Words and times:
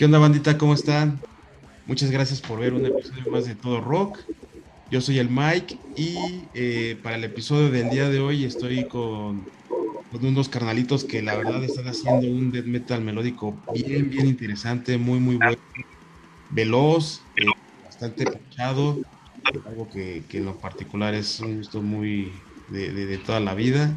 ¿Qué 0.00 0.06
onda, 0.06 0.18
bandita? 0.18 0.56
¿Cómo 0.56 0.72
están? 0.72 1.20
Muchas 1.84 2.10
gracias 2.10 2.40
por 2.40 2.58
ver 2.58 2.72
un 2.72 2.86
episodio 2.86 3.30
más 3.30 3.44
de 3.44 3.54
Todo 3.54 3.82
Rock. 3.82 4.20
Yo 4.90 5.02
soy 5.02 5.18
el 5.18 5.28
Mike 5.28 5.76
y 5.94 6.44
eh, 6.54 6.98
para 7.02 7.16
el 7.16 7.24
episodio 7.24 7.70
del 7.70 7.90
día 7.90 8.08
de 8.08 8.18
hoy 8.18 8.46
estoy 8.46 8.86
con, 8.86 9.44
unos 10.10 10.48
carnalitos 10.48 11.04
que 11.04 11.20
la 11.20 11.36
verdad 11.36 11.62
están 11.62 11.86
haciendo 11.86 12.26
un 12.28 12.50
death 12.50 12.64
metal 12.64 13.02
melódico 13.02 13.54
bien, 13.74 14.08
bien 14.08 14.26
interesante, 14.26 14.96
muy, 14.96 15.18
muy 15.18 15.36
bueno, 15.36 15.58
veloz, 16.48 17.20
eh, 17.36 17.44
bastante 17.84 18.24
pinchado, 18.24 19.02
algo 19.66 19.86
que, 19.90 20.24
en 20.32 20.46
lo 20.46 20.56
particular 20.56 21.12
es 21.12 21.40
un 21.40 21.58
gusto 21.58 21.82
muy 21.82 22.32
de, 22.70 22.90
de, 22.90 23.18
toda 23.18 23.38
la 23.38 23.52
vida. 23.52 23.94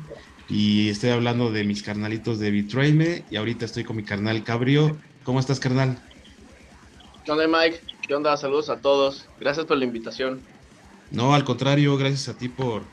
Y 0.49 0.89
estoy 0.89 1.11
hablando 1.11 1.49
de 1.49 1.63
mis 1.63 1.81
carnalitos 1.81 2.39
de 2.39 2.51
Betray 2.51 2.91
Me 2.91 3.23
y 3.31 3.37
ahorita 3.37 3.63
estoy 3.63 3.85
con 3.85 3.95
mi 3.95 4.03
carnal 4.03 4.43
Cabrio 4.43 4.97
¿Cómo 5.23 5.39
estás, 5.39 5.59
carnal? 5.59 5.97
¿Qué 7.23 7.31
onda, 7.31 7.47
Mike? 7.47 7.79
¿Qué 8.05 8.13
onda? 8.13 8.35
Saludos 8.35 8.69
a 8.69 8.81
todos. 8.81 9.29
Gracias 9.39 9.65
por 9.65 9.77
la 9.77 9.85
invitación. 9.85 10.43
No, 11.11 11.33
al 11.33 11.45
contrario, 11.45 11.95
gracias 11.95 12.27
a 12.27 12.37
ti 12.37 12.49
por, 12.49 12.91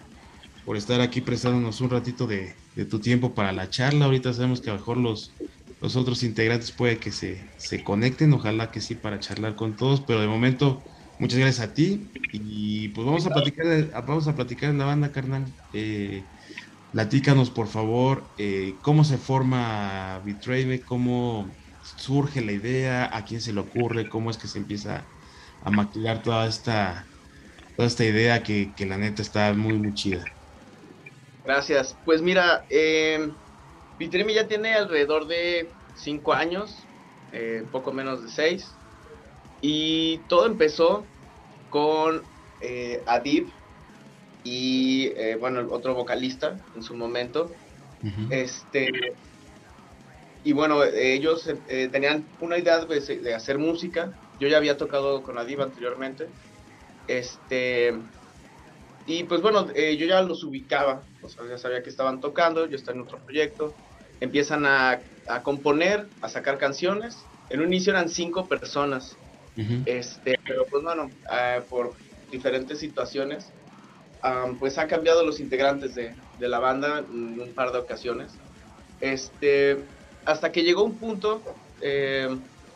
por 0.64 0.76
estar 0.76 1.00
aquí 1.00 1.22
prestándonos 1.22 1.80
un 1.80 1.90
ratito 1.90 2.28
de, 2.28 2.54
tu 2.88 3.00
tiempo 3.00 3.34
para 3.34 3.50
la 3.50 3.68
charla. 3.68 4.04
Ahorita 4.04 4.32
sabemos 4.32 4.60
que 4.60 4.70
a 4.70 4.74
lo 4.74 4.78
mejor 4.78 4.98
los, 4.98 5.36
los 5.80 5.96
otros 5.96 6.22
integrantes 6.22 6.70
puede 6.70 7.00
que 7.00 7.10
se, 7.10 7.50
se 7.56 7.82
conecten, 7.82 8.32
ojalá 8.32 8.70
que 8.70 8.80
sí 8.80 8.94
para 8.94 9.18
charlar 9.18 9.56
con 9.56 9.74
todos, 9.74 10.02
pero 10.02 10.20
de 10.20 10.28
momento 10.28 10.84
muchas 11.18 11.40
gracias 11.40 11.68
a 11.68 11.74
ti 11.74 12.12
y 12.32 12.88
pues 12.90 13.04
vamos 13.04 13.26
a 13.26 13.30
platicar, 13.30 13.90
vamos 14.06 14.28
a 14.28 14.36
platicar 14.36 14.70
en 14.70 14.78
la 14.78 14.84
banda, 14.84 15.10
carnal. 15.10 15.52
Eh, 15.72 16.28
platícanos 16.92 17.50
por 17.50 17.66
favor 17.66 18.32
eh, 18.36 18.78
cómo 18.82 19.04
se 19.04 19.18
forma 19.18 20.20
Betray 20.24 20.80
cómo 20.84 21.59
surge 21.96 22.40
la 22.40 22.52
idea, 22.52 23.16
a 23.16 23.24
quién 23.24 23.40
se 23.40 23.52
le 23.52 23.60
ocurre, 23.60 24.08
cómo 24.08 24.30
es 24.30 24.36
que 24.36 24.48
se 24.48 24.58
empieza 24.58 25.04
a 25.64 25.70
maquillar 25.70 26.22
toda 26.22 26.46
esta, 26.46 27.04
toda 27.76 27.86
esta 27.86 28.04
idea 28.04 28.42
que, 28.42 28.72
la 28.78 28.96
neta 28.96 29.22
está 29.22 29.52
muy, 29.52 29.74
muy 29.74 29.94
chida. 29.94 30.24
Gracias. 31.44 31.96
Pues 32.04 32.22
mira, 32.22 32.64
eh, 32.70 33.30
ya 33.98 34.48
tiene 34.48 34.74
alrededor 34.74 35.26
de 35.26 35.68
cinco 35.96 36.32
años, 36.32 36.76
eh, 37.32 37.64
poco 37.70 37.92
menos 37.92 38.22
de 38.22 38.30
seis, 38.30 38.70
y 39.60 40.18
todo 40.28 40.46
empezó 40.46 41.04
con 41.68 42.22
eh, 42.60 43.02
Adib 43.06 43.48
y, 44.44 45.12
eh, 45.16 45.36
bueno, 45.38 45.66
otro 45.70 45.94
vocalista 45.94 46.56
en 46.74 46.82
su 46.82 46.94
momento. 46.94 47.50
Este 48.30 49.12
y 50.42 50.52
bueno, 50.52 50.82
ellos 50.84 51.48
eh, 51.68 51.88
tenían 51.92 52.24
una 52.40 52.56
idea 52.58 52.84
de, 52.84 53.34
hacer 53.34 53.58
música. 53.58 54.12
Yo 54.38 54.48
ya 54.48 54.56
había 54.56 54.78
tocado 54.78 55.22
con 55.22 55.36
Adiva 55.36 55.64
anteriormente. 55.64 56.28
Este, 57.06 57.94
y 59.06 59.24
pues 59.24 59.42
bueno, 59.42 59.68
eh, 59.74 59.96
yo 59.98 60.06
ya 60.06 60.22
los 60.22 60.42
ubicaba, 60.44 61.02
o 61.20 61.28
sea, 61.28 61.44
ya 61.46 61.58
sabía 61.58 61.82
que 61.82 61.90
estaban 61.90 62.20
tocando, 62.20 62.66
yo 62.66 62.76
estaba 62.76 62.96
en 62.96 63.04
otro 63.04 63.18
proyecto. 63.18 63.74
Empiezan 64.20 64.64
a, 64.64 65.00
a 65.28 65.42
componer, 65.42 66.06
a 66.22 66.28
sacar 66.30 66.56
canciones. 66.56 67.18
En 67.50 67.60
un 67.60 67.66
inicio 67.66 67.92
eran 67.92 68.08
cinco 68.08 68.46
personas, 68.46 69.16
este, 69.84 70.38
pero 70.46 70.64
pues 70.66 70.82
bueno, 70.82 71.10
uh, 71.26 71.62
por 71.68 71.92
diferentes 72.30 72.78
situaciones, 72.78 73.50
pues 74.58 74.78
han 74.78 74.88
cambiado 74.88 75.26
los 75.26 75.40
integrantes 75.40 75.94
de, 75.96 76.14
de 76.38 76.48
la 76.48 76.60
banda 76.60 77.00
en 77.00 77.40
un 77.40 77.52
par 77.52 77.72
de 77.72 77.78
ocasiones. 77.78 78.32
Este, 79.00 79.78
hasta 80.24 80.52
que 80.52 80.62
llegó 80.62 80.84
un 80.84 80.98
punto, 80.98 81.44
eh, 81.80 82.28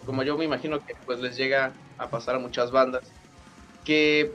como 0.04 0.22
yo 0.22 0.36
me 0.38 0.44
imagino 0.44 0.80
que 0.80 0.94
pues 1.04 1.20
les 1.20 1.36
llega 1.36 1.80
a 1.98 2.10
pasar 2.10 2.36
a 2.36 2.38
muchas 2.38 2.70
bandas, 2.70 3.14
que 3.84 4.34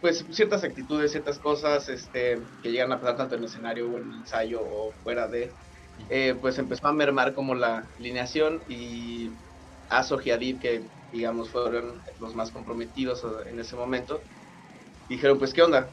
pues 0.00 0.26
ciertas 0.30 0.64
actitudes, 0.64 1.12
ciertas 1.12 1.38
cosas 1.40 1.88
este, 1.88 2.42
que 2.62 2.70
llegan 2.72 2.92
a 2.92 3.00
pasar 3.00 3.16
tanto 3.16 3.34
en 3.36 3.42
el 3.42 3.46
escenario 3.48 3.90
o 3.90 3.98
en 3.98 4.10
el 4.12 4.18
ensayo 4.20 4.60
o 4.62 4.94
fuera 5.02 5.28
de, 5.28 5.54
eh, 6.08 6.34
pues 6.40 6.58
empezó 6.58 6.86
a 6.88 6.92
mermar 6.92 7.34
como 7.34 7.54
la 7.54 7.90
alineación 7.98 8.62
y 8.68 9.32
Azo 9.88 10.20
y 10.24 10.30
Adib, 10.30 10.60
que 10.60 10.88
digamos 11.10 11.50
fueron 11.50 12.02
los 12.18 12.34
más 12.34 12.52
comprometidos 12.52 13.24
en 13.46 13.58
ese 13.60 13.76
momento, 13.76 14.22
dijeron 15.08 15.38
pues 15.38 15.54
qué 15.54 15.62
onda, 15.62 15.92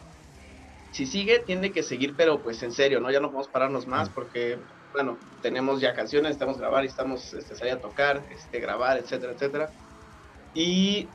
si 0.91 1.05
sigue 1.07 1.39
tiene 1.39 1.71
que 1.71 1.83
seguir 1.83 2.15
pero 2.15 2.41
pues 2.43 2.61
en 2.63 2.71
serio, 2.71 2.99
¿no? 2.99 3.11
Ya 3.11 3.19
no 3.19 3.27
podemos 3.29 3.49
pararnos 3.49 3.87
más 3.87 4.09
porque 4.09 4.59
bueno, 4.93 5.17
tenemos 5.41 5.81
ya 5.81 5.93
canciones, 5.93 6.31
estamos 6.31 6.57
grabar 6.57 6.85
estamos 6.85 7.33
este, 7.33 7.55
salir 7.55 7.73
a 7.73 7.79
tocar, 7.79 8.23
este, 8.31 8.59
grabar, 8.59 8.97
etcétera, 8.97 9.33
etcétera. 9.33 9.69
Y 10.53 11.07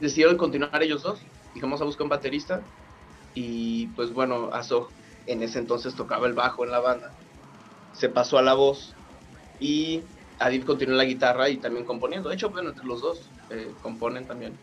decidieron 0.00 0.36
continuar 0.36 0.82
ellos 0.82 1.02
dos. 1.02 1.20
Dijimos 1.54 1.80
a 1.80 1.84
buscar 1.84 2.04
un 2.04 2.08
baterista. 2.08 2.62
Y 3.34 3.88
pues 3.88 4.12
bueno, 4.12 4.50
Azo 4.52 4.88
en 5.26 5.42
ese 5.42 5.58
entonces 5.58 5.94
tocaba 5.94 6.26
el 6.26 6.32
bajo 6.32 6.64
en 6.64 6.70
la 6.70 6.80
banda. 6.80 7.12
Se 7.92 8.08
pasó 8.08 8.38
a 8.38 8.42
la 8.42 8.54
voz. 8.54 8.94
Y 9.60 10.02
Adib 10.38 10.64
continuó 10.64 10.96
la 10.96 11.04
guitarra 11.04 11.50
y 11.50 11.58
también 11.58 11.84
componiendo. 11.84 12.28
De 12.28 12.34
hecho, 12.34 12.50
bueno, 12.50 12.70
entre 12.70 12.86
los 12.86 13.02
dos 13.02 13.30
eh, 13.50 13.70
componen 13.82 14.26
también. 14.26 14.54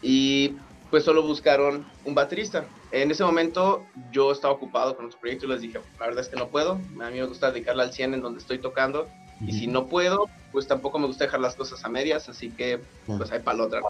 Y 0.00 0.54
pues 0.90 1.04
solo 1.04 1.22
buscaron 1.22 1.86
un 2.04 2.14
baterista. 2.14 2.66
En 2.92 3.10
ese 3.10 3.24
momento 3.24 3.86
yo 4.10 4.32
estaba 4.32 4.52
ocupado 4.52 4.94
con 4.94 5.06
otro 5.06 5.18
proyecto 5.18 5.46
y 5.46 5.48
les 5.48 5.62
dije, 5.62 5.80
la 5.98 6.06
verdad 6.06 6.20
es 6.20 6.28
que 6.28 6.36
no 6.36 6.48
puedo, 6.48 6.72
a 6.72 7.10
mí 7.10 7.18
me 7.18 7.24
gusta 7.24 7.50
dedicarle 7.50 7.82
al 7.82 7.92
100 7.92 8.14
en 8.14 8.20
donde 8.20 8.38
estoy 8.38 8.58
tocando 8.58 9.08
y 9.46 9.52
si 9.52 9.66
no 9.66 9.88
puedo, 9.88 10.28
pues 10.52 10.68
tampoco 10.68 10.98
me 10.98 11.06
gusta 11.06 11.24
dejar 11.24 11.40
las 11.40 11.56
cosas 11.56 11.84
a 11.84 11.88
medias, 11.88 12.28
así 12.28 12.50
que 12.50 12.80
pues 13.06 13.32
hay 13.32 13.40
para 13.40 13.58
la 13.58 13.64
otra. 13.64 13.80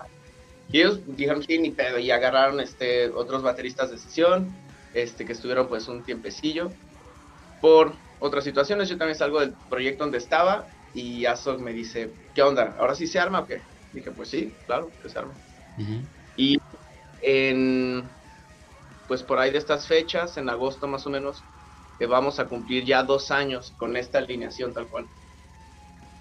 Y 0.71 0.81
ellos 0.81 1.01
dijeron, 1.07 1.43
sí, 1.43 1.59
ni 1.59 1.71
pedo, 1.71 1.99
y 1.99 2.11
agarraron 2.11 2.61
este, 2.61 3.11
otros 3.11 3.43
bateristas 3.43 3.91
de 3.91 3.99
sesión, 3.99 4.51
este, 4.95 5.27
que 5.27 5.33
estuvieron 5.33 5.69
pues 5.69 5.89
un 5.89 6.05
tiempecillo. 6.05 6.73
Por 7.61 7.93
otras 8.21 8.45
situaciones, 8.45 8.89
yo 8.89 8.97
también 8.97 9.19
salgo 9.19 9.41
del 9.41 9.53
proyecto 9.69 10.05
donde 10.05 10.19
estaba 10.19 10.67
y 10.95 11.27
Azog 11.27 11.61
me 11.61 11.73
dice, 11.73 12.11
¿qué 12.35 12.43
onda? 12.43 12.75
¿Ahora 12.79 12.95
sí 12.95 13.07
se 13.07 13.19
arma 13.19 13.41
o 13.41 13.47
qué? 13.47 13.61
Dije, 13.93 14.11
pues 14.11 14.29
sí, 14.29 14.55
claro, 14.67 14.91
que 15.03 15.09
se 15.09 15.19
arma. 15.19 15.35
Y 16.37 16.59
en, 17.21 18.05
pues 19.09 19.23
por 19.23 19.39
ahí 19.39 19.51
de 19.51 19.59
estas 19.59 19.87
fechas, 19.87 20.37
en 20.37 20.49
agosto 20.49 20.87
más 20.89 21.07
o 21.07 21.11
menos, 21.11 21.43
que 21.99 22.07
vamos 22.07 22.39
a 22.39 22.47
cumplir 22.47 22.85
ya 22.85 23.03
dos 23.03 23.31
años 23.31 23.73
con 23.79 23.97
esta 23.97 24.19
alineación 24.19 24.73
tal 24.73 24.87
cual. 24.89 25.07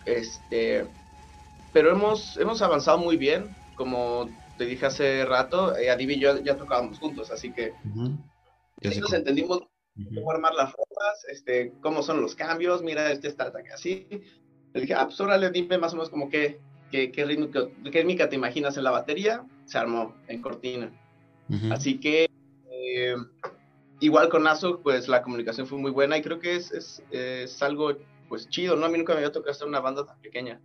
Este, 0.05 0.87
pero 1.73 1.91
hemos, 1.91 2.37
hemos 2.37 2.61
avanzado 2.61 2.97
muy 2.97 3.17
bien, 3.17 3.55
como 3.75 4.29
te 4.57 4.65
dije 4.65 4.85
hace 4.85 5.25
rato, 5.25 5.75
eh, 5.77 5.89
Adiv 5.89 6.11
y 6.11 6.19
yo 6.19 6.39
ya 6.39 6.57
tocábamos 6.57 6.99
juntos, 6.99 7.31
así 7.31 7.51
que 7.51 7.73
nos 8.81 9.13
entendimos 9.13 9.63
cómo 10.13 10.31
armar 10.31 10.53
las 10.53 10.71
ropas, 10.71 11.25
este, 11.29 11.73
cómo 11.81 12.01
son 12.03 12.21
los 12.21 12.35
cambios, 12.35 12.81
mira, 12.81 13.11
este 13.11 13.27
está 13.27 13.51
así. 13.73 14.07
Le 14.73 14.81
dije, 14.81 14.93
ah, 14.93 15.05
pues 15.05 15.19
órale, 15.19 15.49
dime 15.51 15.77
más 15.77 15.93
o 15.93 15.97
menos 15.97 16.09
como 16.09 16.29
qué, 16.29 16.59
qué, 16.91 17.11
qué, 17.11 17.25
ritmo, 17.25 17.49
qué, 17.51 18.27
te 18.29 18.35
imaginas 18.35 18.77
en 18.77 18.83
la 18.83 18.91
batería, 18.91 19.45
se 19.65 19.77
armó 19.77 20.15
en 20.27 20.41
cortina. 20.41 20.91
Así 21.69 21.99
que 21.99 22.30
eh, 22.81 23.15
igual 23.99 24.29
con 24.29 24.47
Azo, 24.47 24.81
pues 24.81 25.07
la 25.07 25.21
comunicación 25.21 25.67
fue 25.67 25.77
muy 25.77 25.91
buena 25.91 26.17
y 26.17 26.21
creo 26.21 26.39
que 26.39 26.55
es, 26.55 26.71
es, 26.71 27.03
es, 27.11 27.61
algo 27.61 27.93
pues 28.27 28.49
chido, 28.49 28.75
¿no? 28.75 28.85
A 28.85 28.89
mí 28.89 28.97
nunca 28.97 29.13
me 29.13 29.19
había 29.19 29.31
tocado 29.31 29.57
en 29.61 29.69
una 29.69 29.79
banda 29.79 30.05
tan 30.05 30.19
pequeña, 30.21 30.59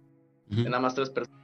de 0.46 0.64
nada 0.64 0.80
más 0.80 0.94
tres 0.94 1.10
personas. 1.10 1.40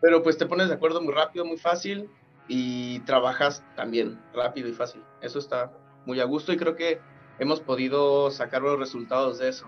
Pero 0.00 0.22
pues 0.22 0.38
te 0.38 0.46
pones 0.46 0.68
de 0.68 0.74
acuerdo 0.74 1.00
muy 1.00 1.12
rápido, 1.12 1.44
muy 1.44 1.56
fácil 1.56 2.08
y 2.48 3.00
trabajas 3.00 3.64
también 3.74 4.20
rápido 4.32 4.68
y 4.68 4.72
fácil. 4.72 5.02
Eso 5.20 5.38
está 5.38 5.72
muy 6.04 6.20
a 6.20 6.24
gusto 6.24 6.52
y 6.52 6.56
creo 6.56 6.76
que 6.76 7.00
hemos 7.38 7.60
podido 7.60 8.30
sacar 8.30 8.62
los 8.62 8.78
resultados 8.78 9.38
de 9.38 9.48
eso, 9.48 9.66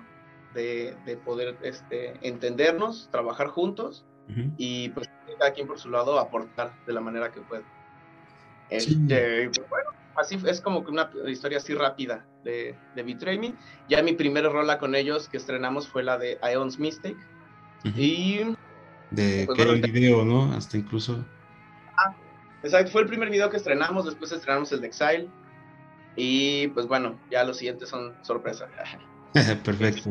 de, 0.55 0.97
de 1.05 1.17
poder 1.17 1.57
este, 1.63 2.15
entendernos, 2.27 3.09
trabajar 3.11 3.49
juntos 3.49 4.05
y 4.59 4.91
pues 4.91 5.09
cada 5.39 5.53
quien 5.53 5.67
por 5.67 5.79
su 5.79 5.91
lado 5.91 6.19
aportar 6.19 6.73
de 6.87 6.93
la 6.93 7.01
manera 7.01 7.33
que 7.33 7.41
puede. 7.41 7.65
Este, 8.69 9.51
bueno, 9.71 9.88
así 10.19 10.39
es 10.47 10.61
como 10.61 10.85
que 10.85 10.91
una 10.91 11.11
historia 11.27 11.59
así 11.59 11.75
rápida 11.75 12.25
de, 12.45 12.75
de 12.95 13.03
Betray 13.03 13.39
Me. 13.39 13.55
Ya 13.89 14.03
mi 14.03 14.13
primera 14.13 14.49
rola 14.49 14.79
con 14.79 14.95
ellos 14.95 15.29
que 15.29 15.37
estrenamos 15.37 15.89
fue 15.89 16.03
la 16.03 16.19
de 16.19 16.39
Ion's 16.43 16.79
Mistake. 16.79 17.17
Y. 17.85 18.41
De 19.11 19.45
pues, 19.47 19.59
que 19.59 19.91
video, 19.91 20.25
¿no? 20.25 20.53
Hasta 20.53 20.77
incluso. 20.77 21.25
Ah, 21.97 22.15
exacto, 22.63 22.93
fue 22.93 23.03
el 23.03 23.09
primer 23.09 23.31
video 23.31 23.49
que 23.49 23.57
estrenamos, 23.57 24.05
después 24.05 24.33
estrenamos 24.33 24.71
el 24.73 24.81
de 24.81 24.89
Exile. 24.89 25.29
Y 26.17 26.69
pues 26.69 26.87
bueno, 26.87 27.19
ya 27.31 27.45
los 27.45 27.59
siguientes 27.59 27.89
son 27.89 28.15
sorpresa. 28.23 28.69
Perfecto. 29.65 30.11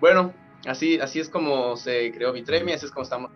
bueno, 0.00 0.32
así, 0.66 0.98
así 1.00 1.20
es 1.20 1.28
como 1.28 1.76
se 1.76 2.12
creó 2.12 2.32
Betray 2.32 2.64
Me, 2.64 2.74
así 2.74 2.86
es 2.86 2.92
como 2.92 3.04
estamos 3.04 3.30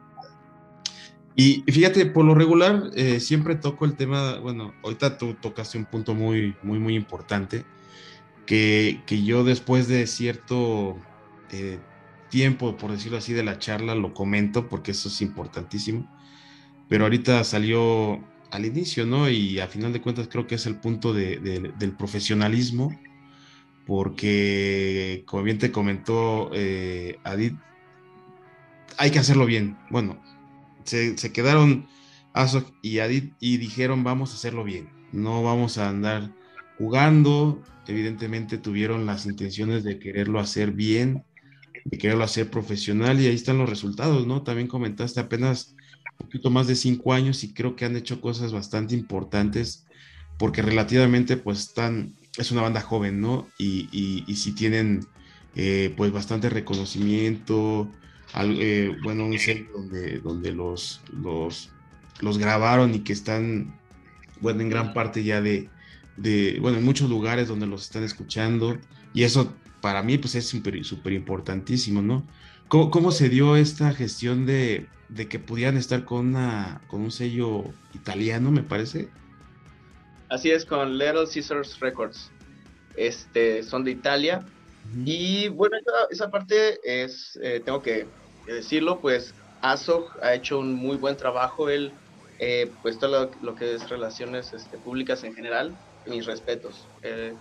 y 1.34 1.64
fíjate, 1.67 2.06
por 2.06 2.25
lo 2.25 2.34
regular, 2.34 2.90
eh, 2.94 3.20
siempre 3.20 3.55
toco 3.55 3.84
el 3.84 3.94
tema, 3.94 4.38
bueno, 4.38 4.75
ahorita 4.82 5.19
tú 5.19 5.34
tocaste 5.34 5.79
un 5.79 5.87
punto 5.87 6.14
muy, 6.14 6.55
muy, 6.62 6.79
muy 6.79 6.94
importante, 6.94 7.64
que, 8.46 9.02
que 9.06 9.25
yo 9.25 9.44
después 9.44 9.88
de 9.88 10.06
cierto 10.06 10.99
eh, 11.50 11.79
tiempo, 12.29 12.76
por 12.76 12.90
decirlo 12.90 13.19
así, 13.19 13.32
de 13.34 13.44
la 13.44 13.58
charla 13.58 13.94
lo 13.94 14.14
comento 14.14 14.69
porque 14.69 14.93
eso 14.93 15.08
es 15.08 15.20
importantísimo. 15.20 16.08
Pero 16.88 17.05
ahorita 17.05 17.44
salió 17.44 18.23
al 18.50 18.64
inicio, 18.67 19.06
¿no? 19.06 19.29
Y 19.31 19.61
a 19.61 19.69
final 19.69 19.93
de 19.93 20.00
cuentas 20.00 20.29
creo 20.29 20.46
que 20.46 20.56
es 20.56 20.67
el 20.67 20.76
punto 20.76 21.12
del 21.14 21.94
profesionalismo, 21.96 22.99
porque 23.87 25.25
como 25.26 25.43
bien 25.43 25.58
te 25.58 25.73
comentó 25.73 26.50
eh, 26.55 27.19
Adit, 27.25 27.55
hay 28.99 29.11
que 29.11 29.19
hacerlo 29.19 29.46
bien. 29.46 29.79
Bueno, 29.90 30.23
se, 30.84 31.32
quedaron 31.32 31.87
y 32.82 32.99
Adit 32.99 33.34
y 33.40 33.58
dijeron 33.58 34.05
vamos 34.05 34.32
a 34.32 34.34
hacerlo 34.34 34.64
bien, 34.64 34.88
no 35.12 35.43
vamos 35.43 35.79
a 35.79 35.88
andar 35.88 36.32
jugando, 36.79 37.62
evidentemente 37.87 38.58
tuvieron 38.58 39.06
las 39.06 39.26
intenciones 39.26 39.84
de 39.84 39.99
quererlo 39.99 40.40
hacer 40.40 40.73
bien, 40.73 41.25
de 41.84 41.99
quererlo 41.99 42.25
hacer 42.25 42.50
profesional 42.50 43.20
y 43.20 43.26
ahí 43.26 43.34
están 43.34 43.58
los 43.58 43.69
resultados, 43.69 44.26
¿no? 44.26 44.43
También 44.43 44.69
comentaste 44.69 45.20
apenas 45.20 45.75
un 46.20 46.26
poquito 46.26 46.50
más 46.50 46.67
de 46.67 46.75
cinco 46.75 47.12
años 47.12 47.44
y 47.44 47.52
creo 47.52 47.76
que 47.76 47.84
han 47.84 47.96
hecho 47.96 48.20
cosas 48.20 48.52
bastante 48.52 48.94
importantes 48.94 49.87
porque 50.38 50.62
relativamente 50.62 51.37
pues 51.37 51.61
están, 51.61 52.14
es 52.37 52.50
una 52.50 52.62
banda 52.62 52.81
joven, 52.81 53.20
¿no? 53.20 53.49
Y, 53.58 53.88
y, 54.26 54.34
sí 54.37 54.52
tienen 54.52 55.06
eh, 55.55 55.93
pues 55.96 56.11
bastante 56.11 56.49
reconocimiento, 56.49 57.88
eh, 58.34 58.96
bueno, 59.02 59.26
un 59.26 59.38
set 59.38 59.70
donde, 59.73 60.19
donde 60.19 60.52
los, 60.52 61.02
los, 61.12 61.70
los 62.20 62.38
grabaron 62.38 62.94
y 62.94 63.00
que 63.00 63.12
están, 63.12 63.79
bueno, 64.40 64.61
en 64.62 64.70
gran 64.70 64.94
parte 64.94 65.23
ya 65.25 65.40
de, 65.40 65.69
de, 66.17 66.58
bueno, 66.61 66.79
en 66.79 66.84
muchos 66.84 67.11
lugares 67.11 67.49
donde 67.49 67.67
los 67.67 67.82
están 67.82 68.05
escuchando 68.05 68.79
y 69.12 69.25
eso 69.25 69.55
para 69.81 70.02
mí 70.02 70.17
pues 70.19 70.34
es 70.34 70.46
súper 70.46 71.12
importantísimo, 71.12 72.00
¿no? 72.02 72.26
¿Cómo, 72.69 73.12
se 73.12 73.29
dio 73.29 73.56
esta 73.56 73.93
gestión 73.93 74.46
de, 74.46 74.87
de, 75.11 75.29
que 75.29 75.38
pudieran 75.38 75.76
estar 75.76 76.06
con, 76.06 76.29
una, 76.29 76.81
con 76.87 77.02
un 77.02 77.11
sello 77.11 77.64
italiano, 77.93 78.50
me 78.50 78.62
parece? 78.62 79.11
Así 80.31 80.50
es, 80.50 80.64
con 80.64 80.96
Little 80.96 81.26
Caesars 81.31 81.79
Records. 81.81 82.31
Este, 82.96 83.62
son 83.62 83.84
de 83.84 83.90
Italia. 83.90 84.46
Y 85.05 85.49
bueno, 85.49 85.76
esa, 86.11 86.31
parte 86.31 86.81
es, 86.82 87.38
eh, 87.43 87.61
tengo 87.62 87.82
que 87.82 88.06
decirlo, 88.47 89.00
pues 89.00 89.35
Azog 89.62 90.11
ha 90.23 90.35
hecho 90.35 90.59
un 90.59 90.75
muy 90.75 90.97
buen 90.97 91.17
trabajo. 91.17 91.71
Él, 91.71 91.93
eh, 92.39 92.71
pues 92.83 92.99
todo 92.99 93.31
lo, 93.41 93.55
que 93.55 93.75
es 93.75 93.89
relaciones 93.89 94.53
este, 94.53 94.77
públicas 94.79 95.23
en 95.25 95.35
general, 95.35 95.77
mis 96.06 96.27
respetos. 96.27 96.89
Eh, 97.03 97.35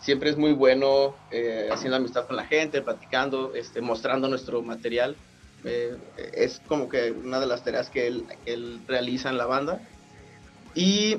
siempre 0.00 0.30
es 0.30 0.36
muy 0.36 0.52
bueno 0.52 1.14
eh, 1.30 1.68
haciendo 1.70 1.96
amistad 1.96 2.26
con 2.26 2.36
la 2.36 2.44
gente, 2.44 2.82
platicando, 2.82 3.54
este, 3.54 3.80
mostrando 3.80 4.28
nuestro 4.28 4.62
material. 4.62 5.16
Eh, 5.64 5.96
es 6.34 6.60
como 6.66 6.88
que 6.88 7.12
una 7.12 7.38
de 7.38 7.46
las 7.46 7.62
tareas 7.62 7.88
que 7.88 8.08
él, 8.08 8.80
realiza 8.86 9.30
en 9.30 9.38
la 9.38 9.46
banda. 9.46 9.80
Y 10.74 11.18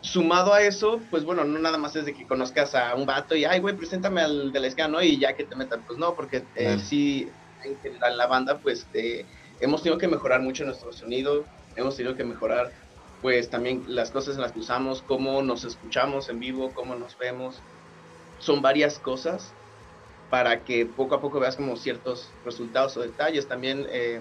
sumado 0.00 0.54
a 0.54 0.62
eso, 0.62 1.00
pues 1.10 1.24
bueno, 1.24 1.44
no 1.44 1.58
nada 1.58 1.78
más 1.78 1.94
es 1.94 2.06
de 2.06 2.14
que 2.14 2.26
conozcas 2.26 2.74
a 2.74 2.94
un 2.94 3.06
vato 3.06 3.36
y, 3.36 3.44
ay, 3.44 3.60
güey, 3.60 3.76
preséntame 3.76 4.20
al 4.20 4.52
del 4.52 4.70
ska, 4.70 4.88
¿no? 4.88 5.02
Y 5.02 5.18
ya 5.18 5.34
que 5.34 5.44
te 5.44 5.54
metan, 5.54 5.84
pues 5.86 5.98
no, 5.98 6.14
porque 6.14 6.44
sí, 6.82 7.30
en 7.64 7.78
general 7.80 8.16
la 8.16 8.26
banda, 8.26 8.58
pues 8.58 8.86
hemos 9.60 9.82
tenido 9.82 9.98
que 9.98 10.08
mejorar 10.08 10.40
mucho 10.40 10.64
nuestro 10.64 10.92
sonido, 10.92 11.44
hemos 11.76 11.96
tenido 11.96 12.16
que 12.16 12.24
mejorar 12.24 12.72
pues 13.22 13.48
también 13.48 13.84
las 13.86 14.10
cosas 14.10 14.34
en 14.34 14.42
las 14.42 14.50
que 14.50 14.58
usamos, 14.58 15.00
cómo 15.00 15.42
nos 15.42 15.62
escuchamos 15.64 16.28
en 16.28 16.40
vivo, 16.40 16.72
cómo 16.74 16.96
nos 16.96 17.16
vemos. 17.16 17.56
Son 18.40 18.60
varias 18.60 18.98
cosas 18.98 19.52
para 20.28 20.64
que 20.64 20.86
poco 20.86 21.14
a 21.14 21.20
poco 21.20 21.38
veas 21.38 21.54
como 21.54 21.76
ciertos 21.76 22.28
resultados 22.44 22.96
o 22.96 23.00
detalles. 23.00 23.46
También 23.46 23.86
eh, 23.90 24.20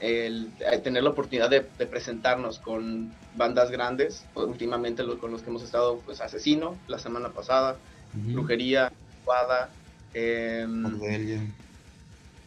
el, 0.00 0.50
tener 0.82 1.04
la 1.04 1.10
oportunidad 1.10 1.48
de, 1.48 1.60
presentarnos 1.60 2.58
con 2.58 3.12
bandas 3.36 3.70
grandes, 3.70 4.24
últimamente 4.34 5.04
con 5.20 5.30
los 5.30 5.42
que 5.42 5.50
hemos 5.50 5.62
estado, 5.62 6.00
pues 6.04 6.20
Asesino, 6.20 6.76
la 6.88 6.98
semana 6.98 7.28
pasada, 7.28 7.76
Brujería, 8.12 8.92
Guada, 9.24 9.70
em, 10.14 11.52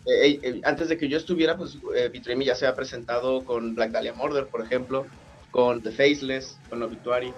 eh, 0.09 0.39
eh, 0.43 0.61
antes 0.63 0.89
de 0.89 0.97
que 0.97 1.07
yo 1.07 1.17
estuviera, 1.17 1.57
pues 1.57 1.77
eh, 1.95 2.11
ya 2.43 2.55
se 2.55 2.67
ha 2.67 2.75
presentado 2.75 3.45
con 3.45 3.75
Black 3.75 3.91
Dahlia 3.91 4.13
Murder, 4.13 4.47
por 4.47 4.63
ejemplo 4.63 5.07
con 5.51 5.81
The 5.81 5.91
Faceless, 5.91 6.59
con 6.69 6.83
Obituary. 6.83 7.33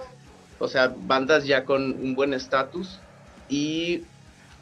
O 0.59 0.67
sea, 0.67 0.93
bandas 0.95 1.45
ya 1.45 1.65
con 1.65 1.83
un 1.83 2.15
buen 2.15 2.33
estatus. 2.33 2.99
Y 3.47 4.03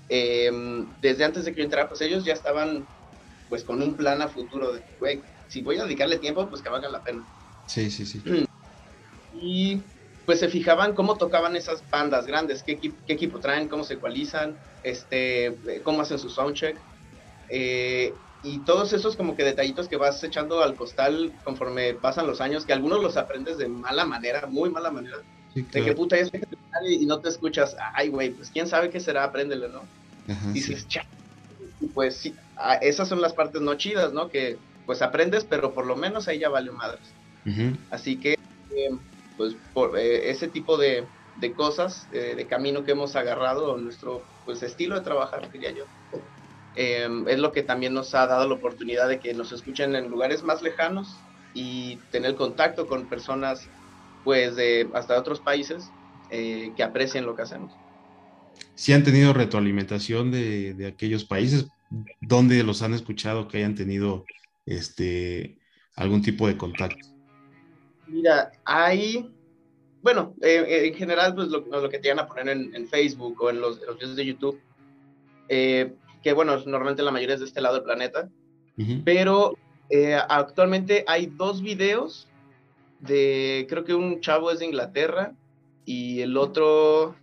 em, 0.07 0.88
desde 1.01 1.23
antes 1.23 1.45
de 1.45 1.51
que 1.51 1.59
yo 1.59 1.63
entrara, 1.65 1.89
pues 1.89 2.01
ellos 2.01 2.23
ya 2.23 2.33
estaban 2.33 2.85
pues 3.50 3.63
con 3.63 3.81
un 3.81 3.95
plan 3.95 4.21
a 4.21 4.27
futuro 4.27 4.73
de, 4.73 4.83
güey, 5.00 5.23
si 5.47 5.62
voy 5.62 5.77
a 5.77 5.83
dedicarle 5.83 6.19
tiempo, 6.19 6.47
pues 6.47 6.62
que 6.62 6.69
valga 6.69 6.89
la 6.89 7.03
pena. 7.03 7.25
Sí, 7.65 7.89
sí, 7.89 8.05
sí. 8.05 8.21
Y 9.41 9.81
pues 10.25 10.39
se 10.39 10.50
fijaban 10.50 10.94
cómo 10.94 11.17
tocaban 11.17 11.55
esas 11.55 11.83
bandas 11.89 12.25
grandes, 12.27 12.62
qué, 12.63 12.79
qué 12.79 13.13
equipo 13.13 13.39
traen, 13.39 13.69
cómo 13.69 13.83
se 13.83 13.94
ecualizan, 13.94 14.57
este, 14.83 15.57
cómo 15.83 16.01
hacen 16.01 16.19
su 16.19 16.29
soundcheck. 16.29 16.77
Eh, 17.50 18.13
y 18.42 18.60
todos 18.60 18.94
esos 18.94 19.16
como 19.16 19.36
que 19.36 19.44
detallitos 19.44 19.88
que 19.90 19.98
vas 19.98 20.24
echando 20.24 20.63
al 20.63 20.75
costal 20.75 21.34
conforme 21.44 21.94
pasan 21.94 22.28
los 22.28 22.40
años, 22.40 22.66
que 22.66 22.74
algunos 22.74 23.01
los 23.01 23.18
aprendes 23.18 23.57
de 23.57 23.68
mala 23.68 24.06
manera, 24.06 24.48
muy 24.48 24.69
mala 24.69 24.92
manera. 24.92 25.18
De 25.54 25.63
que 25.84 25.94
puta 25.94 26.18
es 26.18 26.31
y 26.88 27.06
no 27.06 27.19
te 27.19 27.30
escuchas, 27.30 27.75
ay 27.94 28.10
güey, 28.10 28.30
pues 28.30 28.50
quién 28.50 28.68
sabe 28.68 28.90
qué 28.90 29.00
será, 29.00 29.25
apréndele, 29.25 29.68
¿no? 29.68 29.81
y 30.51 30.54
dices, 30.54 30.88
Y 31.81 31.88
pues 31.88 32.16
sí, 32.16 32.36
esas 32.81 33.10
son 33.10 33.22
las 33.22 33.34
partes 33.34 33.62
no 33.62 33.75
chidas, 33.75 34.13
¿no? 34.13 34.30
Que 34.30 34.57
pues 34.86 35.01
aprendes, 35.01 35.44
pero 35.44 35.74
por 35.74 35.86
lo 35.86 35.96
menos 35.96 36.28
ahí 36.28 36.40
ya 36.40 36.50
vale 36.50 36.72
madres. 36.72 37.01
Así 37.90 38.18
que, 38.18 38.36
em, 38.72 39.00
pues 39.38 39.56
por 39.74 39.98
eh, 39.98 40.30
ese 40.30 40.48
tipo 40.48 40.78
de, 40.78 41.06
de 41.38 41.54
cosas, 41.54 42.07
eh, 42.12 42.36
de 42.36 42.48
camino 42.48 42.84
que 42.84 42.92
hemos 42.92 43.16
agarrado, 43.16 43.78
nuestro 43.78 44.24
pues 44.46 44.63
estilo 44.63 44.96
de 44.96 45.01
trabajar, 45.01 45.51
diría 45.51 45.72
yo, 45.72 45.86
Em, 46.75 47.27
es 47.27 47.39
lo 47.39 47.51
que 47.51 47.63
también 47.63 47.93
nos 47.93 48.13
ha 48.15 48.27
dado 48.27 48.48
la 48.48 48.53
oportunidad 48.53 49.08
de 49.08 49.20
que 49.20 49.34
nos 49.34 49.51
escuchen 49.51 49.96
en 49.96 50.10
lugares 50.10 50.43
más 50.43 50.62
lejanos 50.62 51.17
y 51.53 51.98
tener 52.12 52.36
contacto 52.36 52.88
con 52.88 53.08
personas 53.08 53.67
pues 54.24 54.55
de 54.55 54.88
hasta 54.93 55.17
otros 55.17 55.39
países 55.39 55.89
eh, 56.29 56.72
que 56.75 56.84
aprecien 56.84 57.25
lo 57.25 57.36
que 57.36 57.41
hacemos. 57.41 57.74
Si 58.75 58.93
han 58.93 59.03
tenido 59.03 59.34
retroalimentación 59.34 60.32
de, 60.32 60.74
de, 60.74 60.88
aquellos 60.88 61.25
países, 61.25 61.67
¿dónde 62.22 62.63
los 62.63 62.82
han 62.82 62.93
escuchado 62.93 63.48
que 63.48 63.58
hayan 63.58 63.75
tenido 63.75 64.25
este 64.65 65.58
algún 65.96 66.22
tipo 66.22 66.48
de 66.48 66.58
contacto? 66.58 67.08
Mira, 68.08 68.51
hay, 68.65 69.29
bueno, 70.01 70.34
eh, 70.41 70.88
en 70.88 70.93
general, 70.96 71.36
pues 71.36 71.50
lo, 71.50 71.60
lo, 71.60 71.89
que 71.89 72.00
te 72.00 72.10
van 72.10 72.20
a 72.20 72.27
poner 72.27 72.50
en, 72.50 72.88
Facebook 72.88 73.41
o 73.41 73.50
en 73.50 73.62
los, 73.62 73.79
los 73.82 73.98
videos 73.98 74.15
de 74.15 74.25
YouTube, 74.25 74.62
eh, 75.48 75.93
que 76.23 76.33
bueno, 76.33 76.57
normalmente 76.65 77.03
la 77.03 77.11
mayoría 77.11 77.35
es 77.35 77.41
de 77.41 77.47
este 77.47 77.61
lado 77.61 77.75
del 77.75 77.83
planeta, 77.83 78.29
pero 79.03 79.55
eh, 79.89 80.15
actualmente 80.29 81.03
hay 81.07 81.25
dos 81.25 81.61
videos 81.61 82.29
de, 82.99 83.65
creo 83.69 83.83
que 83.83 83.93
un 83.93 84.21
chavo 84.21 84.51
es 84.51 84.59
de 84.59 84.65
Inglaterra 84.65 85.33
y 85.85 86.21
el 86.21 86.38
otro, 86.38 87.15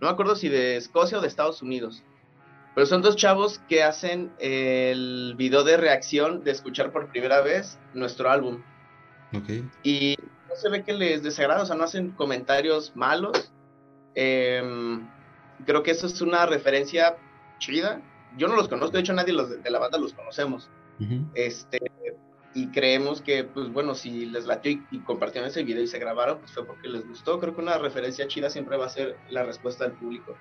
no 0.00 0.06
me 0.06 0.08
acuerdo 0.08 0.36
si 0.36 0.48
de 0.48 0.76
Escocia 0.76 1.18
o 1.18 1.20
de 1.20 1.28
Estados 1.28 1.62
Unidos, 1.62 2.04
pero 2.74 2.86
son 2.86 3.00
dos 3.00 3.16
chavos 3.16 3.60
que 3.68 3.82
hacen 3.82 4.32
el 4.38 5.34
video 5.36 5.64
de 5.64 5.78
reacción 5.78 6.44
de 6.44 6.50
escuchar 6.50 6.92
por 6.92 7.08
primera 7.08 7.40
vez 7.40 7.78
nuestro 7.94 8.30
álbum. 8.30 8.62
Y 9.82 10.16
no 10.48 10.56
se 10.56 10.68
ve 10.68 10.84
que 10.84 10.92
les 10.92 11.22
desagrada, 11.22 11.62
o 11.62 11.66
sea, 11.66 11.76
no 11.76 11.84
hacen 11.84 12.10
comentarios 12.10 12.94
malos. 12.94 13.50
Em, 14.14 15.08
creo 15.64 15.82
que 15.82 15.90
eso 15.90 16.06
es 16.06 16.20
una 16.20 16.44
referencia 16.46 17.16
chida. 17.58 18.00
Yo 18.36 18.48
no 18.48 18.56
los 18.56 18.68
conozco, 18.68 18.96
de 18.96 19.00
hecho 19.00 19.14
nadie 19.14 19.32
los 19.32 19.62
de, 19.62 19.70
la 19.70 19.78
banda 19.78 19.98
los 19.98 20.12
conocemos. 20.12 20.68
Este, 21.34 21.78
y 22.54 22.68
creemos 22.68 23.20
que, 23.20 23.44
pues 23.44 23.70
bueno, 23.70 23.94
si 23.94 24.26
les 24.26 24.46
latió 24.46 24.72
y, 24.72 24.98
compartieron 25.00 25.48
ese 25.48 25.62
video 25.62 25.82
y 25.82 25.86
se 25.86 25.98
grabaron, 25.98 26.38
pues 26.38 26.52
fue 26.52 26.64
porque 26.64 26.88
les 26.88 27.06
gustó. 27.06 27.38
Creo 27.38 27.54
que 27.54 27.60
una 27.60 27.78
referencia 27.78 28.26
chida 28.28 28.48
siempre 28.48 28.76
va 28.76 28.86
a 28.86 28.88
ser 28.90 29.18
la 29.28 29.42
respuesta 29.42 29.84
del 29.84 29.92
público. 29.92 30.34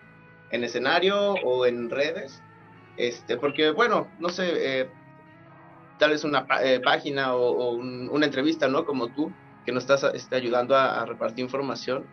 En 0.51 0.63
escenario 0.63 1.34
o 1.34 1.65
en 1.65 1.89
redes. 1.89 2.41
Este, 2.98 3.36
porque, 3.36 3.72
bueno, 3.72 4.07
no 4.19 4.29
sé, 4.29 4.45
eh, 4.55 4.89
tal 6.00 6.12
vez 6.12 6.24
una 6.24 6.48
eh, 6.63 6.79
página 6.81 7.36
o, 7.36 7.72
una 7.72 8.25
entrevista, 8.25 8.69
¿no? 8.69 8.86
Como 8.86 9.10
tú, 9.10 9.34
que 9.65 9.74
nos 9.74 9.84
estás 9.84 10.05
este, 10.13 10.38
ayudando 10.38 10.75
a, 10.77 11.01
a 11.01 11.05
repartir 11.05 11.43
información. 11.43 12.05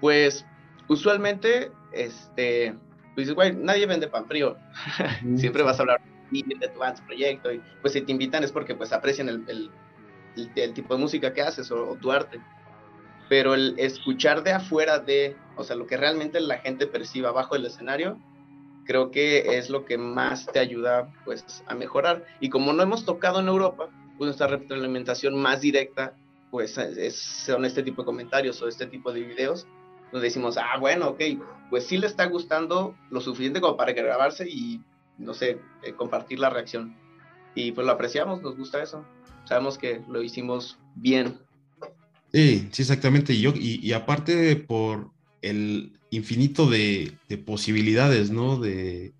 Pues 0.00 0.46
usualmente, 0.86 1.72
este, 1.92 2.76
pues 3.14 3.32
güey, 3.32 3.52
nadie 3.54 3.86
vende 3.86 4.08
pan 4.08 4.26
frío. 4.26 4.56
Siempre 5.36 5.62
vas 5.62 5.78
a 5.78 5.82
hablar 5.82 6.00
de 6.30 6.68
tu 6.68 7.06
proyecto. 7.06 7.52
Y 7.52 7.62
pues 7.80 7.92
si 7.92 8.00
te 8.02 8.12
invitan 8.12 8.44
es 8.44 8.52
porque 8.52 8.74
pues 8.74 8.92
aprecian 8.92 9.28
el, 9.28 9.70
el, 10.56 10.74
tipo 10.74 10.94
de 10.94 11.00
música 11.00 11.32
que 11.32 11.42
haces 11.42 11.70
o, 11.70 11.96
tu 12.00 12.10
arte. 12.10 12.40
Pero 13.28 13.54
el 13.54 13.74
escuchar 13.78 14.42
de 14.42 14.52
afuera 14.52 14.98
de, 14.98 15.36
o 15.56 15.64
sea, 15.64 15.76
lo 15.76 15.86
que 15.86 15.96
realmente 15.96 16.40
la 16.40 16.58
gente 16.58 16.86
perciba 16.86 17.30
abajo 17.30 17.54
del 17.54 17.66
escenario, 17.66 18.18
creo 18.84 19.10
que 19.10 19.58
es 19.58 19.70
lo 19.70 19.84
que 19.84 19.96
más 19.96 20.46
te 20.46 20.58
ayuda 20.58 21.12
pues 21.24 21.62
a 21.66 21.74
mejorar. 21.74 22.24
Y 22.40 22.48
como 22.48 22.72
no 22.72 22.82
hemos 22.82 23.04
tocado 23.04 23.40
en 23.40 23.48
Europa, 23.48 23.88
pues 24.18 24.26
nuestra 24.26 24.48
retroalimentación 24.48 25.34
más 25.40 25.60
directa 25.60 26.14
pues 26.50 26.76
es, 26.76 27.16
son 27.16 27.64
este 27.64 27.82
tipo 27.82 28.02
de 28.02 28.06
comentarios 28.06 28.60
o 28.60 28.68
este 28.68 28.86
tipo 28.86 29.10
de 29.10 29.22
videos 29.22 29.66
donde 30.12 30.28
decimos, 30.28 30.56
ah, 30.58 30.78
bueno, 30.78 31.08
ok, 31.08 31.20
pues 31.70 31.86
sí 31.86 31.96
le 31.96 32.06
está 32.06 32.26
gustando 32.26 32.94
lo 33.10 33.20
suficiente 33.20 33.60
como 33.60 33.76
para 33.76 33.92
grabarse 33.92 34.46
y, 34.48 34.82
no 35.18 35.32
sé, 35.32 35.58
eh, 35.82 35.94
compartir 35.94 36.38
la 36.38 36.50
reacción. 36.50 36.94
Y 37.54 37.72
pues 37.72 37.86
lo 37.86 37.92
apreciamos, 37.92 38.42
nos 38.42 38.56
gusta 38.56 38.82
eso. 38.82 39.04
Sabemos 39.44 39.78
que 39.78 40.02
lo 40.08 40.22
hicimos 40.22 40.78
bien. 40.94 41.38
Sí, 42.32 42.68
sí, 42.72 42.82
exactamente. 42.82 43.32
Y, 43.32 43.40
yo, 43.40 43.52
y, 43.54 43.92
aparte 43.92 44.56
por 44.56 45.10
el 45.40 45.98
infinito 46.10 46.68
de, 46.68 47.12
de, 47.28 47.38
posibilidades, 47.38 48.30
¿no? 48.30 48.58
De 48.58 49.12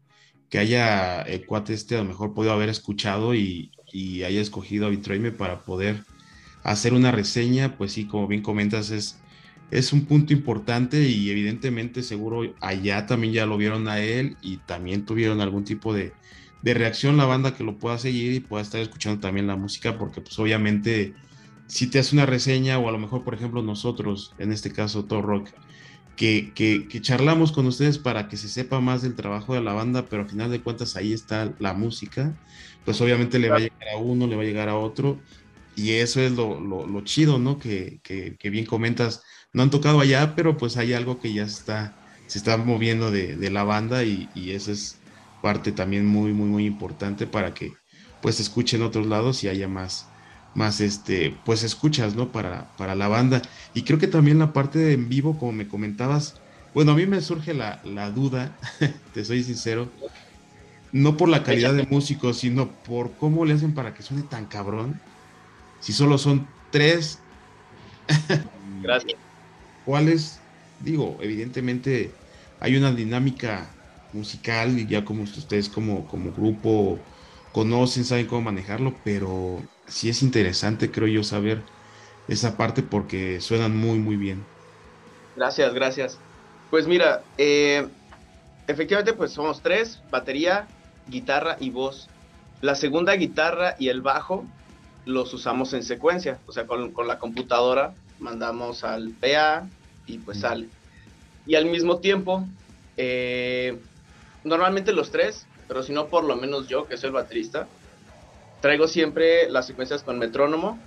que 0.48 0.58
haya 0.58 1.22
el 1.22 1.46
cuate 1.46 1.72
este 1.72 1.96
a 1.96 2.02
lo 2.02 2.04
mejor 2.04 2.34
podido 2.34 2.52
haber 2.52 2.68
escuchado 2.68 3.34
y, 3.34 3.72
y 3.92 4.22
haya 4.24 4.40
escogido 4.40 4.86
a 4.86 4.90
Bitroime 4.90 5.32
para 5.32 5.60
poder 5.60 6.04
hacer 6.62 6.94
una 6.94 7.10
reseña, 7.10 7.76
pues 7.76 7.92
sí, 7.92 8.06
como 8.06 8.28
bien 8.28 8.42
comentas, 8.42 8.90
es, 8.90 9.21
es 9.72 9.94
un 9.94 10.04
punto 10.04 10.34
importante 10.34 11.02
y 11.08 11.30
evidentemente 11.30 12.02
seguro 12.02 12.54
allá 12.60 13.06
también 13.06 13.32
ya 13.32 13.46
lo 13.46 13.56
vieron 13.56 13.88
a 13.88 14.00
él 14.00 14.36
y 14.42 14.58
también 14.58 15.06
tuvieron 15.06 15.40
algún 15.40 15.64
tipo 15.64 15.94
de, 15.94 16.12
reacción 16.62 17.16
la 17.16 17.24
banda 17.24 17.56
que 17.56 17.64
lo 17.64 17.78
pueda 17.78 17.96
seguir 17.98 18.34
y 18.34 18.40
pueda 18.40 18.62
estar 18.62 18.80
escuchando 18.80 19.20
también 19.20 19.46
la 19.46 19.56
música, 19.56 19.98
porque 19.98 20.20
pues 20.20 20.38
obviamente 20.38 21.14
si 21.66 21.86
te 21.86 21.98
hace 21.98 22.14
una 22.14 22.26
reseña 22.26 22.78
o 22.78 22.88
a 22.88 22.92
lo 22.92 22.98
mejor 22.98 23.24
por 23.24 23.32
ejemplo 23.34 23.62
nosotros, 23.62 24.34
en 24.38 24.52
este 24.52 24.70
caso 24.70 25.06
Thor 25.06 25.24
Rock, 25.24 25.48
que, 26.16 26.52
que, 26.54 26.86
que, 26.86 27.00
charlamos 27.00 27.50
con 27.50 27.66
ustedes 27.66 27.96
para 27.96 28.28
que 28.28 28.36
se 28.36 28.48
sepa 28.48 28.80
más 28.80 29.00
del 29.00 29.14
trabajo 29.16 29.54
de 29.54 29.62
la 29.62 29.72
banda, 29.72 30.04
pero 30.04 30.22
al 30.22 30.28
final 30.28 30.50
de 30.50 30.60
cuentas 30.60 30.96
ahí 30.96 31.14
está 31.14 31.54
la 31.58 31.72
música, 31.72 32.36
pues 32.84 33.00
obviamente 33.00 33.38
le 33.38 33.48
va 33.48 33.56
a 33.56 33.60
llegar 33.60 33.88
a 33.94 33.96
uno, 33.96 34.26
le 34.26 34.36
va 34.36 34.42
a 34.42 34.44
llegar 34.44 34.68
a 34.68 34.76
otro 34.76 35.18
y 35.74 35.92
eso 35.92 36.20
es 36.20 36.32
lo, 36.32 36.60
lo, 36.60 37.00
chido, 37.02 37.38
¿no? 37.38 37.58
Que, 37.58 38.00
que, 38.02 38.50
bien 38.50 38.66
comentas, 38.66 39.22
no 39.52 39.62
han 39.62 39.70
tocado 39.70 40.00
allá, 40.00 40.34
pero 40.34 40.56
pues 40.56 40.76
hay 40.76 40.92
algo 40.92 41.20
que 41.20 41.32
ya 41.32 41.44
está, 41.44 41.94
se 42.26 42.38
está 42.38 42.56
moviendo 42.56 43.10
de, 43.10 43.36
de 43.36 43.50
la 43.50 43.64
banda 43.64 44.04
y, 44.04 44.28
y, 44.34 44.52
eso 44.52 44.72
es 44.72 44.98
parte 45.42 45.72
también 45.72 46.06
muy, 46.06 46.32
muy, 46.32 46.48
muy 46.48 46.66
importante 46.66 47.26
para 47.26 47.52
que 47.52 47.72
pues 48.20 48.40
escuchen 48.40 48.82
otros 48.82 49.06
lados 49.06 49.42
y 49.44 49.48
haya 49.48 49.68
más, 49.68 50.08
más 50.54 50.80
este, 50.80 51.36
pues 51.44 51.64
escuchas, 51.64 52.14
¿no? 52.14 52.30
Para, 52.32 52.74
para 52.76 52.94
la 52.94 53.08
banda. 53.08 53.42
Y 53.74 53.82
creo 53.82 53.98
que 53.98 54.06
también 54.06 54.38
la 54.38 54.52
parte 54.52 54.78
de 54.78 54.92
en 54.94 55.08
vivo, 55.08 55.38
como 55.38 55.52
me 55.52 55.68
comentabas, 55.68 56.40
bueno, 56.74 56.92
a 56.92 56.94
mí 56.94 57.06
me 57.06 57.20
surge 57.20 57.52
la, 57.52 57.80
la 57.84 58.10
duda, 58.10 58.56
te 59.14 59.24
soy 59.24 59.42
sincero, 59.42 59.90
no 60.92 61.16
por 61.16 61.28
la 61.28 61.42
calidad 61.42 61.74
de 61.74 61.86
músicos, 61.86 62.38
sino 62.38 62.70
por 62.70 63.12
cómo 63.12 63.44
le 63.44 63.54
hacen 63.54 63.74
para 63.74 63.92
que 63.92 64.02
suene 64.02 64.22
tan 64.22 64.46
cabrón 64.46 65.00
si 65.80 65.92
solo 65.92 66.16
son 66.16 66.46
tres, 66.70 67.18
Gracias. 68.82 69.31
¿Cuáles? 69.84 70.40
Digo, 70.80 71.18
evidentemente 71.20 72.10
hay 72.60 72.76
una 72.76 72.92
dinámica 72.92 73.66
musical 74.12 74.78
y 74.78 74.86
ya 74.86 75.04
como 75.04 75.22
ustedes 75.22 75.68
como, 75.68 76.06
como 76.08 76.32
grupo 76.32 76.98
conocen, 77.52 78.04
saben 78.04 78.26
cómo 78.26 78.42
manejarlo, 78.42 78.94
pero 79.04 79.62
sí 79.86 80.08
es 80.08 80.22
interesante, 80.22 80.90
creo 80.90 81.08
yo, 81.08 81.22
saber 81.22 81.62
esa 82.28 82.56
parte 82.56 82.82
porque 82.82 83.40
suenan 83.40 83.76
muy, 83.76 83.98
muy 83.98 84.16
bien. 84.16 84.42
Gracias, 85.36 85.74
gracias. 85.74 86.18
Pues 86.70 86.86
mira, 86.86 87.22
eh, 87.38 87.86
efectivamente, 88.66 89.12
pues 89.12 89.32
somos 89.32 89.60
tres, 89.60 90.00
batería, 90.10 90.66
guitarra 91.08 91.56
y 91.60 91.70
voz. 91.70 92.08
La 92.60 92.74
segunda 92.74 93.14
guitarra 93.14 93.74
y 93.78 93.88
el 93.88 94.02
bajo 94.02 94.44
los 95.04 95.34
usamos 95.34 95.72
en 95.72 95.82
secuencia, 95.82 96.38
o 96.46 96.52
sea, 96.52 96.66
con, 96.66 96.92
la 97.06 97.18
computadora 97.18 97.94
mandamos 98.22 98.84
al 98.84 99.10
PA 99.10 99.68
y 100.06 100.18
pues 100.18 100.40
sale. 100.40 100.68
Y 101.44 101.56
al 101.56 101.66
mismo 101.66 101.98
tiempo, 101.98 102.46
eh, 102.96 103.78
normalmente 104.44 104.92
los 104.92 105.10
tres, 105.10 105.46
pero 105.68 105.82
si 105.82 105.92
no 105.92 106.06
por 106.06 106.24
lo 106.24 106.36
menos 106.36 106.68
yo, 106.68 106.86
que 106.86 106.96
soy 106.96 107.08
el 107.08 107.14
baterista, 107.14 107.66
traigo 108.60 108.86
siempre 108.88 109.50
las 109.50 109.66
secuencias 109.66 110.02
con 110.02 110.18
metrónomo, 110.18 110.78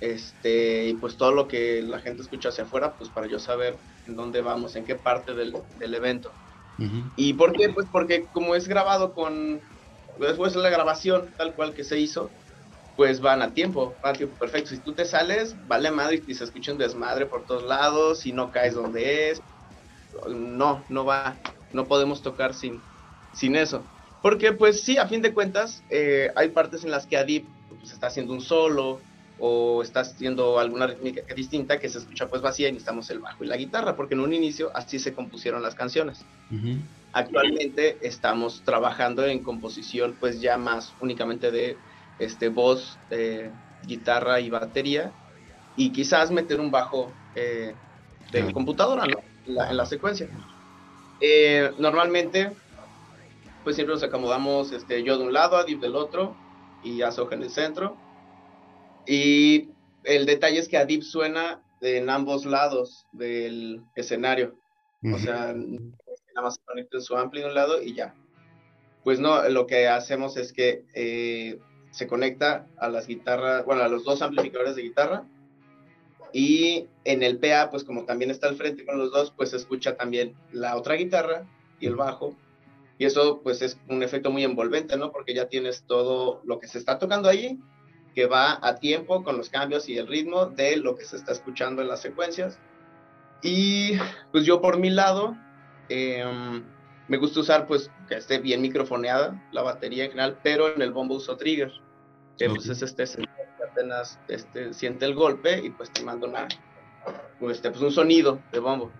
este, 0.00 0.88
y 0.88 0.94
pues 0.94 1.16
todo 1.16 1.32
lo 1.32 1.48
que 1.48 1.82
la 1.82 2.00
gente 2.00 2.22
escucha 2.22 2.50
hacia 2.50 2.64
afuera, 2.64 2.94
pues 2.94 3.10
para 3.10 3.26
yo 3.26 3.38
saber 3.38 3.76
en 4.06 4.14
dónde 4.14 4.40
vamos, 4.42 4.76
en 4.76 4.84
qué 4.84 4.94
parte 4.94 5.34
del, 5.34 5.54
evento. 5.80 6.30
¿Y 7.16 7.32
por 7.32 7.54
qué? 7.54 7.70
Pues 7.70 7.86
porque 7.90 8.26
como 8.32 8.54
es 8.54 8.68
grabado 8.68 9.14
con, 9.14 9.60
después 10.20 10.52
de 10.52 10.60
la 10.60 10.68
grabación 10.68 11.30
tal 11.38 11.54
cual 11.54 11.72
que 11.72 11.84
se 11.84 11.98
hizo, 11.98 12.30
pues 12.96 13.20
van 13.20 13.42
a 13.42 13.52
tiempo, 13.52 13.94
van 14.02 14.14
a 14.14 14.18
tiempo 14.18 14.36
perfecto. 14.36 14.70
Si 14.70 14.78
tú 14.78 14.94
te 14.94 15.04
sales, 15.04 15.54
vale 15.66 15.90
madre 15.90 16.22
y 16.26 16.34
se 16.34 16.44
escucha 16.44 16.72
un 16.72 16.78
desmadre 16.78 17.26
por 17.26 17.44
todos 17.44 17.62
lados 17.64 18.24
y 18.26 18.32
no 18.32 18.50
caes 18.50 18.74
donde 18.74 19.30
es. 19.30 19.42
No, 20.28 20.82
no 20.88 21.04
va, 21.04 21.36
no 21.72 21.84
podemos 21.84 22.22
tocar 22.22 22.54
sin, 22.54 22.80
sin 23.34 23.54
eso. 23.54 23.84
Porque 24.22 24.52
pues 24.52 24.80
sí, 24.80 24.96
a 24.96 25.06
fin 25.06 25.20
de 25.20 25.34
cuentas, 25.34 25.84
eh, 25.90 26.30
hay 26.34 26.48
partes 26.48 26.84
en 26.84 26.90
las 26.90 27.06
que 27.06 27.18
Adip 27.18 27.46
pues, 27.68 27.92
está 27.92 28.06
haciendo 28.06 28.32
un 28.32 28.40
solo 28.40 29.00
o 29.38 29.82
está 29.82 30.00
haciendo 30.00 30.58
alguna 30.58 30.86
rítmica 30.86 31.22
distinta 31.34 31.78
que 31.78 31.90
se 31.90 31.98
escucha 31.98 32.28
pues 32.28 32.40
vacía 32.40 32.68
y 32.68 32.72
necesitamos 32.72 33.10
el 33.10 33.18
bajo 33.18 33.44
y 33.44 33.46
la 33.46 33.58
guitarra, 33.58 33.94
porque 33.94 34.14
en 34.14 34.20
un 34.20 34.32
inicio 34.32 34.70
así 34.74 34.98
se 34.98 35.12
compusieron 35.12 35.62
las 35.62 35.74
canciones. 35.74 36.24
Actualmente 37.12 37.98
estamos 38.00 38.62
trabajando 38.64 39.26
en 39.26 39.42
composición 39.42 40.16
pues 40.18 40.40
ya 40.40 40.56
más 40.56 40.94
únicamente 41.00 41.50
de 41.50 41.76
este, 42.18 42.48
voz, 42.48 42.98
eh, 43.10 43.50
guitarra 43.86 44.40
y 44.40 44.50
batería, 44.50 45.12
y 45.76 45.90
quizás 45.90 46.30
meter 46.30 46.60
un 46.60 46.70
bajo 46.70 47.12
eh, 47.34 47.74
de 48.32 48.42
mi 48.42 48.52
computadora 48.52 49.04
en, 49.04 49.54
la, 49.54 49.86
secuencia. 49.86 50.28
Eh, 51.20 51.70
normalmente, 51.78 52.52
pues 53.62 53.76
siempre 53.76 53.94
nos 53.94 54.02
acomodamos 54.02 54.72
este, 54.72 55.02
yo 55.02 55.18
de 55.18 55.24
un 55.24 55.32
lado, 55.32 55.56
Adib 55.56 55.80
del 55.80 55.96
otro, 55.96 56.34
y 56.82 57.02
Azog 57.02 57.32
en 57.32 57.42
el 57.42 57.50
centro. 57.50 57.96
Y 59.06 59.68
el 60.04 60.26
detalle 60.26 60.58
es 60.58 60.68
que 60.68 60.78
Adib 60.78 61.02
suena 61.02 61.60
en 61.80 62.10
ambos 62.10 62.44
lados 62.44 63.06
del 63.12 63.82
escenario. 63.94 64.54
O 65.04 65.18
sea, 65.18 65.54
nada 65.54 66.42
más 66.42 66.58
conecten 66.64 67.00
su 67.00 67.16
ampli 67.16 67.40
de 67.40 67.46
un 67.46 67.54
lado 67.54 67.80
y 67.80 67.94
ya. 67.94 68.14
Pues 69.04 69.20
no, 69.20 69.48
lo 69.48 69.68
que 69.68 69.86
hacemos 69.86 70.36
es 70.36 70.52
que 70.52 71.60
se 71.96 72.06
conecta 72.06 72.66
a 72.76 72.90
las 72.90 73.06
guitarras, 73.06 73.64
bueno, 73.64 73.82
a 73.82 73.88
los 73.88 74.04
dos 74.04 74.20
amplificadores 74.20 74.76
de 74.76 74.82
guitarra. 74.82 75.24
Y 76.30 76.88
en 77.04 77.22
el 77.22 77.38
PA, 77.38 77.70
pues 77.70 77.84
como 77.84 78.04
también 78.04 78.30
está 78.30 78.48
al 78.48 78.56
frente 78.56 78.84
con 78.84 78.98
los 78.98 79.10
dos, 79.10 79.32
pues 79.34 79.48
se 79.50 79.56
escucha 79.56 79.96
también 79.96 80.34
la 80.52 80.76
otra 80.76 80.96
guitarra 80.96 81.46
y 81.80 81.86
el 81.86 81.96
bajo. 81.96 82.36
Y 82.98 83.06
eso 83.06 83.40
pues 83.42 83.62
es 83.62 83.78
un 83.88 84.02
efecto 84.02 84.30
muy 84.30 84.44
envolvente, 84.44 84.98
¿no? 84.98 85.10
Porque 85.10 85.32
ya 85.32 85.48
tienes 85.48 85.84
todo 85.84 86.42
lo 86.44 86.58
que 86.58 86.68
se 86.68 86.76
está 86.76 86.98
tocando 86.98 87.30
ahí, 87.30 87.58
que 88.14 88.26
va 88.26 88.58
a 88.60 88.74
tiempo 88.74 89.24
con 89.24 89.38
los 89.38 89.48
cambios 89.48 89.88
y 89.88 89.96
el 89.96 90.06
ritmo 90.06 90.44
de 90.44 90.76
lo 90.76 90.96
que 90.96 91.06
se 91.06 91.16
está 91.16 91.32
escuchando 91.32 91.80
en 91.80 91.88
las 91.88 92.02
secuencias. 92.02 92.58
Y 93.42 93.92
pues 94.32 94.44
yo 94.44 94.60
por 94.60 94.78
mi 94.78 94.90
lado, 94.90 95.34
em, 95.88 96.62
me 97.08 97.16
gusta 97.16 97.40
usar 97.40 97.66
pues 97.66 97.90
que 98.06 98.16
esté 98.16 98.36
bien 98.36 98.60
microfoneada 98.60 99.42
la 99.50 99.62
batería 99.62 100.04
en 100.04 100.10
general, 100.10 100.38
pero 100.42 100.74
en 100.74 100.82
el 100.82 100.92
bombo 100.92 101.14
uso 101.14 101.38
trigger 101.38 101.85
que 102.38 102.48
pues 102.48 102.68
es 102.68 102.82
este 102.82 103.04
apenas 103.76 104.18
este, 104.28 104.72
siente 104.72 105.04
el 105.04 105.14
golpe 105.14 105.58
y 105.58 105.70
pues 105.70 105.90
te 105.90 106.02
manda 106.02 106.26
una, 106.26 106.48
pues, 107.38 107.56
este, 107.56 107.70
pues 107.70 107.82
un 107.82 107.92
sonido 107.92 108.40
de 108.52 108.58
bombo. 108.58 108.90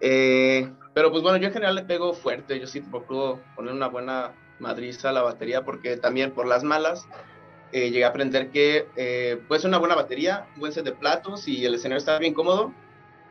Eh, 0.00 0.70
pero 0.94 1.10
pues 1.10 1.22
bueno, 1.22 1.38
yo 1.38 1.48
en 1.48 1.52
general 1.52 1.74
le 1.74 1.84
pego 1.84 2.12
fuerte, 2.12 2.60
yo 2.60 2.66
sí 2.66 2.80
procuro 2.80 3.40
poner 3.54 3.72
una 3.72 3.88
buena 3.88 4.32
madriza 4.58 5.10
a 5.10 5.12
la 5.12 5.22
batería 5.22 5.64
porque 5.64 5.96
también 5.96 6.32
por 6.32 6.46
las 6.46 6.64
malas 6.64 7.06
eh, 7.72 7.90
llegué 7.90 8.04
a 8.04 8.08
aprender 8.08 8.50
que 8.50 8.88
eh, 8.96 9.42
pues 9.48 9.64
una 9.64 9.78
buena 9.78 9.94
batería, 9.94 10.46
un 10.54 10.60
buen 10.60 10.72
set 10.72 10.84
de 10.84 10.92
platos 10.92 11.48
y 11.48 11.64
el 11.64 11.74
escenario 11.74 11.98
está 11.98 12.18
bien 12.18 12.34
cómodo, 12.34 12.72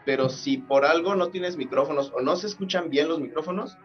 pero 0.05 0.29
si 0.29 0.57
por 0.57 0.85
algo 0.85 1.15
no 1.15 1.29
tienes 1.29 1.57
micrófonos 1.57 2.11
o 2.15 2.21
no 2.21 2.35
se 2.35 2.47
escuchan 2.47 2.89
bien 2.89 3.07
los 3.07 3.19
micrófonos, 3.19 3.77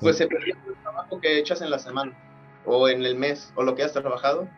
pues 0.00 0.16
se 0.16 0.26
pierde 0.26 0.50
el 0.66 0.74
trabajo 0.82 1.20
que 1.20 1.38
echas 1.38 1.62
en 1.62 1.70
la 1.70 1.78
semana 1.78 2.12
o 2.64 2.88
en 2.88 3.04
el 3.04 3.14
mes 3.14 3.52
o 3.54 3.62
lo 3.62 3.74
que 3.74 3.84
has 3.84 3.92
trabajado 3.92 4.48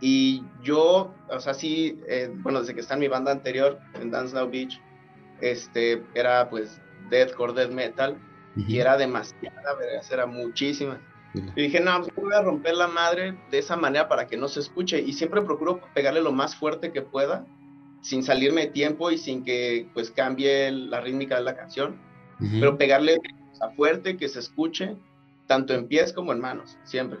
y 0.00 0.44
yo, 0.62 1.14
o 1.28 1.40
sea, 1.40 1.54
sí, 1.54 1.98
eh, 2.08 2.30
bueno, 2.32 2.60
desde 2.60 2.74
que 2.74 2.80
está 2.80 2.94
en 2.94 3.00
mi 3.00 3.08
banda 3.08 3.32
anterior, 3.32 3.78
en 4.00 4.10
Dance 4.10 4.34
Now 4.34 4.50
Beach, 4.50 4.80
este, 5.40 6.02
era 6.14 6.48
pues 6.50 6.80
deathcore, 7.10 7.54
death 7.54 7.70
metal, 7.70 8.18
y 8.56 8.78
era 8.78 8.96
demasiada 8.96 9.76
era 10.10 10.26
muchísima. 10.26 11.00
Y 11.54 11.62
dije, 11.62 11.80
no, 11.80 12.00
pues 12.00 12.14
voy 12.16 12.32
a 12.32 12.40
romper 12.40 12.74
la 12.74 12.88
madre 12.88 13.36
de 13.50 13.58
esa 13.58 13.76
manera 13.76 14.08
para 14.08 14.26
que 14.26 14.38
no 14.38 14.48
se 14.48 14.60
escuche. 14.60 15.00
Y 15.02 15.12
siempre 15.12 15.42
procuro 15.42 15.82
pegarle 15.92 16.22
lo 16.22 16.32
más 16.32 16.56
fuerte 16.56 16.92
que 16.92 17.02
pueda, 17.02 17.44
sin 18.00 18.22
salirme 18.22 18.62
de 18.62 18.66
tiempo 18.68 19.10
y 19.10 19.18
sin 19.18 19.44
que 19.44 19.86
pues 19.92 20.10
cambie 20.10 20.70
la 20.70 21.02
rítmica 21.02 21.36
de 21.36 21.42
la 21.42 21.54
canción. 21.54 22.00
Pero 22.38 22.78
pegarle 22.78 23.18
a 23.60 23.70
fuerte, 23.70 24.16
que 24.16 24.28
se 24.28 24.38
escuche 24.38 24.96
tanto 25.46 25.74
en 25.74 25.88
pies 25.88 26.12
como 26.12 26.32
en 26.32 26.40
manos, 26.40 26.78
siempre. 26.84 27.18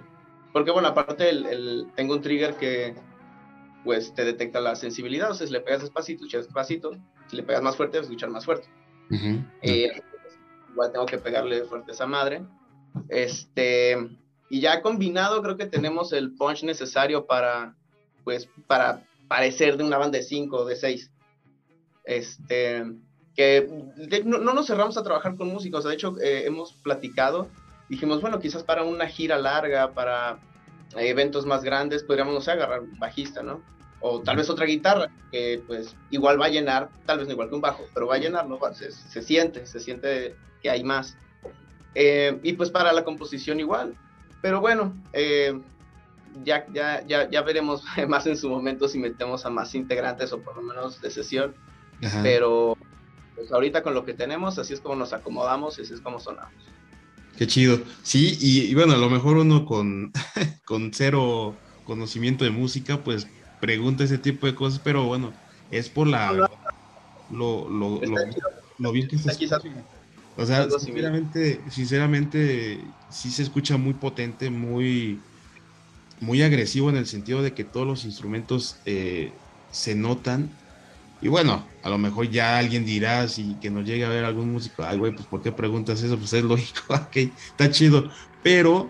Porque 0.56 0.70
bueno, 0.70 0.88
aparte 0.88 1.28
el, 1.28 1.86
tengo 1.96 2.14
un 2.14 2.22
trigger 2.22 2.54
que 2.54 2.94
pues 3.84 4.14
te 4.14 4.24
detecta 4.24 4.58
la 4.58 4.74
sensibilidad, 4.74 5.30
o 5.30 5.34
sea, 5.34 5.46
si 5.46 5.52
le 5.52 5.60
pegas 5.60 5.82
despacito, 5.82 6.24
escuchas 6.24 6.46
despacito, 6.46 6.92
si 7.26 7.36
le 7.36 7.42
pegas 7.42 7.60
más 7.60 7.76
fuerte, 7.76 7.98
vas 7.98 8.06
a 8.06 8.08
escuchar 8.08 8.30
más 8.30 8.46
fuerte. 8.46 8.66
Eh, 9.60 10.02
igual 10.70 10.92
tengo 10.92 11.04
que 11.04 11.18
pegarle 11.18 11.62
fuerte 11.64 11.90
a 11.90 11.94
esa 11.94 12.06
madre. 12.06 12.42
Este, 13.10 13.98
y 14.48 14.60
ya 14.60 14.80
combinado 14.80 15.42
creo 15.42 15.58
que 15.58 15.66
tenemos 15.66 16.14
el 16.14 16.34
punch 16.34 16.62
necesario 16.62 17.26
para, 17.26 17.76
pues, 18.24 18.48
para 18.66 19.04
parecer 19.28 19.76
de 19.76 19.84
una 19.84 19.98
banda 19.98 20.16
de 20.16 20.24
5 20.24 20.56
o 20.56 20.64
de 20.64 20.76
6. 20.76 21.12
Este, 22.04 22.82
que 23.34 23.68
no, 24.24 24.38
nos 24.38 24.66
cerramos 24.66 24.96
a 24.96 25.02
trabajar 25.02 25.36
con 25.36 25.48
músicos, 25.48 25.84
de 25.84 25.92
hecho 25.92 26.18
eh, 26.18 26.44
hemos 26.46 26.72
platicado, 26.72 27.50
dijimos, 27.88 28.20
bueno, 28.20 28.38
quizás 28.38 28.62
para 28.62 28.82
una 28.82 29.06
gira 29.06 29.38
larga, 29.38 29.92
para 29.92 30.38
eventos 30.96 31.46
más 31.46 31.64
grandes, 31.64 32.02
podríamos, 32.02 32.34
no 32.34 32.40
sé, 32.40 32.52
agarrar 32.52 32.82
bajista, 32.98 33.42
¿no? 33.42 33.62
O 34.00 34.20
tal 34.20 34.36
vez 34.36 34.50
otra 34.50 34.66
guitarra, 34.66 35.10
que 35.30 35.62
pues 35.66 35.96
igual 36.10 36.40
va 36.40 36.46
a 36.46 36.50
llenar, 36.50 36.90
tal 37.06 37.18
vez 37.18 37.26
no 37.26 37.32
igual 37.32 37.48
que 37.48 37.54
un 37.54 37.60
bajo, 37.60 37.84
pero 37.94 38.06
va 38.06 38.16
a 38.16 38.18
llenar, 38.18 38.46
¿no? 38.46 38.58
Se, 38.74 38.92
se 38.92 39.22
siente, 39.22 39.66
se 39.66 39.80
siente 39.80 40.36
que 40.62 40.70
hay 40.70 40.84
más. 40.84 41.16
Eh, 41.94 42.38
y 42.42 42.52
pues 42.52 42.70
para 42.70 42.92
la 42.92 43.04
composición 43.04 43.58
igual. 43.58 43.96
Pero 44.42 44.60
bueno, 44.60 44.94
eh, 45.12 45.58
ya, 46.44 46.66
ya, 46.72 47.04
ya, 47.06 47.28
ya 47.28 47.42
veremos 47.42 47.82
más 48.08 48.26
en 48.26 48.36
su 48.36 48.48
momento 48.48 48.86
si 48.86 48.98
metemos 48.98 49.46
a 49.46 49.50
más 49.50 49.74
integrantes 49.74 50.32
o 50.32 50.40
por 50.40 50.56
lo 50.56 50.62
menos 50.62 51.00
de 51.00 51.10
sesión. 51.10 51.54
Pero 52.22 52.76
pues 53.34 53.50
ahorita 53.50 53.82
con 53.82 53.94
lo 53.94 54.04
que 54.04 54.12
tenemos, 54.12 54.58
así 54.58 54.74
es 54.74 54.80
como 54.80 54.96
nos 54.96 55.14
acomodamos 55.14 55.78
y 55.78 55.82
así 55.82 55.94
es 55.94 56.00
como 56.02 56.20
sonamos. 56.20 56.52
Qué 57.36 57.46
chido. 57.46 57.82
Sí, 58.02 58.36
y, 58.40 58.74
bueno, 58.74 58.94
a 58.94 58.98
lo 58.98 59.10
mejor 59.10 59.36
uno 59.36 59.64
con, 59.64 60.12
con 60.66 60.92
cero 60.92 61.60
conocimiento 61.84 62.44
de 62.44 62.50
música, 62.50 63.02
pues 63.04 63.26
pregunta 63.60 64.04
ese 64.04 64.18
tipo 64.18 64.46
de 64.46 64.54
cosas, 64.54 64.80
pero 64.80 65.04
bueno, 65.04 65.32
es 65.70 65.88
por 65.88 66.06
la 66.06 66.32
lo, 67.28 67.68
lo, 67.68 68.00
lo, 68.78 68.92
bien 68.92 69.08
que 69.08 69.18
se 69.18 69.30
escucha. 69.30 69.58
O 70.36 70.44
sea, 70.44 70.68
sinceramente, 70.70 71.70
sinceramente, 71.70 72.94
sí 73.08 73.30
se 73.30 73.42
escucha 73.42 73.76
muy 73.76 73.94
potente, 73.94 74.50
muy, 74.50 75.24
muy 76.20 76.42
agresivo 76.42 76.90
en 76.90 76.96
el 76.96 77.06
sentido 77.06 77.42
de 77.42 77.54
que 77.54 77.64
todos 77.64 77.86
los 77.86 78.04
instrumentos 78.04 78.82
eh, 78.84 79.40
se 79.70 79.94
notan 79.94 80.50
y 81.20 81.28
bueno, 81.28 81.66
a 81.82 81.88
lo 81.88 81.98
mejor 81.98 82.28
ya 82.28 82.58
alguien 82.58 82.84
dirá, 82.84 83.26
si 83.28 83.54
que 83.54 83.70
nos 83.70 83.86
llegue 83.86 84.04
a 84.04 84.08
ver 84.08 84.24
algún 84.24 84.52
músico, 84.52 84.84
ay, 84.84 84.98
güey, 84.98 85.12
pues 85.12 85.26
¿por 85.26 85.42
qué 85.42 85.50
preguntas 85.50 86.02
eso? 86.02 86.18
Pues 86.18 86.32
es 86.32 86.44
lógico, 86.44 86.80
ok, 86.94 87.16
está 87.16 87.70
chido. 87.70 88.10
Pero 88.42 88.88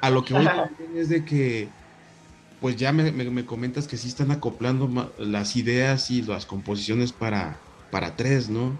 a 0.00 0.10
lo 0.10 0.24
que 0.24 0.34
voy 0.34 0.46
es 0.96 1.08
de 1.08 1.24
que, 1.24 1.68
pues 2.60 2.76
ya 2.76 2.92
me, 2.92 3.44
comentas 3.44 3.88
que 3.88 3.96
sí 3.96 4.08
están 4.08 4.30
acoplando 4.30 5.12
las 5.18 5.56
ideas 5.56 6.10
y 6.10 6.22
las 6.22 6.46
composiciones 6.46 7.12
para, 7.12 7.58
para 7.90 8.16
tres, 8.16 8.48
¿no? 8.48 8.72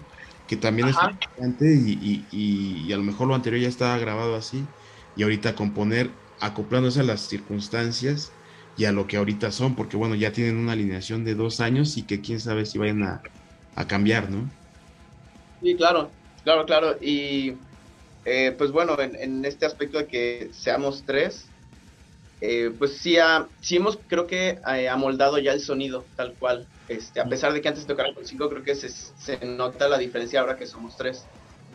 Que 0.47 0.55
también 0.55 0.89
es 0.89 0.95
importante 0.95 1.73
y, 1.73 2.25
y, 2.31 2.85
y, 2.87 2.93
a 2.93 2.97
lo 2.97 3.03
mejor 3.03 3.27
lo 3.27 3.35
anterior 3.35 3.61
ya 3.61 3.69
estaba 3.69 3.97
grabado 3.97 4.35
así 4.35 4.65
y 5.15 5.23
ahorita 5.23 5.55
componer 5.55 6.09
acoplándose 6.39 6.99
a 6.99 7.03
las 7.03 7.21
circunstancias 7.21 8.31
y 8.81 8.85
a 8.85 8.91
lo 8.91 9.05
que 9.05 9.17
ahorita 9.17 9.51
son, 9.51 9.75
porque 9.75 9.95
bueno, 9.95 10.15
ya 10.15 10.31
tienen 10.31 10.57
una 10.57 10.71
alineación 10.71 11.23
de 11.23 11.35
dos 11.35 11.59
años 11.59 11.97
y 11.97 12.01
que 12.01 12.19
quién 12.19 12.39
sabe 12.39 12.65
si 12.65 12.79
vayan 12.79 13.03
a, 13.03 13.21
cambiar, 13.87 14.31
¿no? 14.31 14.49
Sí, 15.61 15.75
claro, 15.75 16.09
claro, 16.43 16.65
claro. 16.65 16.97
Y 16.99 17.53
eh, 18.25 18.55
pues 18.57 18.71
bueno, 18.71 18.99
en, 18.99 19.45
este 19.45 19.67
aspecto 19.67 19.99
de 19.99 20.07
que 20.07 20.49
seamos 20.51 21.03
tres, 21.05 21.45
eh, 22.41 22.71
pues 22.75 22.97
sí, 22.97 23.17
sí 23.61 23.75
hemos, 23.75 23.99
creo 24.07 24.25
que, 24.25 24.59
eh, 24.73 24.89
amoldado 24.89 25.37
ya 25.37 25.53
el 25.53 25.61
sonido 25.61 26.03
tal 26.15 26.33
cual. 26.39 26.65
Este, 26.87 27.19
a 27.19 27.25
pesar 27.25 27.53
de 27.53 27.61
que 27.61 27.67
antes 27.67 27.85
tocara 27.85 28.15
con 28.15 28.25
cinco, 28.25 28.49
creo 28.49 28.63
que 28.63 28.73
se, 28.73 28.89
se 28.89 29.45
nota 29.45 29.89
la 29.89 29.99
diferencia 29.99 30.39
ahora 30.39 30.57
que 30.57 30.65
somos 30.65 30.97
tres. 30.97 31.23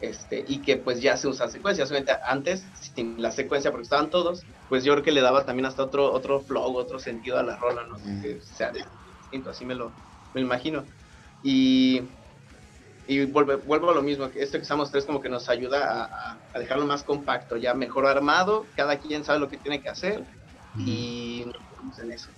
Este, 0.01 0.45
y 0.47 0.59
que 0.59 0.77
pues 0.77 1.01
ya 1.01 1.17
se 1.17 1.27
usa 1.29 1.49
secuencias. 1.49 1.91
Antes, 2.27 2.65
sin 2.95 3.21
la 3.21 3.31
secuencia, 3.31 3.71
porque 3.71 3.85
estaban 3.85 4.11
todos, 4.11 4.45
pues 4.69 4.85
yo 4.85 4.93
creo 4.93 5.05
que 5.05 5.13
le 5.13 5.21
daba 5.21 5.45
también 5.45 5.67
hasta 5.67 5.85
otro, 5.85 6.13
otro 6.13 6.41
flow, 6.41 6.77
otro 6.77 6.99
sentido 6.99 7.39
a 7.39 7.43
la 7.43 7.57
rola, 7.57 7.85
¿no? 7.85 7.97
Que 8.21 8.41
sea 8.41 8.73
distinto, 8.73 9.51
así 9.51 9.65
me 9.65 9.75
lo, 9.75 9.93
me 10.35 10.41
imagino. 10.41 10.85
Y, 11.43 12.03
y 13.09 13.25
vuelve, 13.25 13.57
vuelvo 13.57 13.91
a 13.91 13.95
lo 13.95 14.03
mismo, 14.03 14.31
que 14.31 14.43
esto 14.43 14.59
que 14.59 14.63
estamos 14.63 14.91
tres 14.91 15.07
como 15.07 15.21
que 15.21 15.29
nos 15.29 15.49
ayuda 15.49 16.39
a, 16.53 16.59
dejarlo 16.59 16.87
más 16.87 17.03
compacto, 17.03 17.57
ya 17.57 17.75
mejor 17.75 18.07
armado, 18.07 18.67
cada 18.77 18.99
quien 18.99 19.25
sabe 19.25 19.39
lo 19.39 19.49
que 19.49 19.57
tiene 19.57 19.81
que 19.81 19.89
hacer 19.89 20.25
y 20.79 21.45
nos 21.83 21.99
en 21.99 22.13
eso. 22.13 22.29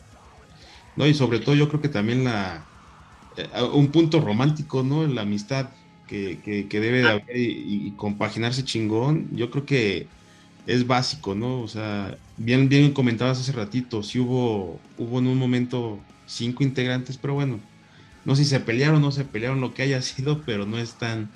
No, 0.96 1.06
y 1.06 1.14
sobre 1.14 1.40
todo 1.40 1.54
yo 1.54 1.68
creo 1.68 1.80
que 1.80 1.88
también 1.88 2.24
la, 2.24 2.64
eh, 3.36 3.48
un 3.72 3.90
punto 3.90 4.20
romántico, 4.20 4.82
¿no? 4.82 5.06
La 5.06 5.22
amistad 5.22 5.70
que, 6.08 6.66
debe 6.70 7.02
de 7.02 7.08
haber 7.08 7.36
y, 7.36 7.92
compaginarse 7.96 8.64
chingón, 8.64 9.28
yo 9.32 9.50
creo 9.50 9.64
que 9.64 10.08
es 10.66 10.86
básico, 10.86 11.34
¿no? 11.34 11.60
O 11.60 11.68
sea, 11.68 12.16
bien, 12.36 12.68
bien 12.68 12.92
comentabas 12.92 13.38
hace 13.38 13.52
ratito, 13.52 14.02
si 14.02 14.18
hubo, 14.18 14.80
hubo 14.98 15.18
en 15.18 15.28
un 15.28 15.38
momento 15.38 16.00
cinco 16.26 16.64
integrantes, 16.64 17.16
pero 17.16 17.34
bueno, 17.34 17.60
no 18.24 18.34
sé 18.34 18.44
si 18.44 18.50
se 18.50 18.60
pelearon 18.60 18.96
o 18.96 19.00
no 19.00 19.12
se 19.12 19.24
pelearon, 19.24 19.60
lo 19.60 19.72
que 19.74 19.82
haya 19.82 20.02
sido, 20.02 20.42
pero 20.44 20.66
no 20.66 20.78
están 20.78 21.30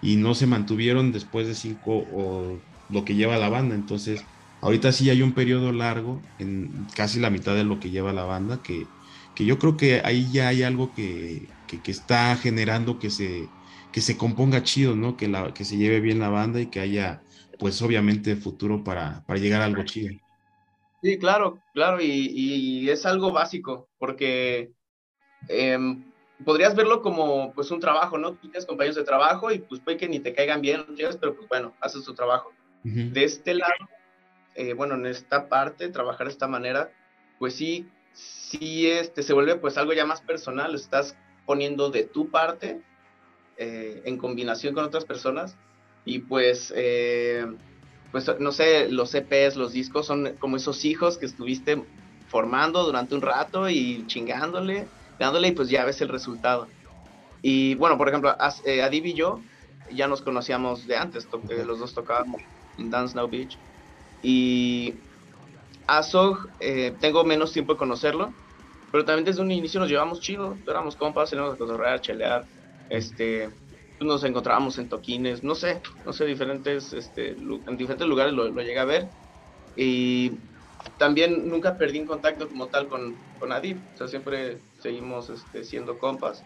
y 0.00 0.16
no 0.16 0.34
se 0.34 0.46
mantuvieron 0.46 1.12
después 1.12 1.46
de 1.46 1.54
cinco 1.54 2.06
o 2.12 2.58
lo 2.90 3.04
que 3.04 3.14
lleva 3.14 3.36
la 3.36 3.48
banda. 3.48 3.74
Entonces, 3.74 4.24
ahorita 4.60 4.92
sí 4.92 5.10
hay 5.10 5.22
un 5.22 5.32
periodo 5.32 5.72
largo, 5.72 6.20
en 6.38 6.86
casi 6.94 7.20
la 7.20 7.30
mitad 7.30 7.54
de 7.54 7.64
lo 7.64 7.78
que 7.78 7.90
lleva 7.90 8.12
la 8.12 8.24
banda, 8.24 8.62
que, 8.62 8.86
que 9.34 9.44
yo 9.44 9.58
creo 9.58 9.76
que 9.76 10.02
ahí 10.04 10.28
ya 10.32 10.48
hay 10.48 10.62
algo 10.62 10.92
que, 10.94 11.48
que 11.66 11.90
está 11.90 12.36
generando 12.36 12.98
que 12.98 13.10
se, 13.10 13.48
que 13.92 14.00
se 14.00 14.16
componga 14.16 14.62
chido, 14.62 14.96
¿no? 14.96 15.16
Que, 15.16 15.28
la, 15.28 15.52
que 15.52 15.64
se 15.64 15.76
lleve 15.76 16.00
bien 16.00 16.18
la 16.18 16.30
banda 16.30 16.60
y 16.60 16.66
que 16.66 16.80
haya, 16.80 17.22
pues 17.58 17.80
obviamente, 17.82 18.36
futuro 18.36 18.82
para, 18.82 19.22
para 19.26 19.38
llegar 19.38 19.62
a 19.62 19.66
algo 19.66 19.84
chido. 19.84 20.14
Sí, 21.02 21.18
claro, 21.18 21.60
claro, 21.74 21.98
y, 22.00 22.88
es 22.88 23.04
algo 23.06 23.32
básico, 23.32 23.88
porque 23.98 24.72
em, 25.48 26.04
podrías 26.44 26.76
verlo 26.76 27.02
como 27.02 27.52
pues 27.52 27.70
un 27.70 27.80
trabajo, 27.80 28.18
¿no? 28.18 28.32
Tú 28.34 28.48
tienes 28.48 28.66
compañeros 28.66 28.96
de 28.96 29.04
trabajo 29.04 29.50
y 29.50 29.58
pues 29.58 29.80
puede 29.80 29.96
que 29.96 30.08
ni 30.08 30.20
te 30.20 30.32
caigan 30.32 30.60
bien, 30.60 30.84
pero 31.20 31.34
pues 31.34 31.48
bueno, 31.48 31.74
haces 31.80 32.04
tu 32.04 32.14
trabajo. 32.14 32.52
De 32.84 33.22
este 33.22 33.54
lado, 33.54 33.72
eh, 34.56 34.72
bueno, 34.74 34.94
en 34.94 35.06
esta 35.06 35.48
parte, 35.48 35.88
trabajar 35.88 36.26
de 36.26 36.32
esta 36.32 36.48
manera, 36.48 36.90
pues 37.38 37.54
sí, 37.54 37.88
sí 38.12 38.88
este, 38.88 39.22
se 39.22 39.32
vuelve 39.32 39.56
pues 39.56 39.78
algo 39.78 39.92
ya 39.92 40.04
más 40.04 40.20
personal, 40.20 40.74
estás 40.74 41.16
poniendo 41.46 41.90
de 41.90 42.04
tu 42.04 42.30
parte 42.30 42.80
eh, 43.56 44.02
en 44.04 44.16
combinación 44.18 44.74
con 44.74 44.84
otras 44.84 45.04
personas 45.04 45.56
y 46.04 46.20
pues, 46.20 46.72
eh, 46.74 47.46
pues 48.10 48.30
no 48.40 48.52
sé, 48.52 48.88
los 48.88 49.14
EPs, 49.14 49.56
los 49.56 49.72
discos 49.72 50.06
son 50.06 50.36
como 50.38 50.56
esos 50.56 50.84
hijos 50.84 51.18
que 51.18 51.26
estuviste 51.26 51.82
formando 52.28 52.82
durante 52.84 53.14
un 53.14 53.20
rato 53.20 53.68
y 53.68 54.04
chingándole, 54.06 54.86
dándole 55.18 55.48
y 55.48 55.52
pues 55.52 55.68
ya 55.68 55.84
ves 55.84 56.00
el 56.00 56.08
resultado. 56.08 56.66
Y 57.42 57.74
bueno, 57.74 57.98
por 57.98 58.08
ejemplo, 58.08 58.34
eh, 58.64 58.82
Adib 58.82 59.06
y 59.06 59.14
yo 59.14 59.40
ya 59.90 60.08
nos 60.08 60.22
conocíamos 60.22 60.86
de 60.86 60.96
antes, 60.96 61.28
los 61.66 61.78
dos 61.78 61.92
tocábamos 61.94 62.40
en 62.78 62.90
Dance 62.90 63.14
Now 63.14 63.28
Beach. 63.28 63.58
Y 64.22 64.94
Azog, 65.86 66.48
tengo 67.00 67.24
menos 67.24 67.52
tiempo 67.52 67.74
de 67.74 67.78
conocerlo, 67.78 68.32
pero 68.90 69.04
también 69.04 69.24
desde 69.24 69.42
un 69.42 69.50
inicio 69.50 69.80
nos 69.80 69.88
llevamos 69.88 70.20
chido, 70.20 70.56
éramos 70.66 70.96
compas, 70.96 71.32
íbamos 71.32 71.54
a 71.54 71.58
cotorrear, 71.58 72.00
chelear, 72.00 72.46
este, 72.92 73.48
nos 74.00 74.22
encontrábamos 74.24 74.78
en 74.78 74.88
toquines, 74.88 75.42
no 75.42 75.54
sé, 75.54 75.80
no 76.04 76.12
sé, 76.12 76.26
diferentes, 76.26 76.92
este, 76.92 77.30
en 77.30 77.76
diferentes 77.76 78.06
lugares 78.06 78.34
lo, 78.34 78.48
lo 78.50 78.62
llegué 78.62 78.78
a 78.78 78.84
ver. 78.84 79.08
Y 79.76 80.32
también 80.98 81.48
nunca 81.48 81.78
perdí 81.78 81.98
en 81.98 82.06
contacto 82.06 82.48
como 82.48 82.66
tal 82.66 82.88
con, 82.88 83.16
con 83.38 83.50
Adib, 83.52 83.78
o 83.94 83.96
sea, 83.96 84.08
siempre 84.08 84.58
seguimos 84.80 85.30
este, 85.30 85.64
siendo 85.64 85.98
compas. 85.98 86.44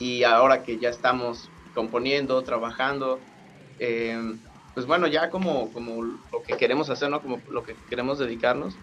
Y 0.00 0.24
ahora 0.24 0.62
que 0.62 0.78
ya 0.78 0.88
estamos 0.88 1.50
componiendo, 1.74 2.42
trabajando, 2.42 3.20
em, 3.78 4.38
pues 4.74 4.86
bueno, 4.86 5.06
ya 5.06 5.30
como, 5.30 5.72
como 5.72 6.02
lo 6.02 6.42
que 6.46 6.56
queremos 6.56 6.90
hacer, 6.90 7.10
¿no? 7.10 7.22
Como 7.22 7.40
lo 7.48 7.62
que 7.62 7.76
queremos 7.88 8.18
dedicarnos, 8.18 8.76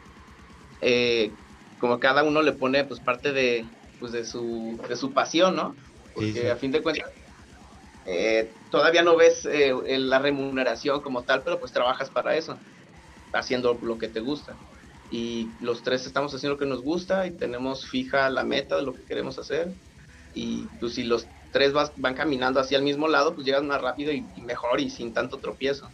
eh, 0.82 1.32
como 1.80 2.00
cada 2.00 2.24
uno 2.24 2.42
le 2.42 2.54
pone 2.54 2.86
pues 2.86 3.02
parte 3.02 3.34
de, 3.34 3.66
pues, 4.00 4.14
de, 4.14 4.24
su, 4.26 4.80
de 4.88 4.96
su 4.96 5.12
pasión, 5.14 5.56
¿no? 5.56 5.76
Porque 6.16 6.50
a 6.50 6.56
fin 6.56 6.72
de 6.72 6.82
cuentas 6.82 7.12
eh, 8.06 8.52
todavía 8.70 9.02
no 9.02 9.16
ves 9.16 9.46
eh, 9.46 9.74
la 10.00 10.20
remuneración 10.20 11.02
como 11.02 11.24
tal, 11.24 11.42
pero 11.44 11.60
pues 11.60 11.72
trabajas 11.72 12.10
para 12.10 12.36
eso, 12.36 12.58
haciendo 13.34 13.78
lo 13.82 13.98
que 13.98 14.08
te 14.08 14.20
gusta. 14.20 14.56
Y 15.12 15.50
los 15.62 15.84
tres 15.84 16.06
estamos 16.06 16.34
haciendo 16.34 16.56
lo 16.56 16.60
que 16.60 16.66
nos 16.66 16.82
gusta 16.82 17.28
y 17.28 17.32
tenemos 17.32 17.88
fija 17.88 18.30
la 18.30 18.44
meta 18.44 18.76
de 18.76 18.84
lo 18.84 18.94
que 18.94 19.04
queremos 19.04 19.38
hacer. 19.38 19.72
Y 20.34 20.64
pues 20.80 20.94
si 20.94 21.04
los 21.04 21.28
tres 21.52 21.74
van 21.74 22.14
caminando 22.16 22.60
hacia 22.60 22.78
el 22.78 22.84
mismo 22.84 23.08
lado, 23.08 23.34
pues 23.34 23.46
llegas 23.46 23.64
más 23.64 23.82
rápido 23.82 24.12
y, 24.12 24.22
mejor 24.42 24.82
y 24.82 24.90
sin 24.90 25.14
tanto 25.14 25.38
tropiezo. 25.38 25.90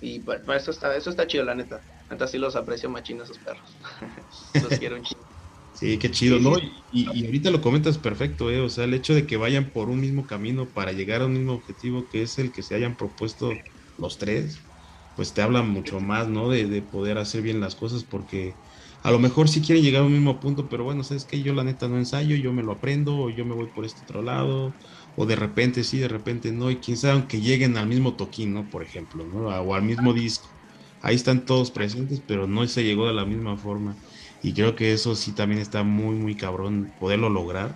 Y 0.00 0.20
pues, 0.20 0.40
eso 0.48 0.70
está, 0.70 0.96
eso 0.96 1.10
está 1.10 1.26
chido, 1.26 1.44
la 1.44 1.54
neta. 1.54 1.80
Neta 2.10 2.26
sí 2.26 2.38
los 2.38 2.56
aprecio 2.56 2.88
machín 2.88 3.20
esos 3.20 3.38
perros. 3.38 3.76
los 4.54 4.78
quiero 4.78 4.96
un 4.96 5.02
chido. 5.02 5.29
Sí, 5.80 5.98
qué 5.98 6.10
chido, 6.10 6.38
¿no? 6.40 6.58
Y, 6.90 7.24
ahorita 7.24 7.50
lo 7.50 7.62
comentas 7.62 7.96
perfecto, 7.98 8.50
¿eh? 8.50 8.60
O 8.60 8.68
sea, 8.68 8.84
el 8.84 8.92
hecho 8.92 9.14
de 9.14 9.26
que 9.26 9.38
vayan 9.38 9.72
por 9.72 9.88
un 9.88 9.98
mismo 10.00 10.26
camino 10.26 10.72
para 10.74 10.92
llegar 10.92 11.22
a 11.22 11.26
un 11.26 11.32
mismo 11.32 11.54
objetivo, 11.54 12.06
que 12.08 12.20
es 12.22 12.36
el 12.38 12.52
que 12.52 12.62
se 12.62 12.74
hayan 12.74 12.96
propuesto 12.96 13.64
los 13.96 14.18
tres, 14.18 14.66
pues 15.14 15.32
te 15.32 15.40
habla 15.40 15.62
mucho 15.62 15.98
más, 16.00 16.28
¿no? 16.28 16.50
De, 16.50 16.66
de 16.66 16.82
poder 16.82 17.16
hacer 17.16 17.40
bien 17.40 17.60
las 17.60 17.76
cosas, 17.76 18.04
porque 18.04 18.60
a 19.02 19.10
lo 19.10 19.18
mejor 19.18 19.48
sí 19.48 19.62
quieren 19.62 19.82
llegar 19.82 20.02
a 20.02 20.04
un 20.06 20.12
mismo 20.12 20.38
punto, 20.38 20.68
pero 20.68 20.84
bueno, 20.84 21.02
¿sabes 21.02 21.24
qué? 21.24 21.42
Yo 21.42 21.54
la 21.54 21.64
neta 21.64 21.88
no 21.88 21.96
ensayo, 21.96 22.36
yo 22.36 22.52
me 22.52 22.62
lo 22.62 22.72
aprendo, 22.72 23.16
o 23.16 23.30
yo 23.30 23.46
me 23.46 23.54
voy 23.54 23.68
por 23.72 23.86
este 23.86 24.02
otro 24.02 24.20
lado, 24.22 24.76
o 25.14 25.24
de 25.24 25.36
repente 25.36 25.82
sí, 25.84 25.98
de 25.98 26.08
repente 26.08 26.52
no, 26.52 26.70
y 26.70 26.80
quién 26.80 26.98
sabe, 26.98 27.14
aunque 27.14 27.40
lleguen 27.40 27.78
al 27.78 27.88
mismo 27.88 28.16
toquín, 28.16 28.52
¿no? 28.52 28.68
Por 28.68 28.82
ejemplo, 28.82 29.24
¿no? 29.26 29.46
O 29.48 29.74
al 29.74 29.82
mismo 29.82 30.12
disco. 30.12 30.50
Ahí 31.00 31.14
están 31.16 31.46
todos 31.46 31.70
presentes, 31.70 32.20
pero 32.20 32.46
no 32.46 32.66
se 32.68 32.84
llegó 32.84 33.06
de 33.06 33.14
la 33.14 33.24
misma 33.24 33.56
forma. 33.56 33.98
Y 34.42 34.52
creo 34.52 34.74
que 34.74 34.92
eso 34.92 35.14
sí 35.14 35.32
también 35.32 35.60
está 35.60 35.82
muy, 35.82 36.16
muy 36.16 36.34
cabrón 36.34 36.92
poderlo 36.98 37.28
lograr. 37.28 37.74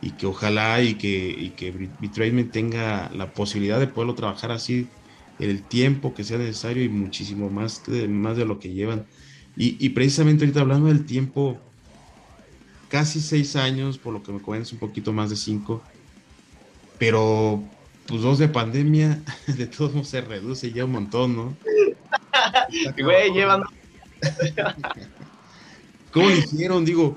Y 0.00 0.10
que 0.12 0.26
ojalá 0.26 0.82
y 0.82 0.94
que, 0.94 1.08
y 1.08 1.50
que 1.50 2.44
tenga 2.52 3.10
la 3.14 3.32
posibilidad 3.32 3.80
de 3.80 3.86
poderlo 3.86 4.14
trabajar 4.14 4.52
así 4.52 4.86
el 5.38 5.62
tiempo 5.62 6.14
que 6.14 6.24
sea 6.24 6.38
necesario 6.38 6.84
y 6.84 6.88
muchísimo 6.88 7.50
más 7.50 7.84
de, 7.86 8.06
más 8.08 8.36
de 8.36 8.44
lo 8.44 8.58
que 8.58 8.72
llevan. 8.72 9.06
Y, 9.56 9.76
y 9.84 9.90
precisamente 9.90 10.44
ahorita 10.44 10.60
hablando 10.60 10.88
del 10.88 11.06
tiempo, 11.06 11.58
casi 12.88 13.20
seis 13.20 13.56
años, 13.56 13.98
por 13.98 14.12
lo 14.12 14.22
que 14.22 14.32
me 14.32 14.40
comentas 14.40 14.72
un 14.72 14.78
poquito 14.78 15.12
más 15.12 15.30
de 15.30 15.36
cinco, 15.36 15.82
pero 16.98 17.62
pues 18.06 18.22
dos 18.22 18.38
de 18.38 18.48
pandemia, 18.48 19.20
de 19.46 19.66
todos 19.66 19.92
modos 19.92 20.08
se 20.08 20.20
reduce 20.20 20.72
ya 20.72 20.84
un 20.84 20.92
montón, 20.92 21.36
¿no? 21.36 21.56
Güey, 23.02 23.32
llevan... 23.32 23.62
¿Cómo 26.14 26.28
lo 26.28 26.36
hicieron? 26.36 26.84
Digo, 26.84 27.16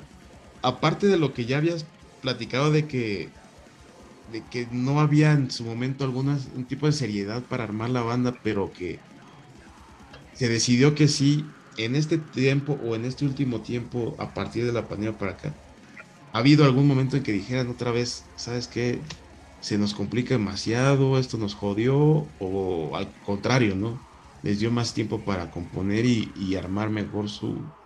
aparte 0.63 1.05
de 1.05 1.17
lo 1.17 1.31
que 1.31 1.45
ya 1.45 1.57
habías 1.57 1.85
platicado 2.21 2.71
de 2.71 2.87
que 2.87 3.29
de 4.31 4.43
que 4.43 4.67
no 4.71 4.99
había 4.99 5.31
en 5.33 5.51
su 5.51 5.63
momento 5.63 6.03
alguna 6.03 6.37
un 6.55 6.65
tipo 6.65 6.87
de 6.87 6.91
seriedad 6.91 7.43
para 7.43 7.63
armar 7.63 7.91
la 7.91 8.01
banda, 8.01 8.35
pero 8.43 8.73
que 8.73 8.99
se 10.33 10.49
decidió 10.49 10.95
que 10.95 11.07
sí 11.07 11.45
en 11.77 11.95
este 11.95 12.17
tiempo 12.17 12.73
o 12.83 12.95
en 12.95 13.05
este 13.05 13.23
último 13.23 13.61
tiempo 13.61 14.15
a 14.17 14.33
partir 14.33 14.65
de 14.65 14.73
la 14.73 14.87
pandemia 14.87 15.17
para 15.17 15.33
acá. 15.33 15.53
¿Ha 16.33 16.39
habido 16.39 16.65
algún 16.65 16.87
momento 16.87 17.17
en 17.17 17.23
que 17.23 17.31
dijeran 17.31 17.69
otra 17.69 17.91
vez, 17.91 18.25
sabes 18.35 18.67
qué, 18.67 18.99
se 19.59 19.77
nos 19.77 19.93
complica 19.93 20.33
demasiado, 20.33 21.19
esto 21.19 21.37
nos 21.37 21.53
jodió 21.55 22.33
o 22.39 22.95
al 22.95 23.13
contrario, 23.21 23.75
¿no? 23.75 23.99
Les 24.41 24.59
dio 24.59 24.71
más 24.71 24.93
tiempo 24.93 25.23
para 25.23 25.51
componer 25.51 26.05
y 26.05 26.55
armar 26.55 26.89
mejor 26.89 27.29
su, 27.29 27.76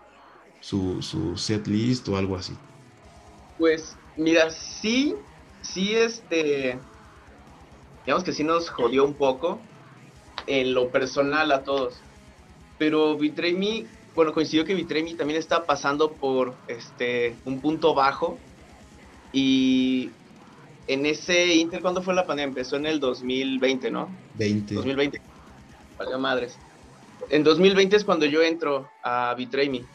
su, 0.61 1.01
su 1.01 1.35
set 1.37 1.67
list 1.67 2.07
o 2.07 2.15
algo 2.15 2.35
así? 2.37 2.53
Pues 3.57 3.97
mira, 4.15 4.49
sí, 4.49 5.15
sí, 5.61 5.93
este, 5.93 6.79
digamos 8.05 8.23
que 8.23 8.31
sí 8.31 8.43
nos 8.43 8.69
jodió 8.69 9.03
un 9.03 9.15
poco 9.15 9.59
en 10.47 10.73
lo 10.73 10.89
personal 10.89 11.51
a 11.51 11.63
todos. 11.63 11.99
Pero 12.77 13.17
Vitremi, 13.17 13.85
bueno, 14.15 14.33
coincidió 14.33 14.65
que 14.65 14.73
Vitremi 14.73 15.15
también 15.15 15.39
está 15.39 15.65
pasando 15.65 16.13
por 16.13 16.55
este 16.67 17.35
un 17.45 17.59
punto 17.59 17.93
bajo. 17.93 18.37
Y 19.33 20.09
en 20.87 21.05
ese 21.05 21.53
Inter, 21.55 21.81
¿cuándo 21.81 22.01
fue 22.01 22.13
la 22.13 22.25
pandemia? 22.25 22.49
Empezó 22.49 22.75
en 22.77 22.85
el 22.85 22.99
2020, 22.99 23.91
¿no? 23.91 24.09
20. 24.35 24.75
2020. 24.75 25.21
Valió 25.97 26.19
madres. 26.19 26.57
En 27.29 27.43
2020 27.43 27.95
es 27.95 28.03
cuando 28.03 28.25
yo 28.25 28.41
entro 28.41 28.89
a 29.03 29.33
Vitremi 29.37 29.85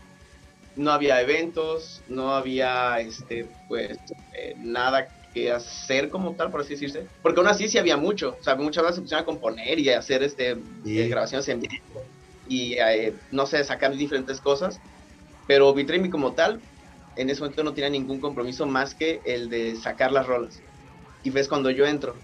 no 0.77 0.93
había 0.93 1.21
eventos, 1.21 2.03
no 2.07 2.35
había 2.35 3.01
este, 3.01 3.49
pues, 3.67 3.99
eh, 4.39 4.55
nada 4.59 5.09
que 5.33 5.51
hacer 5.51 6.11
como 6.11 6.37
tal, 6.37 6.51
por 6.51 6.61
así 6.61 6.75
decirse. 6.75 7.07
Porque 7.23 7.41
aún 7.41 7.49
así 7.49 7.69
sí 7.69 7.79
había 7.79 7.97
mucho. 7.97 8.37
O 8.39 8.43
sea, 8.43 8.57
muchas 8.57 8.83
veces 8.85 8.97
se 8.97 9.03
pusieron 9.03 9.23
a 9.23 9.27
componer 9.27 9.79
y 9.79 9.89
a 9.89 9.99
hacer 9.99 10.23
este, 10.23 10.51
eh, 10.51 11.09
grabaciones 11.09 11.49
en 11.49 11.61
vivo 11.61 12.05
y, 12.47 12.75
eh, 12.75 13.15
no 13.31 13.47
sé, 13.47 13.65
sacar 13.65 13.97
diferentes 13.97 14.41
cosas. 14.41 14.79
Pero 15.47 15.73
Vitremi 15.73 16.11
como 16.11 16.35
tal, 16.35 16.61
en 17.17 17.31
ese 17.31 17.41
momento 17.41 17.65
no 17.65 17.75
tenía 17.75 17.91
ningún 17.91 18.21
compromiso 18.21 18.67
más 18.67 18.95
que 18.95 19.23
el 19.25 19.49
de 19.49 19.77
sacar 19.77 20.13
las 20.13 20.27
rolas. 20.27 20.63
Y 21.23 21.31
ves 21.31 21.49
cuando 21.49 21.71
yo 21.71 21.87
entro 21.87 22.21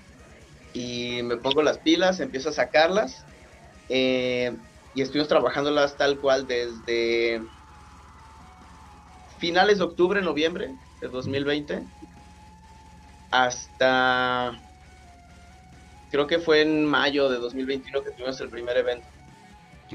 y 0.75 1.23
me 1.23 1.39
pongo 1.39 1.63
las 1.63 1.79
pilas, 1.79 2.21
empiezo 2.21 2.51
a 2.51 2.53
sacarlas 2.53 3.25
y 3.89 5.01
estuvimos 5.01 5.29
trabajándolas 5.29 5.97
tal 5.97 6.19
cual 6.21 6.47
desde 6.47 7.43
finales 9.43 9.79
de 9.79 9.85
octubre, 9.85 10.23
noviembre 10.23 10.73
de 11.01 11.09
2020, 11.09 11.83
hasta 13.33 14.57
creo 16.13 16.29
que 16.29 16.39
fue 16.39 16.63
en 16.63 16.87
mayo 16.87 17.29
de 17.29 17.39
2021 17.39 18.05
que 18.05 18.13
tuvimos 18.13 18.41
el 18.41 18.51
primer 18.51 18.77
evento. 18.77 19.09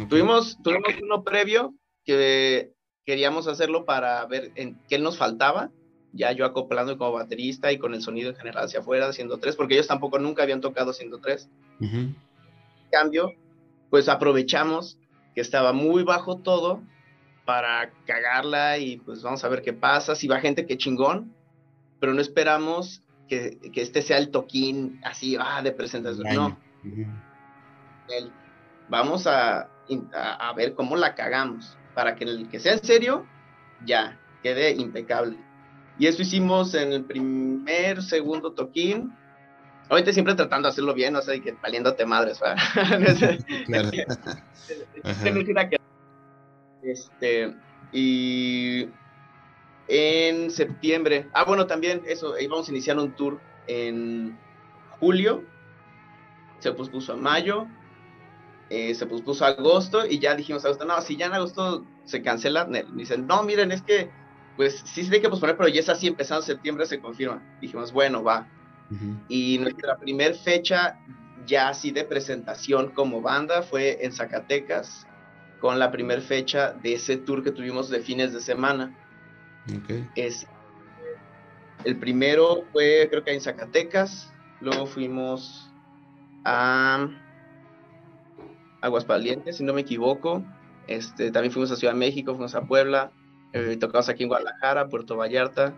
Tuvimos, 0.09 0.57
tuvimos 0.61 0.93
uno 1.01 1.23
previo 1.23 1.73
que 2.03 2.73
queríamos 3.05 3.47
hacerlo 3.47 3.85
para 3.85 4.25
ver 4.25 4.51
en 4.55 4.77
qué 4.89 4.99
nos 4.99 5.17
faltaba, 5.17 5.71
ya 6.11 6.33
yo 6.33 6.43
acoplando 6.43 6.97
como 6.97 7.13
baterista 7.13 7.71
y 7.71 7.77
con 7.77 7.93
el 7.93 8.01
sonido 8.01 8.31
en 8.31 8.35
general 8.35 8.65
hacia 8.65 8.81
afuera, 8.81 9.07
haciendo 9.07 9.37
tres, 9.37 9.55
porque 9.55 9.75
ellos 9.75 9.87
tampoco 9.87 10.19
nunca 10.19 10.43
habían 10.43 10.59
tocado 10.59 10.91
haciendo 10.91 11.19
tres. 11.19 11.49
Cambio, 12.91 13.31
pues 13.89 14.09
aprovechamos 14.09 14.99
que 15.33 15.39
estaba 15.39 15.71
muy 15.71 16.03
bajo 16.03 16.39
todo 16.39 16.81
para 17.47 17.89
cagarla 18.05 18.77
y 18.77 18.97
pues 18.97 19.23
vamos 19.23 19.41
a 19.45 19.47
ver 19.47 19.61
qué 19.61 19.71
pasa. 19.71 20.15
Si 20.15 20.27
va 20.27 20.41
gente, 20.41 20.65
que 20.65 20.77
chingón, 20.77 21.33
pero 21.97 22.13
no 22.13 22.19
esperamos 22.19 23.01
que, 23.29 23.57
este 23.73 24.01
sea 24.01 24.17
el 24.17 24.31
toquín 24.31 24.99
así, 25.01 25.37
ah, 25.39 25.61
de 25.61 25.71
presentación. 25.71 26.27
No. 26.27 26.57
vamos 28.89 29.27
a, 29.27 29.69
a, 30.13 30.53
ver 30.57 30.75
cómo 30.75 30.97
la 30.97 31.15
cagamos 31.15 31.77
para 31.95 32.15
que 32.15 32.25
el 32.25 32.49
que 32.49 32.59
sea 32.59 32.73
en 32.73 32.83
serio, 32.83 33.25
ya, 33.85 34.19
quede 34.43 34.71
impecable. 34.71 35.37
Y 35.97 36.07
eso 36.07 36.23
hicimos 36.23 36.73
en 36.73 36.91
el 36.91 37.05
primer, 37.05 38.03
segundo 38.03 38.51
toquín. 38.51 39.13
Ahorita 39.87 40.11
siempre 40.11 40.35
tratando 40.35 40.67
de 40.67 40.73
hacerlo 40.73 40.93
bien, 40.93 41.15
o 41.15 41.21
sea, 41.21 41.39
que 41.39 41.53
valiéndote 41.53 42.05
madres, 42.05 42.41
¿verdad? 42.41 42.57
claro. 43.67 43.89
Este, 46.81 47.53
y 47.91 48.89
en 49.87 50.51
septiembre, 50.51 51.27
ah, 51.33 51.43
bueno, 51.45 51.65
también 51.67 52.01
eso, 52.05 52.37
íbamos 52.39 52.67
a 52.67 52.71
iniciar 52.71 52.97
un 52.97 53.13
tour 53.13 53.39
en 53.67 54.37
julio, 54.99 55.43
se 56.59 56.71
pospuso 56.71 57.13
a 57.13 57.17
mayo, 57.17 57.67
eh, 58.69 58.93
se 58.93 59.05
pospuso 59.05 59.45
a 59.45 59.49
agosto 59.49 60.05
y 60.05 60.19
ya 60.19 60.35
dijimos 60.35 60.65
a 60.65 60.69
agosto, 60.69 60.85
no, 60.85 61.01
si 61.01 61.15
ya 61.15 61.27
en 61.27 61.33
agosto 61.33 61.85
se 62.03 62.21
cancela, 62.21 62.65
dicen, 62.93 63.27
no, 63.27 63.43
miren, 63.43 63.71
es 63.71 63.81
que, 63.81 64.09
pues 64.57 64.83
sí 64.85 65.03
se 65.03 65.09
tiene 65.09 65.21
que 65.21 65.29
posponer, 65.29 65.55
pero 65.55 65.69
ya 65.69 65.79
es 65.79 65.89
así, 65.89 66.07
empezando 66.07 66.41
septiembre 66.41 66.85
se 66.85 66.99
confirma. 66.99 67.41
Dijimos, 67.61 67.91
bueno, 67.91 68.23
va. 68.23 68.47
Y 69.27 69.57
nuestra 69.59 69.97
primer 69.97 70.35
fecha 70.35 70.97
ya 71.45 71.69
así 71.69 71.91
de 71.91 72.03
presentación 72.03 72.91
como 72.91 73.21
banda 73.21 73.61
fue 73.61 74.03
en 74.03 74.11
Zacatecas, 74.11 75.06
con 75.59 75.79
la 75.79 75.91
primera 75.91 76.21
fecha 76.21 76.73
de 76.73 76.93
ese 76.93 77.17
tour 77.17 77.43
que 77.43 77.51
tuvimos 77.51 77.89
de 77.89 77.99
fines 77.99 78.33
de 78.33 78.39
semana. 78.39 78.95
Es, 80.15 80.47
el 81.83 81.97
primero 81.97 82.63
fue 82.71 83.07
creo 83.09 83.23
que 83.23 83.33
en 83.33 83.41
Zacatecas, 83.41 84.31
luego 84.61 84.85
fuimos 84.85 85.71
a 86.45 87.07
Aguascalientes, 88.81 89.57
si 89.57 89.63
no 89.63 89.73
me 89.73 89.81
equivoco, 89.81 90.43
este, 90.87 91.31
también 91.31 91.51
fuimos 91.51 91.71
a 91.71 91.75
Ciudad 91.75 91.93
de 91.93 91.99
México, 91.99 92.33
fuimos 92.33 92.55
a 92.55 92.61
Puebla, 92.61 93.11
eh, 93.53 93.77
tocamos 93.77 94.07
aquí 94.09 94.23
en 94.23 94.29
Guadalajara, 94.29 94.87
Puerto 94.87 95.17
Vallarta, 95.17 95.73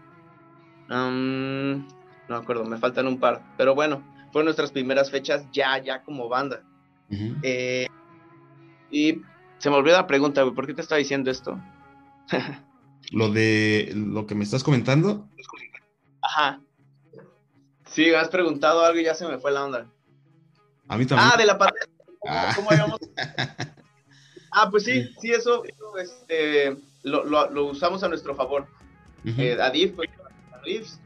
no 0.88 1.12
me 1.12 2.36
acuerdo, 2.36 2.66
me 2.66 2.78
faltan 2.78 3.08
un 3.08 3.20
par, 3.20 3.42
pero 3.58 3.74
bueno, 3.74 4.04
fueron 4.32 4.46
nuestras 4.46 4.72
primeras 4.72 5.10
fechas 5.10 5.46
ya, 5.52 5.78
ya 5.80 6.04
como 6.04 6.30
banda. 6.30 6.64
Eh, 7.42 7.88
y 8.92 9.22
se 9.60 9.70
me 9.70 9.76
olvidó 9.76 9.98
la 9.98 10.08
pregunta, 10.08 10.42
güey. 10.42 10.56
¿Por 10.56 10.66
qué 10.66 10.74
te 10.74 10.82
estaba 10.82 10.98
diciendo 10.98 11.30
esto? 11.30 11.60
lo 13.12 13.30
de 13.30 13.92
lo 13.94 14.26
que 14.26 14.36
me 14.36 14.44
estás 14.44 14.64
comentando. 14.64 15.28
Ajá. 16.22 16.62
Sí, 17.86 18.14
has 18.14 18.30
preguntado 18.30 18.86
algo 18.86 19.00
y 19.00 19.04
ya 19.04 19.16
se 19.16 19.28
me 19.28 19.38
fue 19.38 19.52
la 19.52 19.66
onda. 19.66 19.88
A 20.88 20.98
mí 20.98 21.06
también. 21.06 21.30
Ah, 21.32 21.38
de 21.38 21.46
la 21.46 21.58
pandemia. 21.58 21.88
¿Cómo, 22.56 22.70
ah. 22.72 22.98
ah, 24.52 24.70
pues 24.70 24.84
sí, 24.84 25.10
sí, 25.22 25.32
eso, 25.32 25.64
este, 26.00 26.78
lo, 27.04 27.66
usamos 27.66 28.04
a 28.04 28.10
nuestro 28.10 28.36
favor. 28.36 28.68
Uh 29.26 29.32
pues, 30.64 31.00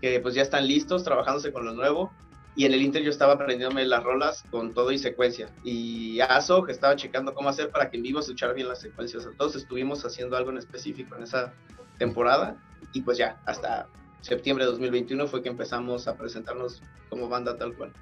que 0.00 0.20
pues 0.20 0.34
ya 0.34 0.42
están 0.42 0.66
listos 0.66 1.02
trabajándose 1.02 1.52
con 1.52 1.64
lo 1.64 1.72
nuevo. 1.72 2.12
Y 2.58 2.64
en 2.64 2.74
el 2.74 2.82
Inter 2.82 3.04
yo 3.04 3.10
estaba 3.10 3.34
aprendiéndome 3.34 3.86
las 3.86 4.02
rolas 4.02 4.42
con 4.50 4.74
todo 4.74 4.90
y 4.90 4.98
secuencia. 4.98 5.48
Y 5.62 6.18
Aso 6.18 6.66
estaba 6.66 6.96
checando 6.96 7.32
cómo 7.32 7.48
hacer 7.48 7.70
para 7.70 7.88
que 7.88 7.98
en 7.98 8.02
vivo 8.02 8.20
se 8.20 8.32
echara 8.32 8.52
bien 8.52 8.66
las 8.66 8.80
secuencias. 8.80 9.24
Entonces 9.30 9.62
estuvimos 9.62 10.04
haciendo 10.04 10.36
algo 10.36 10.50
en 10.50 10.58
específico 10.58 11.14
en 11.14 11.22
esa 11.22 11.54
temporada 11.98 12.56
y 12.92 13.02
pues 13.02 13.16
ya, 13.16 13.40
hasta 13.46 13.86
septiembre 14.22 14.64
de 14.64 14.72
2021 14.72 15.28
fue 15.28 15.40
que 15.40 15.48
empezamos 15.48 16.08
a 16.08 16.16
presentarnos 16.16 16.82
como 17.08 17.28
banda 17.28 17.56
tal 17.56 17.76
cual. 17.76 17.92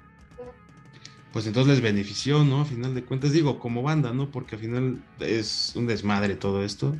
Pues 1.31 1.45
entonces 1.45 1.75
les 1.75 1.83
benefició, 1.83 2.43
¿no? 2.43 2.61
A 2.61 2.65
final 2.65 2.95
de 2.95 3.05
cuentas, 3.05 3.33
digo, 3.33 3.59
como 3.59 3.83
banda, 3.83 4.11
¿no? 4.11 4.31
Porque 4.31 4.55
al 4.55 4.61
final 4.61 5.03
es 5.19 5.73
un 5.75 5.85
desmadre 5.85 6.35
todo 6.35 6.63
esto, 6.63 6.95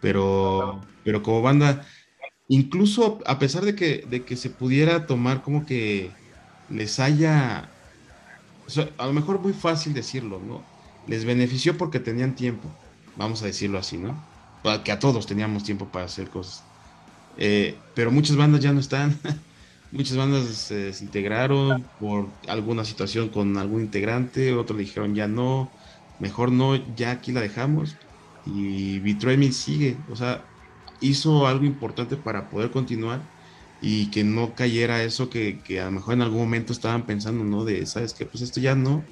pero, 0.00 0.80
pero 1.04 1.22
como 1.22 1.42
banda, 1.42 1.86
incluso 2.48 3.18
a 3.26 3.38
pesar 3.38 3.66
de 3.66 3.74
que, 3.74 4.06
de 4.08 4.24
que 4.24 4.36
se 4.36 4.48
pudiera 4.48 5.06
tomar 5.06 5.42
como 5.42 5.66
que 5.66 6.10
les 6.70 7.00
haya, 7.00 7.68
a 8.98 9.06
lo 9.06 9.12
mejor 9.12 9.40
muy 9.40 9.52
fácil 9.52 9.94
decirlo, 9.94 10.40
¿no? 10.40 10.62
Les 11.06 11.24
benefició 11.24 11.76
porque 11.78 12.00
tenían 12.00 12.34
tiempo, 12.34 12.68
vamos 13.16 13.42
a 13.42 13.46
decirlo 13.46 13.78
así, 13.78 13.96
¿no? 13.96 14.16
Que 14.84 14.92
a 14.92 14.98
todos 14.98 15.26
teníamos 15.26 15.62
tiempo 15.62 15.86
para 15.86 16.06
hacer 16.06 16.28
cosas. 16.28 16.64
Eh, 17.38 17.76
pero 17.94 18.10
muchas 18.10 18.36
bandas 18.36 18.60
ya 18.60 18.72
no 18.72 18.80
están. 18.80 19.16
muchas 19.92 20.16
bandas 20.16 20.46
se 20.46 20.74
desintegraron 20.74 21.84
por 22.00 22.28
alguna 22.48 22.84
situación 22.84 23.28
con 23.28 23.56
algún 23.58 23.82
integrante, 23.82 24.52
otros 24.54 24.78
dijeron 24.78 25.14
ya 25.14 25.28
no, 25.28 25.70
mejor 26.18 26.50
no, 26.50 26.74
ya 26.96 27.12
aquí 27.12 27.32
la 27.32 27.40
dejamos. 27.40 27.96
Y 28.44 29.00
Betray 29.00 29.36
Me 29.36 29.52
sigue, 29.52 30.04
o 30.08 30.16
sea, 30.16 30.44
hizo 31.00 31.46
algo 31.46 31.64
importante 31.64 32.16
para 32.16 32.48
poder 32.48 32.70
continuar 32.70 33.35
y 33.80 34.10
que 34.10 34.24
no 34.24 34.54
cayera 34.54 35.02
eso 35.04 35.30
que, 35.30 35.62
que, 35.62 35.80
a 35.80 35.86
lo 35.86 35.92
mejor 35.92 36.14
en 36.14 36.22
algún 36.22 36.40
momento 36.40 36.72
estaban 36.72 37.06
pensando, 37.06 37.44
¿no? 37.44 37.64
De, 37.64 37.86
¿sabes 37.86 38.14
qué? 38.14 38.26
Pues 38.26 38.42
esto 38.42 38.60
ya 38.60 38.74
no. 38.74 39.10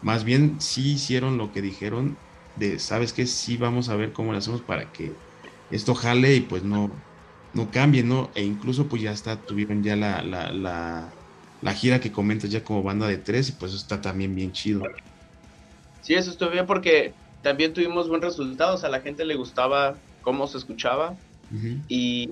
Más 0.00 0.24
bien 0.24 0.60
sí 0.60 0.94
hicieron 0.94 1.38
lo 1.38 1.52
que 1.52 1.62
dijeron 1.62 2.20
de, 2.54 2.78
¿sabes 2.78 3.12
qué? 3.12 3.26
Sí 3.26 3.56
vamos 3.56 3.88
a 3.88 3.96
ver 3.96 4.12
cómo 4.12 4.32
lo 4.32 4.38
hacemos 4.38 4.62
para 4.64 4.90
que 4.92 5.18
esto 5.70 5.94
jale 5.94 6.34
y 6.36 6.40
pues 6.42 6.64
no, 6.64 7.02
no 7.52 7.70
cambie, 7.70 8.02
¿no? 8.04 8.32
E 8.34 8.44
incluso 8.44 8.88
pues 8.88 9.02
ya 9.02 9.12
está, 9.12 9.44
tuvieron 9.44 9.82
ya 9.82 9.96
la, 9.96 10.22
la, 10.22 10.52
la, 10.52 11.14
la 11.60 11.74
gira 11.74 12.00
que 12.00 12.12
comentas 12.12 12.50
ya 12.50 12.64
como 12.64 12.82
banda 12.82 13.08
de 13.08 13.18
tres 13.18 13.48
y 13.50 13.56
pues 13.56 13.74
está 13.74 14.00
también 14.00 14.34
bien 14.34 14.52
chido. 14.52 14.82
Sí, 16.00 16.14
eso 16.14 16.30
estuvo 16.30 16.50
bien 16.50 16.66
porque 16.66 17.16
también 17.40 17.72
tuvimos 17.72 18.08
buen 18.08 18.22
resultado, 18.22 18.74
o 18.74 18.76
sea, 18.78 18.88
a 18.88 18.92
la 18.92 19.00
gente 19.02 19.24
le 19.24 19.36
gustaba 19.36 20.02
cómo 20.20 20.46
se 20.46 20.58
escuchaba 20.58 21.20
y 21.88 22.30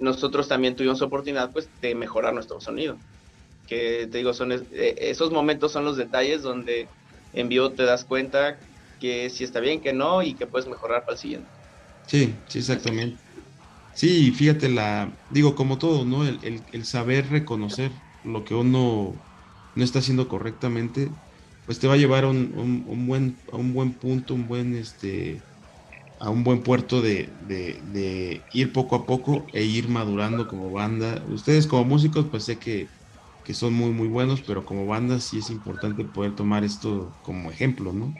nosotros 0.00 0.48
también 0.48 0.74
tuvimos 0.74 1.02
oportunidad 1.02 1.52
pues 1.52 1.68
de 1.80 1.94
mejorar 1.94 2.34
nuestro 2.34 2.60
sonido. 2.60 2.96
Que 3.68 4.08
te 4.10 4.18
digo, 4.18 4.32
son 4.34 4.52
eh, 4.52 4.60
esos 4.98 5.30
momentos 5.30 5.72
son 5.72 5.84
los 5.84 5.96
detalles 5.96 6.42
donde 6.42 6.88
en 7.32 7.48
vivo 7.48 7.70
te 7.70 7.84
das 7.84 8.04
cuenta 8.04 8.58
que 9.00 9.30
si 9.30 9.44
está 9.44 9.60
bien, 9.60 9.80
que 9.80 9.92
no 9.92 10.22
y 10.22 10.34
que 10.34 10.46
puedes 10.46 10.68
mejorar 10.68 11.02
para 11.02 11.12
el 11.12 11.18
siguiente. 11.18 11.48
Sí, 12.06 12.34
sí, 12.48 12.58
exactamente. 12.58 13.16
Sí, 13.94 14.30
fíjate, 14.32 14.68
la, 14.68 15.10
digo, 15.30 15.54
como 15.54 15.78
todo, 15.78 16.04
¿no? 16.04 16.26
El, 16.26 16.62
el, 16.72 16.84
saber 16.84 17.28
reconocer 17.28 17.90
lo 18.24 18.44
que 18.44 18.54
uno 18.54 19.14
no 19.74 19.84
está 19.84 19.98
haciendo 19.98 20.28
correctamente, 20.28 21.08
pues 21.66 21.78
te 21.78 21.86
va 21.86 21.94
a 21.94 21.96
llevar 21.96 22.24
a 22.24 22.28
un, 22.28 22.84
un, 22.88 23.06
buen, 23.06 23.36
a 23.52 23.56
un 23.56 23.72
buen 23.72 23.92
punto, 23.92 24.34
un 24.34 24.48
buen, 24.48 24.74
este, 24.76 25.40
a 26.20 26.28
un 26.28 26.44
buen 26.44 26.62
puerto 26.62 27.00
de, 27.00 27.30
ir 28.52 28.72
poco 28.72 28.94
a 28.94 29.06
poco 29.06 29.46
e 29.54 29.64
ir 29.64 29.88
madurando 29.88 30.46
como 30.46 30.70
banda. 30.70 31.22
Ustedes 31.30 31.66
como 31.66 31.84
músicos, 31.84 32.26
pues 32.30 32.44
sé 32.44 32.58
que, 32.58 32.88
son 33.52 33.72
muy, 33.72 33.90
muy 33.90 34.06
buenos, 34.06 34.42
pero 34.42 34.64
como 34.64 34.86
banda 34.86 35.18
sí 35.18 35.38
es 35.38 35.50
importante 35.50 36.04
poder 36.04 36.36
tomar 36.36 36.62
esto 36.62 37.12
como 37.24 37.50
ejemplo, 37.50 37.92
¿no? 37.92 38.14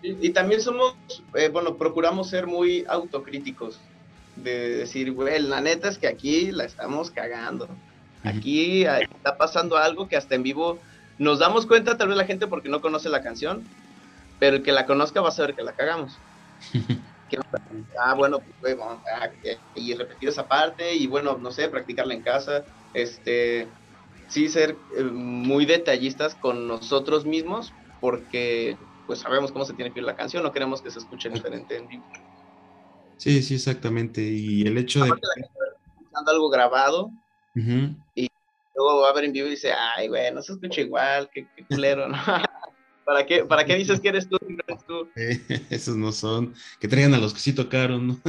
Y, 0.00 0.30
también 0.30 0.60
somos, 0.60 0.94
eh, 1.34 1.48
bueno, 1.48 1.74
procuramos 1.74 2.30
ser 2.30 2.46
muy 2.46 2.84
autocríticos, 2.88 3.80
de 4.36 4.76
decir, 4.76 5.10
güey, 5.10 5.42
la 5.42 5.60
neta 5.60 5.88
es 5.88 5.98
que 5.98 6.06
aquí 6.06 6.52
la 6.52 6.62
estamos 6.66 7.10
cagando. 7.10 7.68
Aquí 8.22 8.84
está 8.84 9.36
pasando 9.36 9.76
algo 9.76 10.06
que 10.06 10.16
hasta 10.16 10.36
en 10.36 10.44
vivo 10.44 10.78
nos 11.18 11.40
damos 11.40 11.66
cuenta, 11.66 11.96
tal 11.96 12.06
vez 12.08 12.16
la 12.16 12.24
gente 12.24 12.46
porque 12.46 12.68
no 12.68 12.80
conoce 12.80 13.08
la 13.08 13.22
canción, 13.22 13.64
pero 14.38 14.58
el 14.58 14.62
que 14.62 14.70
la 14.70 14.86
conozca 14.86 15.20
va 15.20 15.30
a 15.30 15.32
saber 15.32 15.56
que 15.56 15.64
la 15.64 15.72
cagamos. 15.72 16.16
ah, 18.00 18.14
bueno, 18.14 18.40
pues, 18.60 18.76
y 19.74 19.94
repetir 19.94 20.28
esa 20.28 20.46
parte 20.46 20.94
y 20.94 21.06
bueno, 21.06 21.38
no 21.38 21.50
sé, 21.50 21.68
practicarla 21.68 22.14
en 22.14 22.22
casa, 22.22 22.64
este, 22.92 23.66
sí 24.28 24.48
ser 24.48 24.76
eh, 24.96 25.02
muy 25.02 25.66
detallistas 25.66 26.34
con 26.34 26.66
nosotros 26.66 27.24
mismos 27.24 27.72
porque 28.00 28.76
pues 29.06 29.20
sabemos 29.20 29.52
cómo 29.52 29.64
se 29.64 29.74
tiene 29.74 29.92
que 29.92 30.00
ir 30.00 30.04
la 30.04 30.16
canción, 30.16 30.42
no 30.42 30.52
queremos 30.52 30.80
que 30.82 30.90
se 30.90 30.98
escuche 30.98 31.28
diferente 31.28 31.76
en 31.76 31.88
vivo. 31.88 32.04
Sí, 33.16 33.42
sí, 33.42 33.54
exactamente. 33.54 34.22
Y 34.22 34.66
el 34.66 34.76
hecho 34.78 35.04
de... 35.04 35.10
escuchando 35.10 36.30
algo 36.30 36.48
grabado 36.48 37.10
y 37.54 38.28
luego 38.74 39.02
va 39.02 39.10
a 39.10 39.12
ver 39.12 39.24
en 39.24 39.32
vivo 39.32 39.46
y 39.46 39.50
dice, 39.50 39.72
ay, 39.72 40.08
güey, 40.08 40.32
no 40.32 40.42
se 40.42 40.52
escucha 40.52 40.80
igual, 40.80 41.30
qué, 41.32 41.46
qué 41.54 41.64
culero, 41.66 42.08
¿no? 42.08 42.16
¿Para 43.04 43.26
qué, 43.26 43.44
¿Para 43.44 43.64
qué 43.64 43.76
dices 43.76 44.00
que 44.00 44.08
eres 44.08 44.28
tú 44.28 44.38
y 44.48 44.54
no 44.54 44.62
eres 44.66 44.84
tú? 44.86 45.08
esos 45.70 45.96
no 45.96 46.12
son. 46.12 46.54
Que 46.80 46.88
traigan 46.88 47.14
a 47.14 47.18
los 47.18 47.34
que 47.34 47.40
sí 47.40 47.52
tocaron, 47.52 48.08
¿no? 48.08 48.20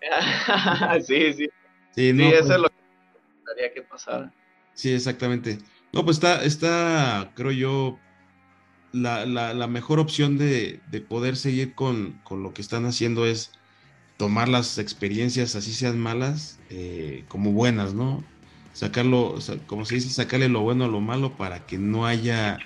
sí, 1.06 1.32
sí. 1.32 1.48
Sí, 1.94 2.12
no, 2.12 2.24
eso 2.24 2.38
es 2.38 2.46
pues 2.46 2.58
lo 2.60 2.68
que 2.68 2.74
me 2.74 3.34
gustaría 3.34 3.74
que 3.74 3.82
pasara. 3.82 4.32
Sí, 4.74 4.92
exactamente. 4.92 5.58
No, 5.92 6.04
pues 6.04 6.18
está, 6.18 6.44
está 6.44 7.32
creo 7.34 7.50
yo, 7.50 7.98
la, 8.92 9.26
la, 9.26 9.54
la 9.54 9.66
mejor 9.66 9.98
opción 9.98 10.38
de, 10.38 10.80
de 10.90 11.00
poder 11.00 11.36
seguir 11.36 11.74
con, 11.74 12.20
con, 12.24 12.42
lo 12.42 12.52
que 12.52 12.62
están 12.62 12.84
haciendo 12.84 13.26
es 13.26 13.52
tomar 14.16 14.48
las 14.48 14.78
experiencias, 14.78 15.56
así 15.56 15.72
sean 15.72 15.98
malas, 15.98 16.60
eh, 16.70 17.24
como 17.28 17.52
buenas, 17.52 17.94
¿no? 17.94 18.22
Sacarlo, 18.74 19.38
como 19.66 19.84
se 19.84 19.96
dice, 19.96 20.10
sacarle 20.10 20.48
lo 20.48 20.60
bueno 20.60 20.84
a 20.84 20.88
lo 20.88 21.00
malo 21.00 21.36
para 21.36 21.66
que 21.66 21.78
no 21.78 22.06
haya 22.06 22.58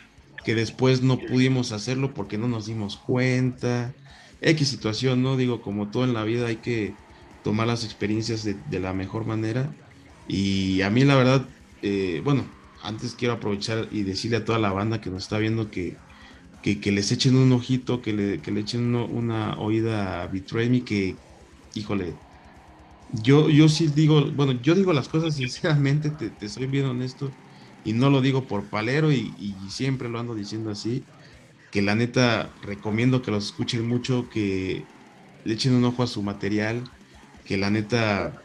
que 0.45 0.55
después 0.55 1.03
no 1.03 1.19
pudimos 1.19 1.73
hacerlo 1.73 2.15
porque 2.15 2.39
no 2.39 2.49
nos 2.49 2.67
dimos 2.67 2.97
cuenta. 2.97 3.95
X 4.41 4.69
situación, 4.69 5.23
¿no? 5.23 5.37
Digo, 5.37 5.63
como 5.63 5.91
todo 5.91 6.05
en 6.05 6.15
la 6.15 6.25
vida 6.25 6.49
hay 6.49 6.57
que 6.57 6.95
tomar 7.45 7.67
las 7.67 7.85
experiencias 7.85 8.45
de, 8.45 8.81
la 8.81 8.93
mejor 8.93 9.25
manera. 9.27 9.73
Y 10.29 10.83
a 10.83 10.91
mí 10.91 11.05
la 11.05 11.17
verdad, 11.17 11.49
eh, 11.83 12.21
bueno, 12.25 12.45
antes 12.83 13.15
quiero 13.15 13.35
aprovechar 13.35 13.89
y 13.93 14.03
decirle 14.03 14.39
a 14.39 14.45
toda 14.45 14.59
la 14.59 14.73
banda 14.73 15.01
que 15.01 15.11
nos 15.11 15.25
está 15.25 15.39
viendo 15.39 15.71
que, 15.71 15.97
que, 16.63 16.93
les 16.93 17.13
echen 17.13 17.37
un 17.37 17.53
ojito, 17.53 18.03
que 18.03 18.13
le, 18.13 18.41
que 18.41 18.51
le 18.51 18.61
echen 18.61 18.95
una 18.95 19.59
oída 19.59 20.23
a 20.23 20.27
Betray 20.27 20.83
que, 20.83 21.17
híjole, 21.75 22.15
yo, 23.13 23.51
yo 23.51 23.69
sí 23.69 23.89
digo, 23.89 24.31
bueno, 24.33 24.53
yo 24.63 24.75
digo 24.75 24.93
las 24.93 25.09
cosas 25.09 25.37
sinceramente, 25.37 26.11
te, 26.11 26.31
te 26.31 26.49
soy 26.49 26.67
bien 26.67 26.87
honesto 26.87 27.31
y 27.85 27.93
no 27.93 28.11
lo 28.11 28.21
digo 28.21 28.45
por 28.45 28.65
palero 28.65 29.13
y, 29.13 29.33
siempre 29.69 30.09
lo 30.09 30.19
ando 30.19 30.35
diciendo 30.35 30.71
así, 30.71 31.03
que 31.71 31.83
la 31.83 31.95
neta 31.95 32.51
recomiendo 32.63 33.23
que 33.23 33.31
los 33.31 33.47
escuchen 33.47 33.89
mucho, 33.89 34.29
que 34.29 34.85
le 35.45 35.55
echen 35.55 35.75
un 35.75 35.85
ojo 35.85 36.03
a 36.03 36.07
su 36.07 36.23
material, 36.23 36.85
que 37.47 37.57
la 37.57 37.71
neta 37.71 38.43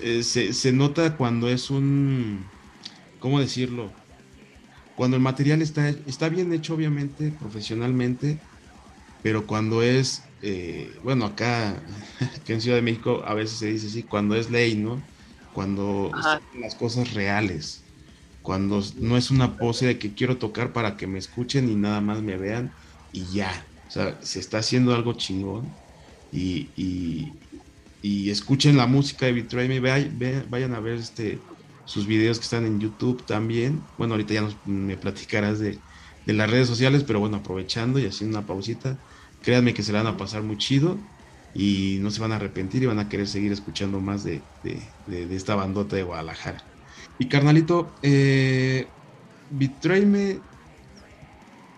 eh, 0.00 0.22
se, 0.22 0.72
nota 0.72 1.16
cuando 1.16 1.48
es 1.48 1.70
un, 1.70 2.44
¿cómo 3.20 3.38
decirlo? 3.38 3.92
Cuando 4.96 5.16
el 5.16 5.22
material 5.22 5.60
está, 5.60 5.88
está 5.88 6.28
bien 6.28 6.52
hecho, 6.52 6.74
obviamente, 6.74 7.30
profesionalmente, 7.38 8.38
pero 9.22 9.46
cuando 9.46 9.82
es, 9.82 10.22
eh, 10.42 10.96
bueno, 11.02 11.26
acá, 11.26 11.76
en 12.48 12.60
Ciudad 12.60 12.76
de 12.76 12.82
México 12.82 13.22
a 13.26 13.34
veces 13.34 13.58
se 13.58 13.66
dice 13.66 13.88
así, 13.88 14.02
cuando 14.02 14.34
es 14.34 14.50
ley, 14.50 14.74
¿no? 14.74 15.00
Cuando 15.52 16.10
las 16.58 16.74
cosas 16.74 17.14
reales 17.14 17.83
cuando 18.44 18.82
no 19.00 19.16
es 19.16 19.30
una 19.30 19.56
pose 19.56 19.86
de 19.86 19.98
que 19.98 20.12
quiero 20.12 20.36
tocar 20.36 20.74
para 20.74 20.98
que 20.98 21.06
me 21.06 21.18
escuchen 21.18 21.70
y 21.70 21.74
nada 21.74 22.02
más 22.02 22.20
me 22.20 22.36
vean 22.36 22.72
y 23.10 23.24
ya. 23.32 23.64
O 23.88 23.90
sea, 23.90 24.18
se 24.20 24.38
está 24.38 24.58
haciendo 24.58 24.94
algo 24.94 25.14
chingón 25.14 25.66
y, 26.30 26.68
y, 26.76 28.30
escuchen 28.30 28.76
la 28.76 28.86
música 28.86 29.24
de 29.24 29.32
Betray 29.32 29.68
Me, 29.68 29.80
vayan 29.80 30.74
a 30.74 30.80
ver 30.80 30.98
este, 30.98 31.38
sus 31.86 32.06
videos 32.06 32.38
que 32.38 32.44
están 32.44 32.66
en 32.66 32.80
YouTube 32.80 33.24
también. 33.24 33.82
Bueno, 33.96 34.12
ahorita 34.12 34.34
ya 34.34 34.46
me 34.66 34.98
platicarás 34.98 35.58
de, 35.58 35.78
las 36.26 36.50
redes 36.50 36.68
sociales, 36.68 37.02
pero 37.02 37.20
bueno, 37.20 37.38
aprovechando 37.38 37.98
y 37.98 38.04
haciendo 38.04 38.36
una 38.36 38.46
pausita, 38.46 38.98
créanme 39.42 39.72
que 39.72 39.82
se 39.82 39.92
la 39.92 40.02
van 40.02 40.14
a 40.14 40.18
pasar 40.18 40.42
muy 40.42 40.58
chido 40.58 40.98
y 41.54 41.96
no 42.02 42.10
se 42.10 42.20
van 42.20 42.32
a 42.32 42.36
arrepentir 42.36 42.82
y 42.82 42.86
van 42.86 42.98
a 42.98 43.08
querer 43.08 43.26
seguir 43.26 43.52
escuchando 43.52 44.00
más 44.00 44.22
de, 44.22 44.42
de 44.62 45.34
esta 45.34 45.54
bandota 45.54 45.96
de 45.96 46.02
Guadalajara. 46.02 46.73
Y 47.18 47.28
carnalito, 47.28 47.94
eh, 48.02 48.94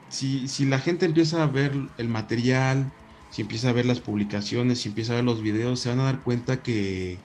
si, 0.09 0.49
si 0.49 0.65
la 0.67 0.79
gente 0.79 1.07
empieza 1.07 1.43
a 1.43 1.47
ver 1.47 1.73
el 1.97 2.09
material, 2.09 2.95
si 3.29 3.43
empieza 3.43 3.71
a 3.71 3.73
ver 3.73 3.87
las 3.87 4.01
publicaciones, 4.01 4.81
si 4.81 4.89
empieza 4.89 5.13
a 5.13 5.17
ver 5.17 5.25
los 5.25 5.43
videos, 5.43 5.81
se 5.81 5.89
van 5.91 6.01
a 6.01 6.05
dar 6.05 6.23
cuenta 6.23 6.63
que, 6.63 7.25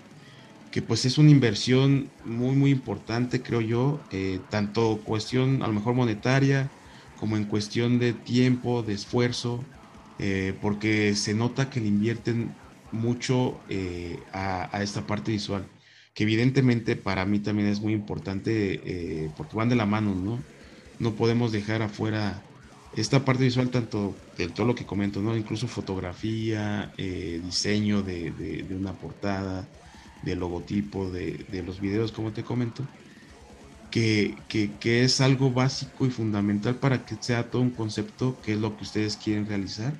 que 0.72 0.82
pues 0.82 1.06
es 1.06 1.18
una 1.18 1.32
inversión 1.32 2.16
muy, 2.24 2.56
muy 2.56 2.72
importante, 2.72 3.44
creo 3.44 3.62
yo, 3.62 4.08
eh, 4.12 4.48
tanto 4.50 5.04
cuestión 5.06 5.64
a 5.64 5.68
lo 5.68 5.74
mejor 5.74 5.96
monetaria 5.96 6.76
como 7.16 7.38
en 7.38 7.46
cuestión 7.46 8.00
de 8.00 8.14
tiempo, 8.14 8.84
de 8.84 8.94
esfuerzo, 8.96 9.72
eh, 10.18 10.58
porque 10.62 11.16
se 11.16 11.34
nota 11.36 11.70
que 11.70 11.82
le 11.82 11.88
invierten 11.90 12.62
mucho 12.92 13.66
eh, 13.70 14.26
a, 14.34 14.82
esta 14.84 15.08
parte 15.08 15.32
visual, 15.32 15.72
que 16.14 16.24
evidentemente 16.24 16.96
para 16.96 17.26
mí 17.26 17.40
también 17.40 17.68
es 17.70 17.80
muy 17.82 17.94
importante 17.94 19.32
porque 19.38 19.56
van 19.56 19.70
de 19.70 19.76
la 19.76 19.86
mano, 19.86 20.16
¿no? 20.16 20.44
No 21.00 21.14
podemos 21.16 21.52
dejar 21.52 21.82
afuera 21.82 22.42
esta 22.96 23.24
parte 23.24 23.46
visual, 23.46 23.70
tanto 23.70 24.16
de 24.38 24.50
todo 24.50 24.68
lo 24.68 24.76
que 24.76 24.86
comento, 24.86 25.22
¿no? 25.22 25.38
Incluso 25.38 25.68
fotografía, 25.68 26.92
diseño 26.98 28.02
de, 28.02 28.32
de 28.32 28.76
una 28.76 28.94
portada, 28.94 29.68
de 30.22 30.36
logotipo, 30.36 31.10
de, 31.10 31.64
los 31.66 31.80
videos, 31.80 32.12
como 32.12 32.34
te 32.34 32.44
comento, 32.44 32.88
que, 33.90 34.38
es 34.84 35.22
algo 35.22 35.52
básico 35.52 36.06
y 36.06 36.12
fundamental 36.12 36.76
para 36.76 37.06
que 37.06 37.18
sea 37.20 37.50
todo 37.50 37.62
un 37.62 37.72
concepto, 37.72 38.40
que 38.42 38.54
es 38.54 38.60
lo 38.60 38.78
que 38.78 38.84
ustedes 38.84 39.18
quieren 39.18 39.48
realizar. 39.48 39.94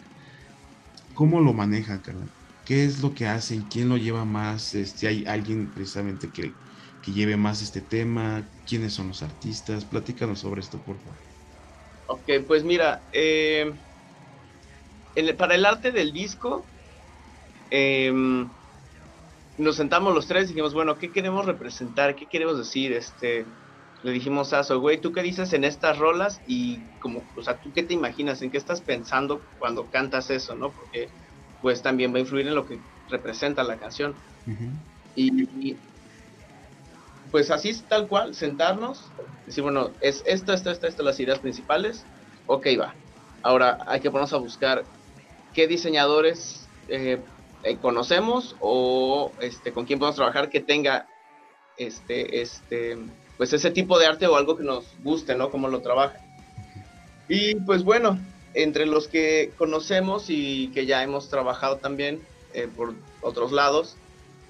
¿Cómo 1.14 1.42
lo 1.42 1.54
manejan, 1.54 2.00
Carla? 2.00 2.28
¿Qué 2.72 2.86
es 2.86 3.02
lo 3.02 3.14
que 3.14 3.26
hacen? 3.28 3.68
¿Quién 3.68 3.90
lo 3.90 3.98
lleva 3.98 4.24
más? 4.24 4.74
Este, 4.76 5.06
¿Hay 5.06 5.26
alguien 5.28 5.74
precisamente 5.74 6.32
que, 6.32 6.58
que 7.02 7.12
lleve 7.12 7.36
más 7.36 7.62
este 7.62 7.82
tema? 7.82 8.50
¿Quiénes 8.66 8.94
son 8.94 9.10
los 9.10 9.22
artistas? 9.24 9.84
Platícanos 9.84 10.40
sobre 10.40 10.62
esto, 10.62 10.82
por 10.82 11.02
favor. 11.02 11.20
Ok, 12.06 12.30
pues 12.48 12.64
mira, 12.64 13.04
eh, 13.12 13.74
para 15.38 15.56
el 15.56 15.66
arte 15.66 15.92
del 15.92 16.14
disco, 16.14 16.70
eh, 17.70 18.12
nos 19.58 19.76
sentamos 19.76 20.14
los 20.14 20.28
tres 20.28 20.46
y 20.46 20.48
dijimos, 20.50 20.74
bueno, 20.74 20.98
¿qué 20.98 21.12
queremos 21.12 21.46
representar? 21.46 22.16
¿Qué 22.16 22.28
queremos 22.28 22.58
decir? 22.58 22.94
Este, 22.94 23.48
le 24.02 24.12
dijimos 24.12 24.54
a 24.54 24.60
Aso, 24.60 24.80
güey, 24.80 25.00
¿tú 25.02 25.12
qué 25.12 25.22
dices 25.22 25.54
en 25.54 25.64
estas 25.64 25.98
rolas? 25.98 26.42
Y 26.46 26.90
como, 27.00 27.30
o 27.36 27.42
sea, 27.44 27.60
¿tú 27.60 27.72
qué 27.74 27.84
te 27.84 27.94
imaginas? 27.94 28.42
¿En 28.42 28.50
qué 28.52 28.58
estás 28.58 28.82
pensando 28.82 29.46
cuando 29.58 29.90
cantas 29.90 30.30
eso, 30.30 30.56
no? 30.56 30.74
Porque 30.74 31.12
pues 31.62 31.82
también 31.82 32.14
va 32.14 32.18
a 32.18 32.22
influir 32.22 32.48
en 32.48 32.56
lo 32.56 32.66
que 32.66 32.80
representa 33.10 33.64
la 33.64 33.78
canción. 33.78 34.16
y, 35.16 35.76
pues 37.32 37.50
así 37.50 37.74
tal 37.88 38.08
cual, 38.08 38.36
sentarnos, 38.36 39.06
decir, 39.46 39.64
bueno, 39.64 39.92
es 40.02 40.22
esto, 40.26 40.54
esto, 40.54 40.70
esto, 40.70 40.88
esto, 40.88 41.02
las 41.02 41.20
ideas 41.20 41.40
principales, 41.40 42.06
ok, 42.46 42.68
va. 42.80 42.94
Ahora 43.42 43.80
hay 43.88 44.02
que 44.02 44.12
ponernos 44.12 44.34
a 44.34 44.38
buscar 44.38 44.84
qué 45.54 45.68
diseñadores 45.68 46.68
eh, 46.90 47.20
eh, 47.64 47.78
conocemos 47.78 48.56
o 48.60 49.32
este, 49.40 49.72
con 49.72 49.86
quién 49.86 49.98
podemos 49.98 50.18
trabajar 50.18 50.50
que 50.50 50.60
tenga 50.60 51.08
este, 51.78 52.42
este, 52.42 52.98
pues 53.38 53.54
ese 53.54 53.72
tipo 53.72 53.98
de 53.98 54.08
arte 54.08 54.28
o 54.28 54.36
algo 54.36 54.58
que 54.58 54.64
nos 54.64 54.86
guste, 55.04 55.36
¿no? 55.36 55.50
Cómo 55.50 55.68
lo 55.70 55.82
trabaja. 55.82 56.18
Y 57.30 57.56
pues 57.56 57.84
bueno, 57.84 58.20
entre 58.54 58.86
los 58.86 59.08
que 59.08 59.52
conocemos 59.58 60.26
y 60.28 60.70
que 60.70 60.86
ya 60.86 61.04
hemos 61.04 61.30
trabajado 61.30 61.78
también 61.78 62.22
eh, 62.54 62.68
por 62.76 62.94
otros 63.22 63.52
lados, 63.52 63.96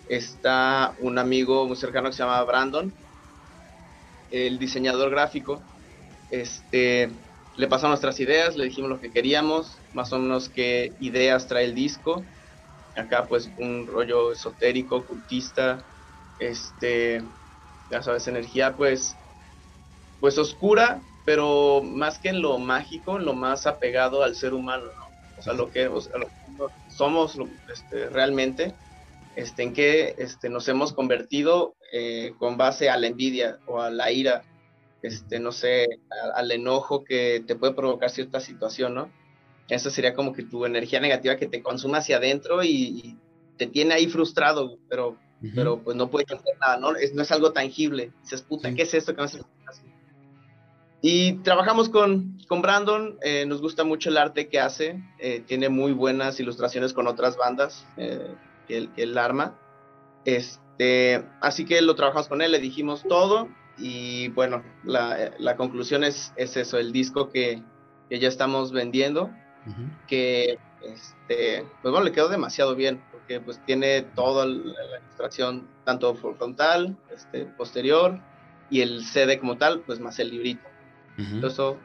está 0.09 0.95
un 0.99 1.17
amigo 1.17 1.67
muy 1.67 1.77
cercano 1.77 2.09
que 2.09 2.15
se 2.15 2.23
llama 2.23 2.43
Brandon, 2.43 2.91
el 4.31 4.59
diseñador 4.59 5.09
gráfico. 5.11 5.61
Este, 6.31 7.09
le 7.57 7.67
pasamos 7.67 7.91
nuestras 7.91 8.19
ideas, 8.19 8.55
le 8.55 8.65
dijimos 8.65 8.89
lo 8.89 8.99
que 8.99 9.11
queríamos, 9.11 9.77
más 9.93 10.11
o 10.13 10.19
menos 10.19 10.49
qué 10.49 10.93
ideas 10.99 11.47
trae 11.47 11.65
el 11.65 11.75
disco 11.75 12.23
acá 12.95 13.25
pues 13.27 13.49
un 13.57 13.87
rollo 13.87 14.31
esotérico, 14.31 14.97
ocultista, 14.97 15.83
este, 16.39 17.23
ya 17.89 18.01
sabes, 18.01 18.27
energía 18.27 18.73
pues, 18.75 19.15
pues 20.19 20.37
oscura, 20.37 21.01
pero 21.25 21.81
más 21.83 22.19
que 22.19 22.29
en 22.29 22.41
lo 22.41 22.57
mágico, 22.57 23.17
en 23.17 23.25
lo 23.25 23.33
más 23.33 23.67
apegado 23.67 24.23
al 24.23 24.35
ser 24.35 24.53
humano, 24.53 24.85
O 25.37 25.41
sea, 25.41 25.53
lo 25.53 25.71
que, 25.71 25.89
somos 26.89 27.37
este, 27.71 28.09
realmente, 28.09 28.73
este, 29.35 29.63
en 29.63 29.73
que 29.73 30.15
este, 30.17 30.49
nos 30.49 30.67
hemos 30.67 30.93
convertido 30.93 31.75
eh, 31.91 32.33
con 32.37 32.57
base 32.57 32.89
a 32.89 32.97
la 32.97 33.07
envidia 33.07 33.59
o 33.65 33.81
a 33.81 33.89
la 33.89 34.11
ira, 34.11 34.43
este, 35.01 35.39
no 35.39 35.51
sé, 35.51 35.87
al 36.35 36.51
enojo 36.51 37.03
que 37.03 37.43
te 37.45 37.55
puede 37.55 37.73
provocar 37.73 38.09
cierta 38.09 38.39
situación, 38.39 38.93
¿no? 38.93 39.09
Eso 39.67 39.89
sería 39.89 40.13
como 40.13 40.33
que 40.33 40.43
tu 40.43 40.65
energía 40.65 40.99
negativa 40.99 41.37
que 41.37 41.47
te 41.47 41.63
consume 41.63 41.97
hacia 41.97 42.17
adentro 42.17 42.63
y, 42.63 43.17
te 43.57 43.67
tiene 43.67 43.93
ahí 43.93 44.07
frustrado, 44.07 44.79
pero, 44.89 45.17
pero 45.53 45.83
pues 45.83 45.95
no 45.95 46.09
puedes 46.09 46.31
hacer 46.31 46.57
nada, 46.59 46.77
¿no? 46.77 46.95
Es, 46.95 47.13
no 47.13 47.21
es 47.21 47.31
algo 47.31 47.53
tangible. 47.53 48.11
Dices, 48.23 48.41
puta, 48.41 48.73
¿qué 48.73 48.81
es 48.81 48.93
esto 48.95 49.13
que 49.13 49.21
me 49.21 49.25
hace 49.25 49.41
Y 51.01 51.33
trabajamos 51.39 51.89
con, 51.89 52.37
con 52.47 52.61
Brandon, 52.61 53.17
eh, 53.23 53.45
nos 53.47 53.61
gusta 53.61 53.83
mucho 53.83 54.09
el 54.09 54.17
arte 54.17 54.49
que 54.49 54.59
hace, 54.59 55.03
eh, 55.19 55.43
tiene 55.47 55.69
muy 55.69 55.93
buenas 55.93 56.39
ilustraciones 56.39 56.93
con 56.93 57.07
otras 57.07 57.37
bandas 57.37 57.87
eh, 57.97 58.35
que, 58.67 58.77
él, 58.77 58.89
que, 58.95 59.03
él, 59.03 59.17
arma. 59.17 59.57
Este, 60.25 61.25
así 61.41 61.65
que 61.65 61.81
lo 61.81 61.95
trabajamos 61.95 62.27
con 62.27 62.41
él, 62.43 62.51
le 62.51 62.59
dijimos 62.59 63.03
todo 63.07 63.49
y 63.79 64.27
bueno, 64.29 64.63
la, 64.83 65.31
la 65.39 65.55
conclusión 65.55 66.03
es, 66.03 66.33
es, 66.35 66.55
eso, 66.55 66.77
el 66.77 66.91
disco 66.91 67.29
que, 67.29 67.63
que 68.09 68.19
ya 68.19 68.27
estamos 68.27 68.71
vendiendo 68.71 69.31
que 70.07 70.57
este, 70.83 71.65
pues 71.81 71.91
bueno, 71.91 72.03
le 72.03 72.11
quedó 72.11 72.29
demasiado 72.29 72.75
bien, 72.75 73.03
porque 73.11 73.39
pues 73.39 73.63
tiene 73.65 74.01
toda 74.01 74.45
la 74.45 74.99
ilustración, 75.03 75.67
tanto 75.83 76.15
frontal, 76.15 76.97
este, 77.11 77.45
posterior, 77.45 78.19
y 78.69 78.81
el 78.81 79.03
CD 79.05 79.39
como 79.39 79.57
tal, 79.57 79.81
pues 79.81 79.99
más 79.99 80.19
el 80.19 80.31
librito. 80.31 80.70
Eso, 81.17 81.77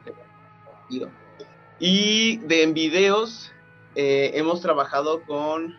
y 1.79 2.37
de 2.37 2.63
en 2.63 2.73
videos, 2.73 3.51
eh, 3.95 4.31
hemos 4.33 4.61
trabajado 4.61 5.21
con 5.23 5.75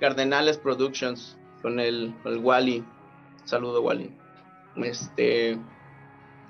Cardenales 0.00 0.58
Productions, 0.58 1.36
con 1.62 1.78
el, 1.78 2.14
el 2.24 2.38
Wally. 2.38 2.84
Saludo, 3.44 3.82
Wally. 3.82 4.12
Este, 4.76 5.58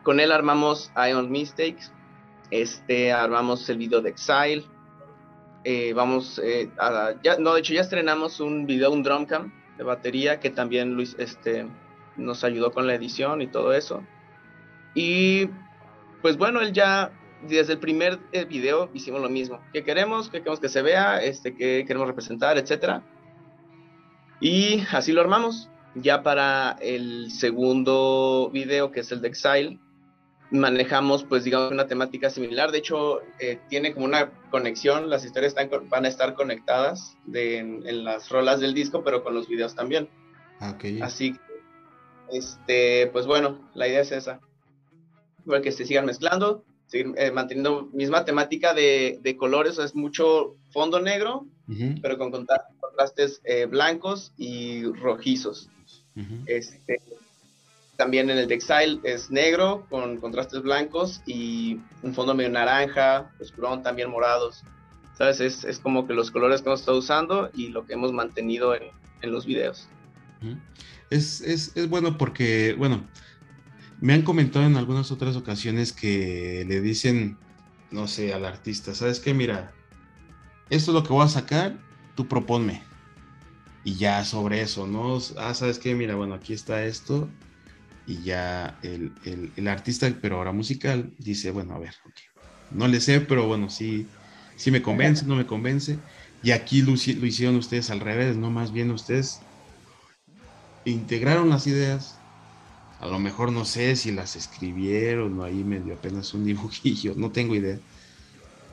con 0.02 0.18
él 0.18 0.32
armamos 0.32 0.90
Ion 0.96 1.30
Mistakes, 1.30 1.92
este, 2.50 3.12
armamos 3.12 3.68
el 3.68 3.78
video 3.78 4.00
de 4.00 4.11
Exile, 4.11 4.64
eh, 5.64 5.92
vamos 5.92 6.40
eh, 6.42 6.70
a, 6.78 7.14
ya, 7.22 7.38
no, 7.38 7.54
de 7.54 7.61
hecho 7.61 7.74
ya 7.74 7.80
estrenamos 7.80 8.40
un 8.40 8.66
video, 8.66 8.92
un 8.92 9.02
drum 9.02 9.26
cam 9.26 9.52
de 9.76 9.85
batería 9.85 10.38
que 10.38 10.48
también 10.48 10.94
Luis 10.94 11.16
este, 11.18 11.66
nos 12.16 12.44
ayudó 12.44 12.72
con 12.72 12.87
la 12.87 12.94
edición 12.94 13.42
y 13.42 13.48
todo 13.48 13.72
eso. 13.72 14.02
Y 14.94 15.50
pues 16.26 16.38
bueno, 16.38 16.60
él 16.60 16.72
ya 16.72 17.12
desde 17.42 17.74
el 17.74 17.78
primer 17.78 18.18
eh, 18.32 18.44
video 18.46 18.90
hicimos 18.92 19.22
lo 19.22 19.28
mismo. 19.28 19.60
¿Qué 19.72 19.84
queremos? 19.84 20.28
¿Qué 20.28 20.40
queremos 20.40 20.58
que 20.58 20.68
se 20.68 20.82
vea? 20.82 21.22
Este, 21.22 21.54
¿Qué 21.54 21.84
queremos 21.86 22.08
representar? 22.08 22.58
Etcétera. 22.58 23.04
Y 24.40 24.82
así 24.90 25.12
lo 25.12 25.20
armamos. 25.20 25.70
Ya 25.94 26.24
para 26.24 26.78
el 26.80 27.30
segundo 27.30 28.50
video, 28.52 28.90
que 28.90 28.98
es 28.98 29.12
el 29.12 29.20
de 29.20 29.28
Exile, 29.28 29.78
manejamos, 30.50 31.22
pues 31.22 31.44
digamos, 31.44 31.70
una 31.70 31.86
temática 31.86 32.28
similar. 32.28 32.72
De 32.72 32.78
hecho, 32.78 33.20
eh, 33.38 33.60
tiene 33.68 33.94
como 33.94 34.06
una 34.06 34.32
conexión, 34.50 35.08
las 35.08 35.24
historias 35.24 35.54
están, 35.56 35.70
van 35.88 36.06
a 36.06 36.08
estar 36.08 36.34
conectadas 36.34 37.16
en, 37.32 37.84
las 38.02 38.30
rolas 38.30 38.58
del 38.58 38.74
disco, 38.74 39.04
pero 39.04 39.22
con 39.22 39.32
los 39.32 39.46
videos 39.46 39.76
también. 39.76 40.08
Ah, 40.58 40.70
okay. 40.70 41.00
Así 41.02 41.36
este, 42.32 43.06
pues 43.12 43.28
bueno, 43.28 43.60
la 43.74 43.86
idea 43.86 44.01
es 44.01 44.11
esa. 44.11 44.40
Igual 45.47 45.62
que 45.62 45.72
se 45.72 45.86
sigan 45.86 46.05
mezclando, 46.05 46.64
seguir 46.86 47.14
eh, 47.16 47.30
manteniendo 47.30 47.88
misma 47.92 48.24
temática 48.24 48.74
de, 48.74 49.18
de, 49.22 49.36
colores, 49.36 49.78
es 49.78 49.94
mucho 49.94 50.57
fondo 50.70 51.01
negro, 51.01 51.47
pero 52.03 52.18
con 52.18 52.30
contrastes 52.30 53.40
eh, 53.44 53.66
blancos 53.66 54.32
y 54.36 54.84
rojizos. 54.84 55.70
este, 56.47 57.01
también 57.97 58.30
en 58.30 58.38
el 58.38 58.47
de 58.47 58.55
Exile 58.55 59.01
es 59.05 59.30
negro 59.30 59.86
con 59.88 60.18
contrastes 60.18 60.62
blancos 60.62 61.22
y 61.26 61.80
un 62.03 62.14
fondo 62.14 62.34
medio 62.34 62.51
naranja, 62.51 63.32
oscurón, 63.40 63.82
también 63.82 64.11
morados. 64.11 64.62
¿Sabes? 65.16 65.40
Es, 65.40 65.64
es, 65.64 65.78
como 65.78 66.07
que 66.07 66.12
los 66.12 66.30
colores 66.30 66.61
que 66.61 66.68
hemos 66.68 66.80
estado 66.80 66.99
usando 66.99 67.51
y 67.55 67.68
lo 67.68 67.86
que 67.86 67.94
hemos 67.94 68.12
mantenido 68.12 68.74
en, 68.74 68.82
en 69.22 69.32
los 69.32 69.47
videos. 69.47 69.88
Es, 71.09 71.40
es, 71.40 71.74
es, 71.74 71.88
bueno 71.88 72.18
porque, 72.18 72.74
bueno, 72.76 73.07
me 74.07 74.14
han 74.14 74.22
comentado 74.22 74.64
en 74.64 74.76
algunas 74.76 75.11
otras 75.11 75.34
ocasiones 75.34 75.92
que 75.92 76.64
le 76.68 76.80
dicen, 76.80 77.36
no 77.90 78.07
sé, 78.07 78.32
al 78.32 78.44
artista, 78.44 78.94
¿sabes 78.94 79.18
qué? 79.18 79.34
Mira, 79.34 79.72
esto 80.70 80.92
es 80.92 80.94
lo 80.94 81.02
que 81.02 81.12
voy 81.12 81.24
a 81.24 81.28
sacar, 81.28 81.76
tú 82.14 82.28
proponme. 82.28 82.84
Y 83.82 83.96
ya 83.96 84.24
sobre 84.24 84.61
eso, 84.61 84.86
¿no? 84.86 85.18
Ah, 85.36 85.54
¿sabes 85.54 85.80
qué? 85.80 85.96
Mira, 85.96 86.14
bueno, 86.14 86.34
aquí 86.34 86.52
está 86.52 86.84
esto, 86.84 87.28
y 88.07 88.22
ya 88.22 88.78
el, 88.84 89.11
el, 89.57 89.66
artista, 89.66 90.09
pero 90.22 90.36
ahora 90.36 90.52
musical, 90.52 91.12
dice, 91.18 91.50
bueno, 91.50 91.74
a 91.74 91.80
ver, 91.80 91.96
no 92.70 92.86
le 92.86 93.00
sé, 93.00 93.20
pero 93.20 93.48
bueno, 93.48 93.68
sí, 93.68 94.07
sí 94.54 94.70
me 94.70 94.82
convence, 94.82 95.26
no 95.26 95.34
me 95.34 95.46
convence. 95.46 95.98
Y 96.44 96.52
aquí 96.52 96.82
lo, 96.82 96.92
lo, 96.92 97.26
hicieron 97.26 97.57
ustedes 97.57 97.90
al 97.90 97.98
revés, 97.98 98.36
¿no? 98.36 98.52
Más 98.52 98.72
bien 98.72 98.92
ustedes 98.92 99.40
integraron 100.84 101.50
las 101.50 101.66
ideas. 101.66 102.15
A 103.01 103.07
lo 103.07 103.18
mejor 103.18 103.53
no 103.53 103.64
sé 103.64 103.94
si 103.97 104.12
las 104.12 104.36
escribieron 104.36 105.38
o 105.38 105.44
ahí 105.44 105.64
medio 105.64 105.94
apenas 105.94 106.32
un 106.34 106.44
dibujillo, 106.47 107.14
no 107.16 107.30
tengo 107.30 107.55
idea. 107.55 107.78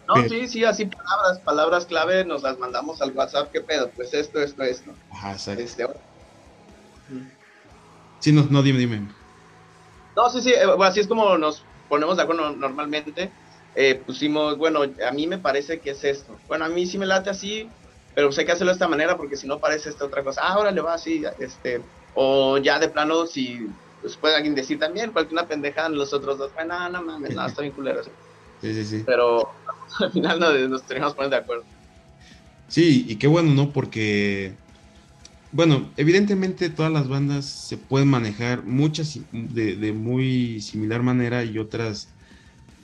No, 0.08 0.28
sí, 0.28 0.48
sí, 0.48 0.66
así 0.66 0.86
palabras, 0.86 1.40
palabras 1.46 1.86
clave, 1.86 2.26
nos 2.26 2.44
las 2.44 2.60
mandamos 2.60 3.02
al 3.02 3.12
WhatsApp, 3.12 3.52
¿qué 3.54 3.62
pedo? 3.62 3.90
Pues 3.96 4.14
esto, 4.14 4.42
esto, 4.42 4.64
esto. 4.64 4.94
Ajá, 5.12 5.32
exacto. 5.32 5.64
Este, 5.64 5.86
sí, 8.20 8.32
no, 8.34 8.46
no, 8.50 8.62
dime, 8.62 8.80
dime. 8.80 9.08
No, 10.16 10.30
sí, 10.30 10.42
sí, 10.42 10.52
eh, 10.52 10.66
así 10.82 11.00
es 11.00 11.08
como 11.08 11.38
nos 11.38 11.66
ponemos 11.88 12.18
de 12.18 12.24
acuerdo 12.24 12.52
normalmente. 12.52 13.32
Eh, 13.76 13.96
pusimos, 14.06 14.58
bueno, 14.58 14.82
a 14.84 15.12
mí 15.12 15.26
me 15.26 15.38
parece 15.38 15.80
que 15.80 15.92
es 15.92 16.04
esto. 16.04 16.38
Bueno, 16.48 16.66
a 16.66 16.70
mí 16.70 16.86
sí 16.86 16.98
me 16.98 17.06
late 17.06 17.30
así, 17.30 17.70
pero 18.14 18.32
sé 18.32 18.46
que 18.46 18.52
hacerlo 18.52 18.72
de 18.72 18.74
esta 18.74 18.88
manera 18.88 19.18
porque 19.18 19.38
si 19.38 19.48
no 19.48 19.60
parece 19.60 19.90
esta 19.90 20.06
otra 20.06 20.24
cosa. 20.24 20.42
Ah, 20.44 20.54
ahora 20.54 20.72
le 20.72 20.82
va 20.82 20.94
así, 20.94 21.24
este, 21.40 21.82
o 22.14 22.58
ya 22.58 22.78
de 22.78 22.90
plano, 22.90 23.26
si 23.26 23.68
pues, 24.04 24.18
puede 24.18 24.36
alguien 24.36 24.54
decir 24.54 24.78
también, 24.78 25.12
cualquier 25.12 25.40
una 25.40 25.48
pendejada, 25.48 25.90
los 25.90 26.14
otros 26.14 26.38
dos, 26.38 26.54
bueno, 26.54 26.78
no, 26.78 26.90
no 26.90 27.02
mames, 27.04 27.36
no, 27.36 27.46
está 27.46 27.62
bien 27.62 27.74
culero. 27.74 28.02
Sí, 28.62 28.74
sí, 28.74 28.86
sí. 28.86 29.04
Pero 29.06 29.50
al 30.00 30.10
final 30.14 30.40
nos, 30.40 30.84
tenemos 30.84 31.12
que 31.12 31.18
poner 31.18 31.32
de 31.32 31.36
acuerdo. 31.36 31.66
Sí, 32.70 33.06
y 33.10 33.18
qué 33.18 33.28
bueno, 33.28 33.54
¿no? 33.54 33.72
Porque, 33.72 34.54
bueno, 35.52 35.90
evidentemente 35.98 36.70
todas 36.70 36.90
las 36.90 37.10
bandas 37.10 37.44
se 37.44 37.76
pueden 37.76 38.08
manejar, 38.08 38.64
muchas 38.64 39.20
de, 39.34 39.76
de 39.76 39.92
muy 39.92 40.62
similar 40.62 41.04
manera 41.04 41.44
y 41.44 41.58
otras 41.58 42.08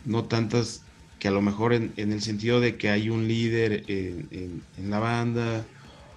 no 0.04 0.26
tantas 0.26 0.82
que 1.20 1.28
a 1.28 1.32
lo 1.32 1.42
mejor 1.42 1.74
en, 1.74 1.94
el 1.98 2.22
sentido 2.22 2.60
de 2.60 2.78
que 2.78 2.90
hay 2.90 3.10
un 3.10 3.28
líder 3.28 3.84
en, 3.88 4.64
la 4.90 5.00
banda 5.00 5.66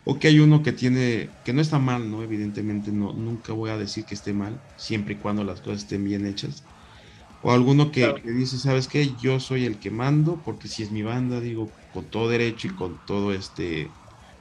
o 0.04 0.18
que 0.18 0.28
hay 0.28 0.40
uno 0.40 0.62
que 0.62 0.72
tiene, 0.72 1.30
que 1.44 1.52
no 1.52 1.60
está 1.60 1.78
mal, 1.78 2.10
¿no? 2.10 2.22
Evidentemente 2.22 2.90
no, 2.90 3.12
nunca 3.12 3.52
voy 3.52 3.70
a 3.70 3.76
decir 3.76 4.04
que 4.04 4.14
esté 4.14 4.32
mal, 4.32 4.60
siempre 4.76 5.14
y 5.14 5.16
cuando 5.16 5.44
las 5.44 5.60
cosas 5.60 5.82
estén 5.82 6.04
bien 6.04 6.26
hechas. 6.26 6.64
O 7.42 7.52
alguno 7.52 7.90
que, 7.90 8.14
dice, 8.24 8.58
¿sabes 8.58 8.88
qué? 8.88 9.10
Yo 9.20 9.40
soy 9.40 9.64
el 9.64 9.78
que 9.78 9.90
mando, 9.90 10.40
porque 10.44 10.68
si 10.68 10.82
es 10.82 10.90
mi 10.90 11.02
banda, 11.02 11.40
digo, 11.40 11.68
con 11.92 12.04
todo 12.04 12.28
derecho 12.28 12.68
y 12.68 12.70
con 12.70 12.98
todo 13.06 13.32
este 13.32 13.90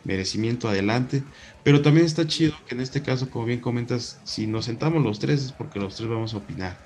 merecimiento 0.03 0.67
adelante. 0.67 1.23
Pero 1.63 1.81
también 1.81 2.05
está 2.05 2.27
chido 2.27 2.53
que 2.67 2.75
en 2.75 2.81
este 2.81 3.01
caso, 3.01 3.29
como 3.29 3.45
bien 3.45 3.59
comentas, 3.59 4.19
si 4.23 4.47
nos 4.47 4.65
sentamos 4.65 5.03
los 5.03 5.19
tres 5.19 5.43
es 5.43 5.51
porque 5.51 5.79
los 5.79 5.95
tres 5.95 6.09
vamos 6.09 6.33
a 6.33 6.37
opinar. 6.37 6.77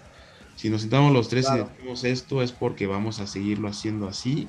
Si 0.56 0.70
nos 0.70 0.82
sentamos 0.82 1.12
los 1.12 1.28
tres 1.28 1.48
y 1.50 1.58
decimos 1.58 2.04
esto 2.06 2.42
es 2.42 2.54
porque 2.54 2.88
vamos 2.88 3.20
a 3.20 3.28
seguirlo 3.28 3.68
haciendo 3.68 4.08
así 4.08 4.48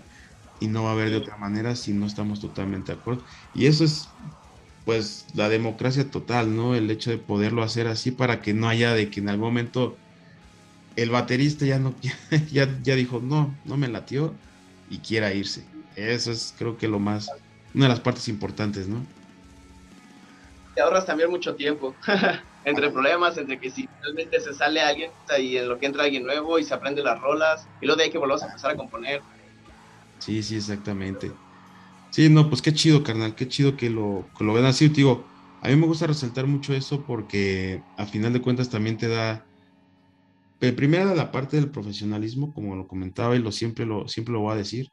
y 0.58 0.68
no 0.68 0.84
va 0.84 0.90
a 0.90 0.92
haber 0.92 1.10
de 1.10 1.16
otra 1.16 1.36
manera 1.36 1.76
si 1.76 1.92
no 1.92 2.06
estamos 2.06 2.40
totalmente 2.40 2.92
de 2.92 2.98
acuerdo. 2.98 3.24
Y 3.52 3.66
eso 3.66 3.84
es 3.84 4.16
pues 4.84 5.26
la 5.34 5.48
democracia 5.48 6.10
total, 6.10 6.54
¿no? 6.56 6.74
El 6.74 6.90
hecho 6.90 7.10
de 7.10 7.18
poderlo 7.18 7.62
hacer 7.62 7.88
así 7.88 8.12
para 8.12 8.40
que 8.42 8.54
no 8.54 8.68
haya 8.68 8.94
de 8.94 9.10
que 9.10 9.20
en 9.20 9.28
algún 9.28 9.48
momento 9.48 9.98
el 10.96 11.10
baterista 11.10 11.66
ya 11.66 11.78
no 11.78 11.98
ya, 12.50 12.68
ya 12.82 12.94
dijo, 12.96 13.20
no, 13.20 13.58
no 13.64 13.76
me 13.76 13.88
latió 13.88 14.38
y 14.88 14.98
quiera 15.00 15.34
irse. 15.34 15.68
Eso 15.94 16.32
es 16.32 16.54
creo 16.56 16.76
que 16.76 16.88
lo 16.88 16.98
más, 17.00 17.28
una 17.74 17.86
de 17.86 17.90
las 17.90 18.00
partes 18.00 18.28
importantes, 18.28 18.88
¿no? 18.88 19.04
Te 20.74 20.82
ahorras 20.82 21.06
también 21.06 21.30
mucho 21.30 21.54
tiempo. 21.56 21.96
entre 22.66 22.90
problemas, 22.90 23.38
entre 23.38 23.60
que 23.60 23.70
si 23.70 23.88
realmente 24.00 24.40
se 24.40 24.52
sale 24.52 24.80
alguien 24.80 25.12
y 25.38 25.56
en 25.56 25.68
lo 25.68 25.78
que 25.78 25.86
entra 25.86 26.02
alguien 26.02 26.24
nuevo 26.24 26.58
y 26.58 26.64
se 26.64 26.74
aprende 26.74 27.00
las 27.00 27.20
rolas 27.20 27.68
y 27.80 27.86
luego 27.86 27.96
de 27.98 28.04
ahí 28.04 28.10
que 28.10 28.18
volvamos 28.18 28.42
a 28.42 28.46
empezar 28.46 28.72
a 28.72 28.76
componer. 28.76 29.22
Sí, 30.18 30.42
sí, 30.42 30.56
exactamente. 30.56 31.32
Sí, 32.10 32.28
no, 32.28 32.48
pues 32.48 32.62
qué 32.62 32.72
chido, 32.72 33.02
carnal, 33.02 33.34
qué 33.34 33.48
chido 33.48 33.76
que 33.76 33.90
lo, 33.90 34.26
que 34.36 34.44
lo 34.44 34.54
ven 34.54 34.64
así. 34.64 34.88
Digo, 34.88 35.26
a 35.62 35.68
mí 35.68 35.76
me 35.76 35.86
gusta 35.86 36.06
resaltar 36.06 36.46
mucho 36.46 36.74
eso 36.74 37.04
porque 37.04 37.82
a 37.96 38.06
final 38.06 38.32
de 38.32 38.42
cuentas 38.42 38.70
también 38.70 38.96
te 38.96 39.08
da, 39.08 39.46
primero 40.58 41.14
la 41.14 41.30
parte 41.30 41.56
del 41.56 41.70
profesionalismo, 41.70 42.52
como 42.54 42.76
lo 42.76 42.88
comentaba 42.88 43.36
y 43.36 43.40
lo 43.40 43.52
siempre 43.52 43.86
lo, 43.86 44.08
siempre 44.08 44.32
lo 44.32 44.40
voy 44.40 44.52
a 44.52 44.56
decir, 44.56 44.88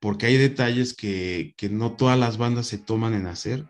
porque 0.00 0.26
hay 0.26 0.36
detalles 0.36 0.94
que, 0.94 1.54
que 1.56 1.68
no 1.68 1.92
todas 1.92 2.18
las 2.18 2.38
bandas 2.38 2.66
se 2.66 2.78
toman 2.78 3.14
en 3.14 3.26
hacer 3.26 3.66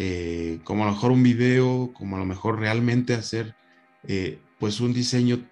eh, 0.00 0.60
como 0.62 0.84
a 0.84 0.86
lo 0.86 0.92
mejor 0.92 1.10
un 1.10 1.24
video, 1.24 1.92
como 1.92 2.14
a 2.14 2.20
lo 2.20 2.24
mejor 2.24 2.60
realmente 2.60 3.14
hacer 3.14 3.56
eh, 4.04 4.40
pues 4.60 4.78
un 4.78 4.92
diseño 4.92 5.44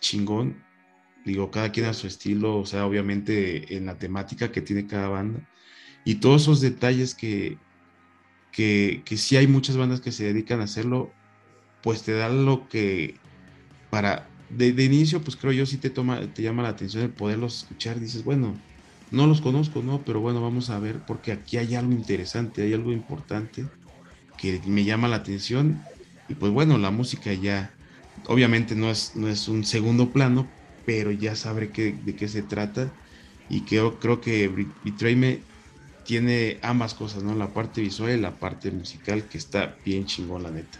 chingón. 0.00 0.64
Digo, 1.26 1.50
cada 1.50 1.72
quien 1.72 1.86
a 1.86 1.94
su 1.94 2.06
estilo, 2.06 2.58
o 2.58 2.66
sea, 2.66 2.86
obviamente 2.86 3.76
en 3.76 3.86
la 3.86 3.98
temática 3.98 4.52
que 4.52 4.62
tiene 4.62 4.86
cada 4.86 5.08
banda. 5.08 5.40
Y 6.04 6.16
todos 6.16 6.42
esos 6.42 6.60
detalles 6.60 7.14
que, 7.16 7.58
que, 8.52 9.02
que 9.04 9.16
sí 9.18 9.36
hay 9.36 9.48
muchas 9.48 9.76
bandas 9.76 10.00
que 10.00 10.12
se 10.12 10.24
dedican 10.24 10.60
a 10.60 10.64
hacerlo, 10.64 11.12
pues 11.82 12.02
te 12.04 12.12
dan 12.12 12.46
lo 12.46 12.68
que 12.68 13.22
para, 13.90 14.36
de, 14.50 14.72
de 14.72 14.84
inicio, 14.84 15.22
pues 15.22 15.36
creo 15.36 15.52
yo 15.52 15.66
sí 15.66 15.78
te, 15.78 15.90
toma, 15.90 16.32
te 16.32 16.42
llama 16.42 16.62
la 16.62 16.70
atención 16.70 17.04
el 17.04 17.14
poderlos 17.14 17.58
escuchar. 17.58 18.00
Dices, 18.00 18.24
bueno, 18.24 18.64
no 19.10 19.26
los 19.26 19.40
conozco, 19.40 19.82
¿no? 19.82 20.04
Pero 20.04 20.20
bueno, 20.20 20.42
vamos 20.42 20.70
a 20.70 20.78
ver, 20.78 21.04
porque 21.06 21.32
aquí 21.32 21.58
hay 21.58 21.74
algo 21.74 21.92
interesante, 21.92 22.62
hay 22.62 22.74
algo 22.74 22.92
importante 22.92 23.72
que 24.36 24.60
me 24.66 24.84
llama 24.84 25.08
la 25.08 25.16
atención. 25.16 25.90
Y 26.28 26.34
pues 26.34 26.52
bueno, 26.52 26.78
la 26.78 26.90
música 26.90 27.32
ya, 27.34 27.78
obviamente 28.26 28.74
no 28.74 28.90
es, 28.90 29.16
no 29.16 29.28
es 29.28 29.48
un 29.48 29.64
segundo 29.64 30.12
plano, 30.12 30.55
pero 30.86 31.10
ya 31.10 31.34
sabré 31.34 31.70
que, 31.70 31.92
de 31.92 32.16
qué 32.16 32.28
se 32.28 32.42
trata. 32.42 32.88
Y 33.50 33.60
creo, 33.62 33.98
creo 33.98 34.20
que 34.20 34.48
Betray 34.84 35.16
Me 35.16 35.40
tiene 36.04 36.58
ambas 36.62 36.94
cosas, 36.94 37.22
¿no? 37.22 37.34
La 37.34 37.48
parte 37.48 37.80
visual 37.80 38.16
y 38.16 38.20
la 38.20 38.30
parte 38.30 38.70
musical, 38.70 39.24
que 39.24 39.38
está 39.38 39.76
bien 39.84 40.06
chingón, 40.06 40.44
la 40.44 40.50
neta. 40.50 40.78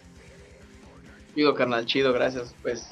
Chido, 1.34 1.54
carnal, 1.54 1.84
chido, 1.84 2.12
gracias. 2.12 2.54
Pues 2.62 2.88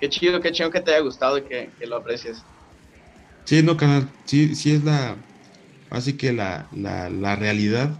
qué 0.00 0.08
chido, 0.08 0.40
qué 0.40 0.52
chido 0.52 0.70
que 0.70 0.80
te 0.80 0.92
haya 0.92 1.00
gustado 1.00 1.38
y 1.38 1.42
que, 1.42 1.70
que 1.78 1.86
lo 1.86 1.96
aprecies. 1.96 2.42
Sí, 3.44 3.62
no, 3.62 3.76
canal, 3.76 4.08
sí, 4.24 4.54
sí 4.54 4.72
es 4.72 4.84
la, 4.84 5.16
así 5.90 6.14
que 6.14 6.32
la, 6.32 6.68
la, 6.72 7.36
realidad, 7.36 7.90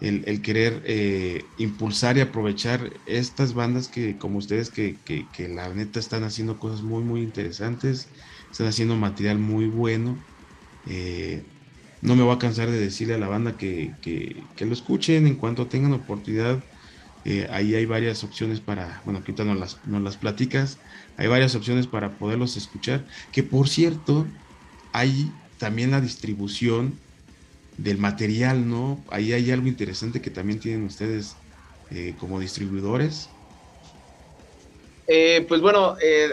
el, 0.00 0.42
querer 0.42 0.82
eh, 0.84 1.44
impulsar 1.58 2.18
y 2.18 2.20
aprovechar 2.20 2.90
estas 3.06 3.54
bandas 3.54 3.88
que, 3.88 4.18
como 4.18 4.38
ustedes, 4.38 4.70
que, 4.70 4.96
que, 5.04 5.48
la 5.48 5.68
neta 5.72 5.98
están 5.98 6.24
haciendo 6.24 6.58
cosas 6.58 6.82
muy, 6.82 7.02
muy 7.02 7.22
interesantes, 7.22 8.08
están 8.50 8.66
haciendo 8.66 8.96
material 8.96 9.38
muy 9.38 9.66
bueno. 9.66 10.18
Eh, 10.86 11.42
no 12.02 12.14
me 12.14 12.22
voy 12.22 12.34
a 12.34 12.38
cansar 12.38 12.70
de 12.70 12.78
decirle 12.78 13.14
a 13.14 13.18
la 13.18 13.28
banda 13.28 13.56
que, 13.56 14.42
lo 14.58 14.72
escuchen 14.72 15.26
en 15.26 15.36
cuanto 15.36 15.66
tengan 15.66 15.92
oportunidad. 15.94 16.62
Eh, 17.24 17.48
ahí 17.50 17.74
hay 17.74 17.86
varias 17.86 18.22
opciones 18.22 18.60
para, 18.60 19.00
bueno, 19.04 19.18
ahorita 19.20 19.44
nos 19.44 19.58
las, 19.58 19.80
las 19.86 20.16
platicas, 20.16 20.78
hay 21.16 21.26
varias 21.26 21.54
opciones 21.54 21.86
para 21.86 22.18
poderlos 22.18 22.56
escuchar. 22.56 23.04
Que 23.32 23.42
por 23.42 23.68
cierto, 23.68 24.26
hay 24.92 25.32
también 25.58 25.90
la 25.90 26.00
distribución 26.00 26.98
del 27.78 27.98
material, 27.98 28.68
¿no? 28.68 28.98
Ahí 29.10 29.32
hay 29.32 29.50
algo 29.50 29.66
interesante 29.66 30.20
que 30.20 30.30
también 30.30 30.60
tienen 30.60 30.84
ustedes 30.84 31.36
eh, 31.90 32.14
como 32.18 32.40
distribuidores. 32.40 33.28
Eh, 35.06 35.44
pues 35.48 35.60
bueno, 35.60 35.96
eh, 36.02 36.30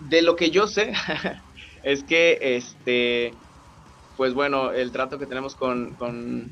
de 0.00 0.22
lo 0.22 0.34
que 0.34 0.50
yo 0.50 0.66
sé 0.66 0.92
es 1.84 2.02
que 2.02 2.38
este, 2.40 3.32
pues 4.16 4.34
bueno, 4.34 4.72
el 4.72 4.90
trato 4.90 5.18
que 5.18 5.26
tenemos 5.26 5.54
con, 5.54 5.94
con, 5.94 6.50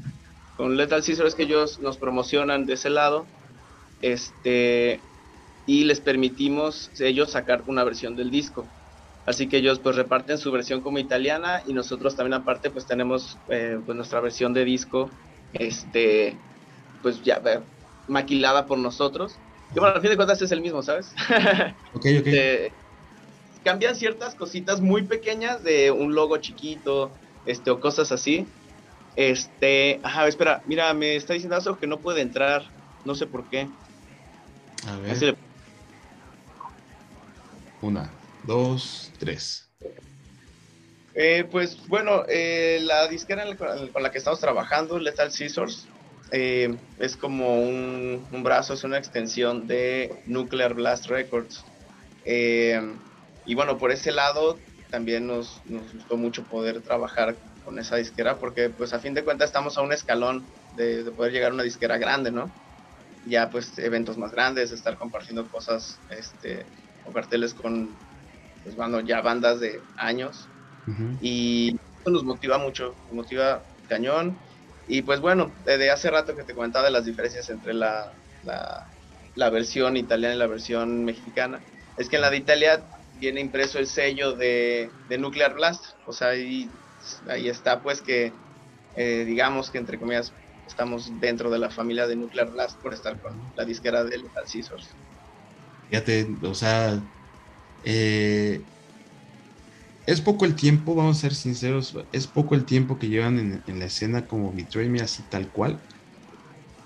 con 0.56 0.76
Lethal 0.76 1.02
Scissors 1.02 1.30
es 1.30 1.34
que 1.34 1.44
ellos 1.44 1.80
nos 1.80 1.96
promocionan 1.96 2.66
de 2.66 2.74
ese 2.74 2.90
lado, 2.90 3.26
este, 4.02 5.00
y 5.66 5.84
les 5.84 6.00
permitimos 6.00 6.90
ellos 7.00 7.32
sacar 7.32 7.64
una 7.66 7.84
versión 7.84 8.16
del 8.16 8.30
disco. 8.30 8.66
Así 9.26 9.48
que 9.48 9.56
ellos 9.56 9.78
pues 9.78 9.96
reparten 9.96 10.36
su 10.38 10.52
versión 10.52 10.82
como 10.82 10.98
italiana 10.98 11.62
y 11.66 11.72
nosotros 11.72 12.14
también 12.14 12.34
aparte 12.34 12.70
pues 12.70 12.86
tenemos 12.86 13.38
eh, 13.48 13.78
pues 13.84 13.96
nuestra 13.96 14.20
versión 14.20 14.52
de 14.52 14.64
disco, 14.64 15.10
este, 15.54 16.36
pues 17.02 17.22
ya 17.22 17.40
eh, 17.46 17.60
maquilada 18.06 18.66
por 18.66 18.78
nosotros. 18.78 19.36
Que 19.72 19.80
bueno, 19.80 19.94
al 19.94 20.02
fin 20.02 20.10
de 20.10 20.16
cuentas 20.16 20.42
es 20.42 20.52
el 20.52 20.60
mismo, 20.60 20.82
¿sabes? 20.82 21.14
Ok, 21.94 22.06
ok. 22.20 22.72
cambian 23.62 23.94
ciertas 23.94 24.34
cositas 24.34 24.80
muy 24.80 25.02
pequeñas 25.04 25.64
de 25.64 25.90
un 25.90 26.14
logo 26.14 26.36
chiquito, 26.36 27.10
este, 27.46 27.70
o 27.70 27.80
cosas 27.80 28.12
así. 28.12 28.46
Este, 29.16 30.00
ajá, 30.02 30.26
espera, 30.26 30.62
mira, 30.66 30.92
me 30.92 31.16
está 31.16 31.32
diciendo 31.32 31.56
eso 31.56 31.78
que 31.78 31.86
no 31.86 32.00
puede 32.00 32.20
entrar, 32.20 32.64
no 33.04 33.14
sé 33.14 33.26
por 33.26 33.48
qué. 33.48 33.68
A 34.86 34.96
ver. 34.98 35.36
Una, 37.80 38.10
dos, 38.46 39.10
tres. 39.18 39.68
Eh, 41.14 41.46
pues 41.50 41.86
bueno, 41.86 42.24
eh, 42.28 42.80
la 42.82 43.06
disquera 43.08 43.44
con 43.56 44.02
la 44.02 44.10
que 44.10 44.18
estamos 44.18 44.40
trabajando, 44.40 44.98
Lethal 44.98 45.30
Scissors, 45.30 45.86
eh, 46.32 46.74
es 46.98 47.16
como 47.16 47.60
un, 47.60 48.26
brazo, 48.42 48.74
es 48.74 48.82
una 48.82 48.98
extensión 48.98 49.66
de 49.66 50.22
Nuclear 50.26 50.74
Blast 50.74 51.06
Records. 51.06 51.64
y 52.24 53.54
bueno, 53.54 53.78
por 53.78 53.92
ese 53.92 54.10
lado 54.10 54.58
también 54.90 55.26
nos, 55.26 55.60
gustó 55.66 56.16
mucho 56.16 56.44
poder 56.44 56.80
trabajar 56.80 57.36
con 57.64 57.78
esa 57.78 57.96
disquera 57.96 58.36
porque 58.36 58.68
pues 58.68 58.92
a 58.92 58.98
fin 58.98 59.14
de 59.14 59.24
cuentas 59.24 59.48
estamos 59.48 59.78
a 59.78 59.82
un 59.82 59.92
escalón 59.92 60.44
de, 60.76 61.04
de 61.04 61.10
poder 61.10 61.32
llegar 61.32 61.50
a 61.50 61.54
una 61.54 61.62
disquera 61.62 61.98
grande, 61.98 62.30
¿no? 62.30 62.50
ya 63.26 63.50
pues 63.50 63.78
eventos 63.78 64.18
más 64.18 64.32
grandes, 64.32 64.72
estar 64.72 64.96
compartiendo 64.98 65.46
cosas 65.48 65.98
este, 66.10 66.64
o 67.06 67.12
carteles 67.12 67.54
con 67.54 67.90
pues, 68.64 68.76
bueno, 68.76 69.00
ya 69.00 69.20
bandas 69.20 69.60
de 69.60 69.80
años. 69.96 70.48
Y 71.22 71.76
eso 72.00 72.10
nos 72.10 72.24
motiva 72.24 72.58
mucho, 72.58 72.94
nos 73.06 73.14
motiva 73.14 73.62
cañón. 73.88 74.36
Y 74.86 75.02
pues 75.02 75.20
bueno, 75.20 75.50
desde 75.64 75.90
hace 75.90 76.10
rato 76.10 76.36
que 76.36 76.42
te 76.42 76.54
comentaba 76.54 76.84
de 76.84 76.90
las 76.90 77.06
diferencias 77.06 77.48
entre 77.48 77.72
la, 77.72 78.12
la, 79.34 79.50
versión 79.50 79.96
italiana 79.96 80.34
y 80.34 80.38
la 80.38 80.46
versión 80.46 81.04
mexicana, 81.04 81.60
es 81.96 82.08
que 82.08 82.16
en 82.16 82.22
la 82.22 82.30
de 82.30 82.36
Italia 82.36 82.82
viene 83.18 83.40
impreso 83.40 83.78
el 83.78 83.86
sello 83.86 84.32
de, 84.32 84.90
de 85.08 85.18
Nuclear 85.18 85.54
Blast, 85.54 85.84
o 86.06 86.12
sea, 86.12 86.28
ahí, 86.28 86.68
ahí 87.28 87.48
está 87.48 87.80
pues 87.80 88.02
que, 88.02 88.32
eh, 88.96 89.24
digamos 89.26 89.70
que 89.70 89.78
entre 89.78 89.98
comillas, 89.98 90.32
estamos 90.66 91.10
dentro 91.20 91.48
de 91.50 91.58
la 91.58 91.70
familia 91.70 92.06
de 92.06 92.16
Nuclear 92.16 92.50
Blast 92.50 92.78
por 92.80 92.92
estar 92.92 93.18
con 93.20 93.32
la 93.56 93.64
disquera 93.64 94.04
de 94.04 94.18
Lethal 94.18 94.46
Scissors. 94.46 94.88
Fíjate, 95.88 96.28
o 96.42 96.54
sea, 96.54 97.00
eh, 97.84 98.60
es 100.06 100.20
poco 100.20 100.44
el 100.44 100.54
tiempo, 100.54 100.94
vamos 100.94 101.18
a 101.18 101.20
ser 101.20 101.34
sinceros, 101.34 101.96
es 102.12 102.26
poco 102.26 102.54
el 102.54 102.64
tiempo 102.64 102.98
que 102.98 103.08
llevan 103.08 103.62
en, 103.66 103.78
la 103.78 103.86
escena 103.86 104.26
como 104.26 104.52
Betray 104.52 104.88
Me 104.88 105.00
así 105.00 105.22
tal 105.30 105.48
cual, 105.50 105.80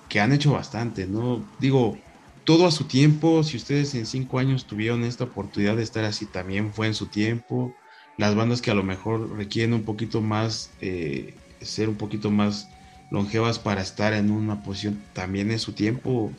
que 0.08 0.20
han 0.20 0.32
hecho 0.32 0.52
bastante, 0.52 1.06
¿no? 1.06 1.44
Digo, 1.58 1.98
todo 2.44 2.66
a 2.66 2.70
su 2.70 2.84
tiempo, 2.84 3.42
si 3.42 3.56
ustedes 3.56 3.94
en 3.94 4.06
cinco 4.06 4.38
años 4.38 4.66
tuvieron 4.66 5.04
esta 5.04 5.24
oportunidad 5.24 5.76
de 5.76 5.82
estar 5.82 6.04
así, 6.04 6.26
también 6.26 6.72
fue 6.72 6.86
en 6.86 6.94
su 6.94 7.06
tiempo. 7.06 7.74
Las 8.16 8.34
bandas 8.34 8.62
que 8.62 8.70
a 8.70 8.74
lo 8.74 8.82
mejor 8.82 9.36
requieren 9.36 9.74
un 9.74 9.84
poquito 9.84 10.22
más, 10.22 10.70
eh, 10.80 11.34
ser 11.60 11.88
un 11.88 11.96
poquito 11.96 12.30
más 12.30 12.68
longevas 13.10 13.58
para 13.58 13.82
estar 13.82 14.12
en 14.12 14.30
una 14.30 14.62
posición, 14.62 15.02
también 15.12 15.50
es 15.50 15.62
su 15.62 15.72
tiempo. 15.72 16.32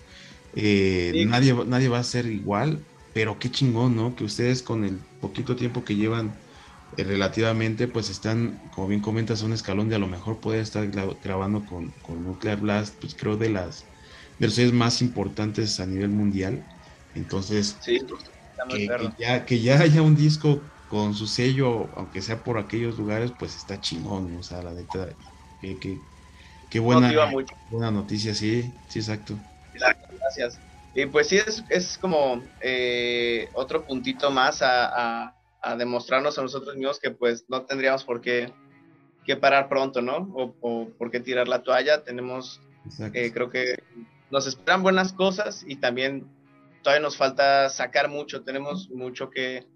Eh, 0.56 1.26
nadie, 1.28 1.54
nadie 1.68 1.90
va 1.90 2.00
a 2.00 2.04
ser 2.04 2.26
igual, 2.26 2.84
pero 3.20 3.38
qué 3.38 3.52
chingón, 3.52 3.98
¿no? 3.98 4.16
Que 4.16 4.24
ustedes 4.24 4.64
con 4.64 4.86
el 4.86 4.98
poquito 5.20 5.54
tiempo 5.54 5.84
que 5.84 5.94
llevan 5.94 6.32
eh, 6.96 7.04
relativamente, 7.04 7.90
pues 7.90 8.10
están, 8.10 8.62
como 8.72 8.88
bien 8.88 9.02
comentas, 9.02 9.42
un 9.42 9.52
escalón 9.52 9.90
de 9.90 9.98
a 9.98 10.00
lo 10.00 10.08
mejor 10.08 10.40
poder 10.40 10.62
estar 10.62 10.88
grabando 10.88 11.66
con, 11.66 11.92
Nuclear 12.24 12.62
Blast, 12.62 12.96
pues 13.02 13.16
creo 13.16 13.36
de 13.36 13.50
las 13.50 13.84
de 14.40 14.48
los 14.48 14.56
sellos 14.56 14.72
más 14.72 15.02
importantes 15.02 15.82
a 15.82 15.86
nivel 15.86 16.12
mundial. 16.12 16.64
Entonces, 17.14 17.76
que, 18.70 18.88
ya, 19.18 19.46
que 19.46 19.60
ya 19.60 19.82
haya 19.82 20.02
un 20.02 20.16
disco 20.16 20.62
con 20.88 21.14
su 21.14 21.28
sello, 21.28 21.90
aunque 21.98 22.22
sea 22.22 22.42
por 22.42 22.58
aquellos 22.58 22.98
lugares, 22.98 23.34
pues 23.38 23.54
está 23.54 23.82
chingón, 23.82 24.34
o 24.38 24.44
sea, 24.44 24.64
la 24.64 24.72
neta, 24.72 25.10
que, 25.60 26.80
buena, 26.80 27.12
buena 27.70 27.92
noticia, 27.92 28.34
sí, 28.34 28.74
sí, 28.88 29.00
exacto. 29.00 29.38
Gracias. 29.74 30.69
Y 30.96 31.06
pues 31.06 31.28
sí, 31.28 31.38
es, 31.38 31.64
es 31.70 31.98
como 31.98 32.44
eh, 32.62 33.50
otro 33.54 33.86
puntito 33.86 34.32
más 34.32 34.62
a 34.62 35.36
a 35.62 35.76
demostrarnos 35.76 36.38
a 36.38 36.42
nosotros 36.42 36.76
mismos 36.76 37.00
que 37.00 37.12
pues 37.12 37.46
no 37.48 37.64
tendríamos 37.64 38.04
por 38.04 38.22
qué, 38.22 38.54
parar 39.40 39.70
pronto, 39.70 40.02
¿no? 40.02 40.28
O, 40.34 40.90
por 40.98 41.12
qué 41.12 41.20
tirar 41.20 41.48
la 41.48 41.62
toalla. 41.62 42.04
Tenemos, 42.04 42.62
eh, 43.14 43.32
creo 43.32 43.52
que 43.52 43.78
nos 44.32 44.48
esperan 44.48 44.82
buenas 44.82 45.14
cosas 45.14 45.64
y 45.68 45.76
también 45.76 46.28
todavía 46.82 47.04
nos 47.04 47.16
falta 47.16 47.70
sacar 47.70 48.10
mucho. 48.10 48.42
Tenemos 48.42 48.90
mucho 48.90 49.30
que, 49.30 49.68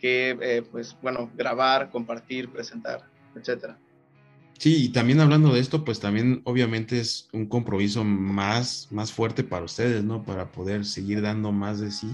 que 0.00 0.36
eh, 0.40 0.62
pues 0.68 0.96
bueno, 1.00 1.30
grabar, 1.36 1.90
compartir, 1.90 2.50
presentar, 2.50 3.04
etcétera. 3.36 3.78
Sí, 4.58 4.84
y 4.84 4.88
también 4.88 5.20
hablando 5.20 5.54
de 5.54 5.60
esto, 5.60 5.84
pues 5.84 6.00
también 6.00 6.42
obviamente 6.44 6.98
es 6.98 7.28
un 7.32 7.46
compromiso 7.46 8.02
más, 8.04 8.88
más 8.90 9.12
fuerte 9.12 9.44
para 9.44 9.64
ustedes, 9.64 10.02
¿no? 10.02 10.24
Para 10.24 10.50
poder 10.50 10.84
seguir 10.84 11.22
dando 11.22 11.52
más 11.52 11.78
de 11.80 11.92
sí 11.92 12.10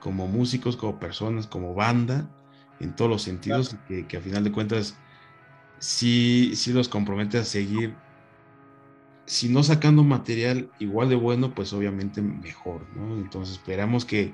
como 0.00 0.26
músicos, 0.26 0.76
como 0.76 0.98
personas, 0.98 1.46
como 1.46 1.74
banda, 1.74 2.26
en 2.80 2.96
todos 2.96 3.10
los 3.10 3.22
sentidos, 3.22 3.76
que, 3.86 4.06
que, 4.06 4.16
a 4.16 4.20
final 4.20 4.44
de 4.44 4.52
cuentas 4.52 4.96
sí, 5.78 6.52
sí 6.54 6.72
los 6.72 6.88
compromete 6.88 7.36
a 7.36 7.44
seguir, 7.44 7.94
si 9.26 9.50
no 9.50 9.62
sacando 9.62 10.02
material 10.04 10.70
igual 10.78 11.10
de 11.10 11.16
bueno, 11.16 11.54
pues 11.54 11.74
obviamente 11.74 12.22
mejor, 12.22 12.86
¿no? 12.96 13.16
Entonces 13.16 13.56
esperamos 13.56 14.06
que, 14.06 14.32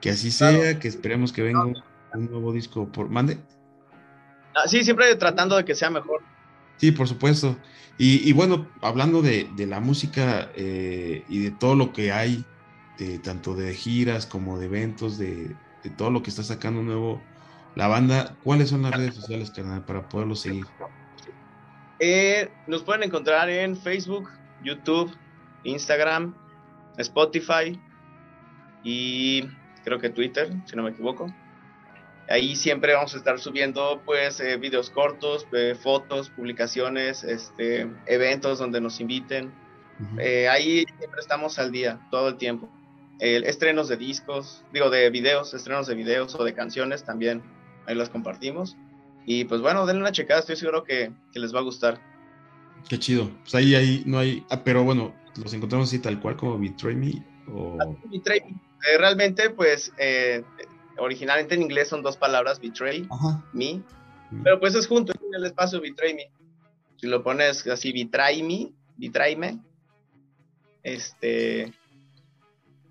que 0.00 0.10
así 0.10 0.30
sea, 0.30 0.78
que 0.78 0.86
esperemos 0.86 1.32
que 1.32 1.42
venga 1.42 1.64
un, 1.64 1.76
nuevo 2.12 2.52
disco 2.52 2.86
por... 2.92 3.08
¿Mande? 3.08 3.38
Ah, 4.54 4.68
sí, 4.68 4.84
siempre 4.84 5.14
tratando 5.16 5.56
de 5.56 5.64
que 5.64 5.74
sea 5.74 5.90
mejor. 5.90 6.22
Sí, 6.76 6.92
por 6.92 7.08
supuesto. 7.08 7.56
Y, 7.98 8.28
y 8.28 8.32
bueno, 8.32 8.68
hablando 8.82 9.22
de, 9.22 9.48
de 9.56 9.66
la 9.66 9.80
música 9.80 10.50
eh, 10.54 11.24
y 11.28 11.38
de 11.38 11.50
todo 11.50 11.74
lo 11.74 11.92
que 11.92 12.12
hay 12.12 12.44
tanto 13.22 13.54
de 13.54 13.74
giras 13.74 14.26
como 14.26 14.58
de 14.58 14.66
eventos, 14.66 15.18
de, 15.18 15.54
todo 15.96 16.10
lo 16.10 16.22
que 16.22 16.30
está 16.30 16.42
sacando 16.42 16.82
nuevo 16.82 17.22
la 17.74 17.86
banda, 17.86 18.34
¿cuáles 18.42 18.70
son 18.70 18.82
las 18.82 18.92
redes 18.92 19.14
sociales, 19.14 19.50
carnal, 19.50 19.84
para 19.84 20.08
poderlo 20.08 20.34
seguir? 20.34 20.64
Eh, 22.00 22.50
nos 22.66 22.82
pueden 22.82 23.02
encontrar 23.02 23.50
en 23.50 23.76
Facebook, 23.76 24.30
YouTube, 24.64 25.14
Instagram, 25.64 26.34
Spotify 26.96 27.78
y 28.82 29.42
creo 29.84 29.98
que 29.98 30.08
Twitter, 30.08 30.50
si 30.64 30.74
no 30.74 30.82
me 30.84 30.90
equivoco. 30.90 31.32
Ahí 32.28 32.56
siempre 32.56 32.94
vamos 32.94 33.14
a 33.14 33.18
estar 33.18 33.38
subiendo 33.38 34.02
pues 34.04 34.40
eh, 34.40 34.56
videos 34.56 34.90
cortos, 34.90 35.46
eh, 35.52 35.76
fotos, 35.80 36.30
publicaciones, 36.30 37.22
este, 37.24 37.88
eventos 38.06 38.58
donde 38.58 38.80
nos 38.80 39.00
inviten. 39.00 39.52
ahí 40.50 40.84
siempre 40.98 41.20
estamos 41.20 41.58
al 41.58 41.72
día, 41.72 42.00
todo 42.10 42.28
el 42.28 42.36
tiempo 42.36 42.68
estrenos 43.18 43.88
de 43.88 43.96
discos, 43.96 44.62
digo, 44.74 44.90
de 44.90 45.08
videos, 45.08 45.54
estrenos 45.54 45.86
de 45.86 45.94
videos 45.94 46.34
o 46.34 46.44
de 46.44 46.52
canciones 46.52 47.02
también, 47.02 47.42
ahí 47.86 47.94
las 47.94 48.10
compartimos. 48.10 48.76
Y 49.24 49.44
pues 49.44 49.60
bueno, 49.60 49.86
denle 49.86 50.02
una 50.02 50.12
checada, 50.12 50.40
estoy 50.40 50.56
seguro 50.56 50.84
que, 50.84 51.12
les 51.34 51.54
va 51.54 51.58
a 51.58 51.62
gustar. 51.62 52.00
Qué 52.88 52.98
chido. 52.98 53.30
Pues 53.42 53.54
ahí, 53.56 53.74
ahí 53.74 54.02
no 54.06 54.18
hay. 54.18 54.44
Ah, 54.50 54.62
pero 54.62 54.84
bueno, 54.84 55.14
los 55.42 55.52
encontramos 55.52 55.88
así 55.88 55.98
tal 55.98 56.20
cual 56.20 56.36
como 56.36 56.58
Betray 56.58 56.94
Me. 56.94 57.24
O... 57.52 57.76
Ah, 57.80 57.86
betray 58.10 58.40
Me. 58.42 58.50
Eh, 58.50 58.98
realmente, 58.98 59.50
pues, 59.50 59.92
eh, 59.98 60.44
originalmente 60.98 61.54
en 61.54 61.62
inglés 61.62 61.88
son 61.88 62.02
dos 62.02 62.16
palabras, 62.16 62.60
Betray 62.60 63.08
Me. 63.52 63.82
Mm. 64.30 64.42
Pero 64.42 64.60
pues 64.60 64.74
es 64.74 64.86
junto, 64.86 65.12
en 65.12 65.34
el 65.34 65.44
espacio 65.44 65.80
Betray 65.80 66.14
Me. 66.14 66.30
Si 66.96 67.06
lo 67.06 67.22
pones 67.22 67.66
así, 67.66 67.92
Betray 67.92 68.42
Me, 68.42 68.72
Betray 68.96 69.36
Me. 69.36 69.58
Este 70.82 71.72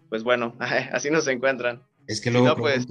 pues 0.09 0.23
bueno, 0.23 0.55
así 0.91 1.09
nos 1.09 1.27
encuentran. 1.27 1.81
Es 2.07 2.21
que 2.21 2.31
luego 2.31 2.55
pues, 2.55 2.85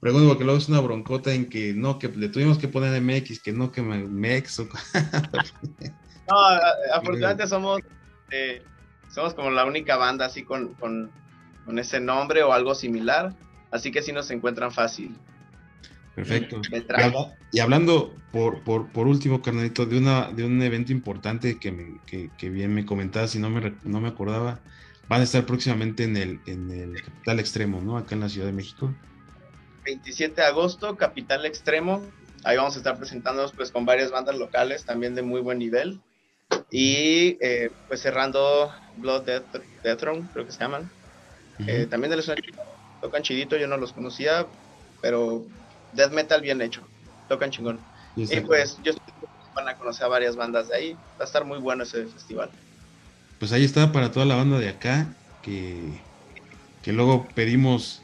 pregunto, 0.00 0.28
porque 0.28 0.44
luego 0.44 0.58
es 0.58 0.68
una 0.68 0.80
broncota 0.80 1.32
en 1.32 1.48
que 1.48 1.72
no, 1.74 1.98
que 1.98 2.08
le 2.08 2.28
tuvimos 2.28 2.58
que 2.58 2.68
poner 2.68 3.00
MX, 3.00 3.42
que 3.42 3.52
no, 3.52 3.72
que 3.72 3.82
MEX. 3.82 4.60
O... 4.60 4.64
no, 6.28 6.36
afortunadamente 6.94 7.46
somos, 7.46 7.80
eh, 8.30 8.62
somos 9.12 9.34
como 9.34 9.50
la 9.50 9.64
única 9.64 9.96
banda 9.96 10.26
así 10.26 10.44
con, 10.44 10.74
con, 10.74 11.10
ese 11.76 12.00
nombre 12.00 12.42
o 12.42 12.52
algo 12.52 12.74
similar, 12.74 13.34
así 13.70 13.90
que 13.90 14.02
sí 14.02 14.12
nos 14.12 14.30
encuentran 14.30 14.72
fácil. 14.72 15.16
Perfecto. 16.14 16.60
Y, 17.52 17.60
hablando 17.60 18.14
por, 18.32 18.62
por, 18.62 18.88
por, 18.88 19.06
último, 19.06 19.42
carnalito, 19.42 19.86
de, 19.86 19.98
una, 19.98 20.30
de 20.32 20.44
un 20.44 20.60
evento 20.62 20.92
importante 20.92 21.58
que, 21.58 21.96
que, 22.06 22.30
que 22.36 22.50
bien 22.50 22.74
me 22.74 22.84
comentabas 22.84 23.34
y 23.34 23.38
no 23.38 23.48
me, 23.48 23.74
no 23.84 24.00
me 24.00 24.08
acordaba, 24.08 24.60
van 25.08 25.20
a 25.20 25.24
estar 25.24 25.46
próximamente 25.46 26.04
en 26.04 26.16
el, 26.16 26.40
en 26.46 26.70
el 26.70 27.02
Capital 27.02 27.40
Extremo, 27.40 27.80
¿no? 27.80 27.96
Acá 27.96 28.14
en 28.14 28.20
la 28.20 28.28
Ciudad 28.28 28.46
de 28.46 28.52
México. 28.52 28.94
27 29.84 30.40
de 30.40 30.46
agosto, 30.46 30.96
Capital 30.96 31.46
Extremo. 31.46 32.02
Ahí 32.44 32.56
vamos 32.56 32.74
a 32.74 32.78
estar 32.78 32.96
presentándonos 32.96 33.52
pues 33.52 33.70
con 33.70 33.84
varias 33.84 34.10
bandas 34.10 34.36
locales 34.36 34.84
también 34.84 35.14
de 35.14 35.22
muy 35.22 35.40
buen 35.40 35.58
nivel. 35.58 36.00
Y 36.70 37.38
eh, 37.40 37.70
pues 37.88 38.00
cerrando 38.00 38.72
Blood 38.96 39.24
Death, 39.24 39.98
Throne, 39.98 40.28
creo 40.32 40.46
que 40.46 40.52
se 40.52 40.60
llaman. 40.60 40.90
Eh, 41.66 41.86
también 41.90 42.10
de 42.10 42.16
los 42.16 42.30
tocan 43.00 43.22
chidito, 43.22 43.56
yo 43.56 43.66
no 43.66 43.76
los 43.76 43.92
conocía, 43.92 44.46
pero 45.00 45.44
death 45.92 46.12
metal 46.12 46.40
bien 46.40 46.60
hecho, 46.60 46.82
tocan 47.28 47.50
chingón. 47.50 47.78
Y, 48.16 48.40
pues 48.40 48.78
yo 48.82 48.92
estoy, 48.92 49.14
van 49.54 49.68
a 49.68 49.76
conocer 49.76 50.04
a 50.04 50.08
varias 50.08 50.36
bandas 50.36 50.68
de 50.68 50.76
ahí, 50.76 50.92
va 50.92 51.20
a 51.20 51.24
estar 51.24 51.44
muy 51.44 51.58
bueno 51.58 51.84
ese 51.84 52.06
festival 52.06 52.50
pues 53.40 53.52
ahí 53.52 53.64
está 53.64 53.90
para 53.90 54.12
toda 54.12 54.26
la 54.26 54.36
banda 54.36 54.58
de 54.58 54.68
acá, 54.68 55.08
que, 55.42 55.80
que 56.82 56.92
luego 56.92 57.26
pedimos 57.34 58.02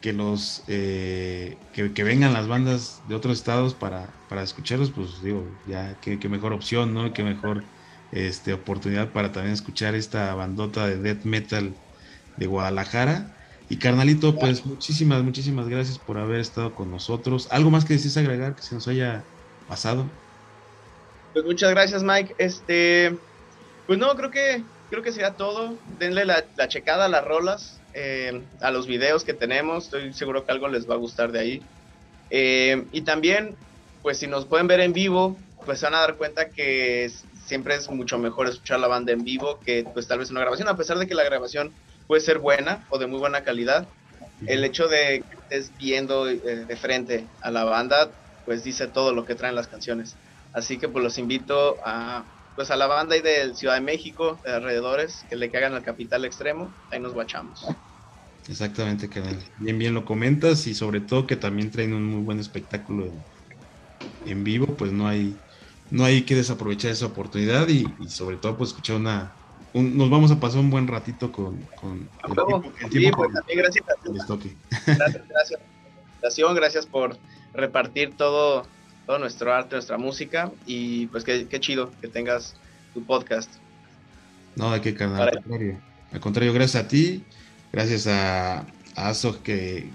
que 0.00 0.14
los 0.14 0.62
eh, 0.68 1.58
que, 1.74 2.02
vengan 2.02 2.32
las 2.32 2.48
bandas 2.48 3.02
de 3.08 3.14
otros 3.14 3.36
estados 3.36 3.74
para, 3.74 4.08
para 4.30 4.42
escucharlos, 4.42 4.90
pues 4.90 5.22
digo, 5.22 5.46
ya 5.66 5.96
qué, 6.00 6.16
mejor 6.30 6.54
opción, 6.54 6.94
¿no? 6.94 7.12
Qué 7.12 7.22
mejor 7.22 7.62
este, 8.10 8.54
oportunidad 8.54 9.10
para 9.10 9.32
también 9.32 9.52
escuchar 9.52 9.94
esta 9.94 10.34
bandota 10.34 10.86
de 10.86 10.96
death 10.96 11.24
metal 11.24 11.74
de 12.38 12.46
Guadalajara. 12.46 13.36
Y 13.70 13.76
carnalito, 13.76 14.34
pues 14.34 14.64
muchísimas, 14.64 15.22
muchísimas 15.22 15.68
gracias 15.68 15.98
por 15.98 16.16
haber 16.18 16.40
estado 16.40 16.74
con 16.74 16.90
nosotros. 16.90 17.48
¿Algo 17.50 17.70
más 17.70 17.84
que 17.84 17.94
decís 17.94 18.16
agregar 18.16 18.54
que 18.54 18.62
se 18.62 18.74
nos 18.74 18.88
haya 18.88 19.22
pasado? 19.68 20.06
Pues 21.34 21.44
muchas 21.44 21.70
gracias, 21.70 22.02
Mike. 22.02 22.34
Este, 22.38 23.14
pues 23.86 23.98
no, 23.98 24.14
creo 24.16 24.30
que 24.30 24.62
creo 24.88 25.02
que 25.02 25.12
sería 25.12 25.32
todo. 25.32 25.74
Denle 25.98 26.24
la, 26.24 26.44
checada 26.68 27.04
a 27.04 27.08
las 27.08 27.24
rolas, 27.24 27.80
eh, 27.92 28.42
a 28.60 28.70
los 28.70 28.86
videos 28.86 29.24
que 29.24 29.34
tenemos. 29.34 29.84
Estoy 29.84 30.12
seguro 30.14 30.46
que 30.46 30.52
algo 30.52 30.68
les 30.68 30.88
va 30.88 30.94
a 30.94 30.98
gustar 30.98 31.32
de 31.32 31.38
ahí. 31.38 31.62
Eh, 32.30 32.84
y 32.92 33.02
también, 33.02 33.54
pues 34.02 34.18
si 34.18 34.26
nos 34.26 34.46
pueden 34.46 34.66
ver 34.66 34.80
en 34.80 34.94
vivo, 34.94 35.36
pues 35.66 35.80
se 35.80 35.86
van 35.86 35.94
a 35.94 36.00
dar 36.00 36.16
cuenta 36.16 36.50
que 36.50 37.10
siempre 37.44 37.74
es 37.74 37.88
mucho 37.90 38.18
mejor 38.18 38.48
escuchar 38.48 38.80
la 38.80 38.88
banda 38.88 39.12
en 39.12 39.24
vivo 39.24 39.58
que 39.64 39.86
pues 39.94 40.06
tal 40.06 40.18
vez 40.18 40.30
una 40.30 40.40
grabación, 40.40 40.68
a 40.68 40.76
pesar 40.76 40.98
de 40.98 41.06
que 41.06 41.14
la 41.14 41.24
grabación 41.24 41.72
puede 42.08 42.20
ser 42.20 42.40
buena 42.40 42.84
o 42.90 42.98
de 42.98 43.06
muy 43.06 43.20
buena 43.20 43.44
calidad. 43.44 43.86
El 44.46 44.64
hecho 44.64 44.88
de 44.88 45.22
que 45.28 45.36
estés 45.36 45.76
viendo 45.78 46.28
eh, 46.28 46.38
de 46.38 46.76
frente 46.76 47.26
a 47.40 47.52
la 47.52 47.62
banda, 47.62 48.10
pues 48.44 48.64
dice 48.64 48.88
todo 48.88 49.12
lo 49.12 49.24
que 49.24 49.36
traen 49.36 49.54
las 49.54 49.68
canciones. 49.68 50.16
Así 50.52 50.78
que 50.78 50.88
pues 50.88 51.04
los 51.04 51.18
invito 51.18 51.76
a 51.84 52.24
pues 52.58 52.72
a 52.72 52.76
la 52.76 52.88
banda 52.88 53.16
y 53.16 53.20
del 53.20 53.54
Ciudad 53.54 53.74
de 53.74 53.82
México, 53.82 54.40
de 54.44 54.50
alrededores, 54.50 55.24
que 55.30 55.36
le 55.36 55.48
caigan 55.48 55.74
al 55.74 55.84
capital 55.84 56.24
extremo, 56.24 56.68
ahí 56.90 56.98
nos 56.98 57.14
guachamos. 57.14 57.64
Exactamente, 58.48 59.08
canal. 59.08 59.38
Bien, 59.58 59.78
bien 59.78 59.94
lo 59.94 60.04
comentas 60.04 60.66
y 60.66 60.74
sobre 60.74 61.00
todo 61.00 61.24
que 61.24 61.36
también 61.36 61.70
traen 61.70 61.92
un 61.92 62.04
muy 62.04 62.24
buen 62.24 62.40
espectáculo 62.40 63.12
en, 64.26 64.42
vivo, 64.42 64.66
pues 64.76 64.90
no 64.90 65.06
hay, 65.06 65.36
no 65.90 66.04
hay 66.04 66.22
que 66.22 66.34
desaprovechar 66.34 66.90
esa 66.90 67.06
oportunidad 67.06 67.68
y, 67.68 67.84
sobre 68.08 68.38
todo 68.38 68.58
pues 68.58 68.70
escuchar 68.70 68.96
una, 68.96 69.37
nos 69.74 70.10
vamos 70.10 70.30
a 70.30 70.40
pasar 70.40 70.60
un 70.60 70.70
buen 70.70 70.86
ratito 70.86 71.30
con, 71.32 71.60
con 71.80 72.08
el, 72.80 72.90
tiempo, 72.90 73.18
pues, 73.18 73.32
también 73.34 73.58
gracias 73.58 73.84
Gracias, 74.86 75.22
gracias. 76.20 76.54
Gracias 76.54 76.86
por 76.86 77.16
repartir 77.52 78.16
todo 78.16 78.66
todo 79.08 79.18
nuestro 79.18 79.54
arte, 79.54 79.74
nuestra 79.74 79.96
música 79.96 80.52
y 80.66 81.06
pues 81.06 81.24
qué, 81.24 81.48
chido 81.60 81.90
que 82.02 82.08
tengas 82.08 82.54
tu 82.92 83.02
podcast. 83.02 83.50
No, 84.54 84.70
de 84.70 84.82
qué 84.82 84.92
canal, 84.92 85.22
al 85.22 85.34
contrario. 85.36 85.80
Al 86.12 86.20
contrario, 86.20 86.52
gracias 86.52 86.84
a 86.84 86.88
ti, 86.88 87.24
gracias 87.72 88.06
a, 88.06 88.58
a 88.58 89.08
Azog 89.08 89.38
que, 89.38 89.88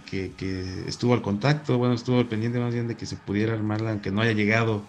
estuvo 0.87 1.13
al 1.13 1.21
contacto, 1.21 1.77
bueno, 1.77 1.93
estuvo 1.93 2.17
al 2.17 2.27
pendiente 2.27 2.57
más 2.57 2.73
bien 2.73 2.87
de 2.87 2.95
que 2.95 3.05
se 3.05 3.15
pudiera 3.15 3.53
armarla, 3.53 3.91
aunque 3.91 4.09
no 4.09 4.21
haya 4.21 4.31
llegado 4.31 4.81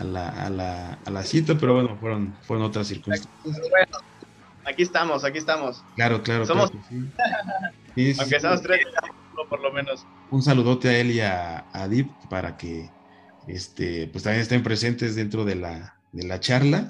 a 0.00 0.04
la, 0.04 0.28
a 0.28 0.50
la, 0.50 0.98
a 1.04 1.10
la 1.10 1.22
cita, 1.22 1.56
pero 1.58 1.74
bueno, 1.74 1.96
fueron, 2.00 2.34
fueron 2.42 2.64
otras 2.64 2.88
circunstancias. 2.88 3.32
Bueno, 3.44 3.98
aquí 4.64 4.82
estamos, 4.82 5.24
aquí 5.24 5.38
estamos. 5.38 5.84
Claro, 5.94 6.22
claro. 6.22 6.46
Somos... 6.46 6.72
aunque 8.18 8.40
seamos 8.40 8.62
tres, 8.62 8.80
por 9.48 9.60
lo 9.60 9.72
menos. 9.72 10.06
Un 10.30 10.42
saludote 10.42 10.88
a 10.88 10.98
él 10.98 11.10
y 11.10 11.20
a, 11.20 11.66
a 11.72 11.86
Deep 11.86 12.08
para 12.30 12.56
que 12.56 12.88
este, 13.46 14.06
pues 14.08 14.24
también 14.24 14.42
estén 14.42 14.62
presentes 14.62 15.16
dentro 15.16 15.44
de 15.44 15.56
la, 15.56 15.96
de 16.12 16.26
la 16.26 16.40
charla. 16.40 16.88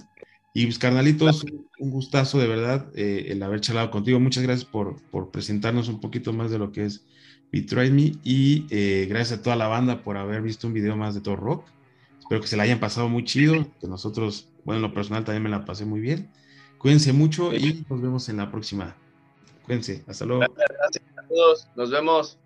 Y 0.52 0.66
pues 0.66 0.78
carnalitos, 0.78 1.44
un 1.78 1.90
gustazo 1.90 2.38
de 2.38 2.48
verdad 2.48 2.88
eh, 2.94 3.26
el 3.28 3.42
haber 3.42 3.60
charlado 3.60 3.90
contigo. 3.90 4.20
Muchas 4.20 4.42
gracias 4.44 4.68
por, 4.68 5.00
por, 5.10 5.30
presentarnos 5.30 5.88
un 5.88 6.00
poquito 6.00 6.32
más 6.32 6.50
de 6.50 6.58
lo 6.58 6.70
que 6.70 6.84
es 6.84 7.04
Betray 7.52 7.90
Me 7.90 8.12
y 8.22 8.66
eh, 8.70 9.06
gracias 9.08 9.40
a 9.40 9.42
toda 9.42 9.56
la 9.56 9.68
banda 9.68 10.02
por 10.02 10.16
haber 10.16 10.42
visto 10.42 10.66
un 10.66 10.74
video 10.74 10.96
más 10.96 11.14
de 11.14 11.20
todo 11.20 11.36
rock. 11.36 11.64
Espero 12.30 12.42
que 12.42 12.46
se 12.46 12.56
la 12.56 12.62
hayan 12.62 12.78
pasado 12.78 13.08
muy 13.08 13.24
chido, 13.24 13.66
que 13.80 13.88
nosotros, 13.88 14.52
bueno, 14.62 14.76
en 14.76 14.82
lo 14.82 14.94
personal 14.94 15.24
también 15.24 15.42
me 15.42 15.48
la 15.48 15.64
pasé 15.64 15.84
muy 15.84 15.98
bien. 15.98 16.30
Cuídense 16.78 17.12
mucho 17.12 17.52
y 17.52 17.84
nos 17.90 18.00
vemos 18.00 18.28
en 18.28 18.36
la 18.36 18.52
próxima. 18.52 18.96
Cuídense, 19.64 20.04
hasta 20.06 20.26
luego. 20.26 20.44
Gracias, 20.54 21.04
a 21.16 21.26
todos, 21.26 21.66
nos 21.74 21.90
vemos. 21.90 22.38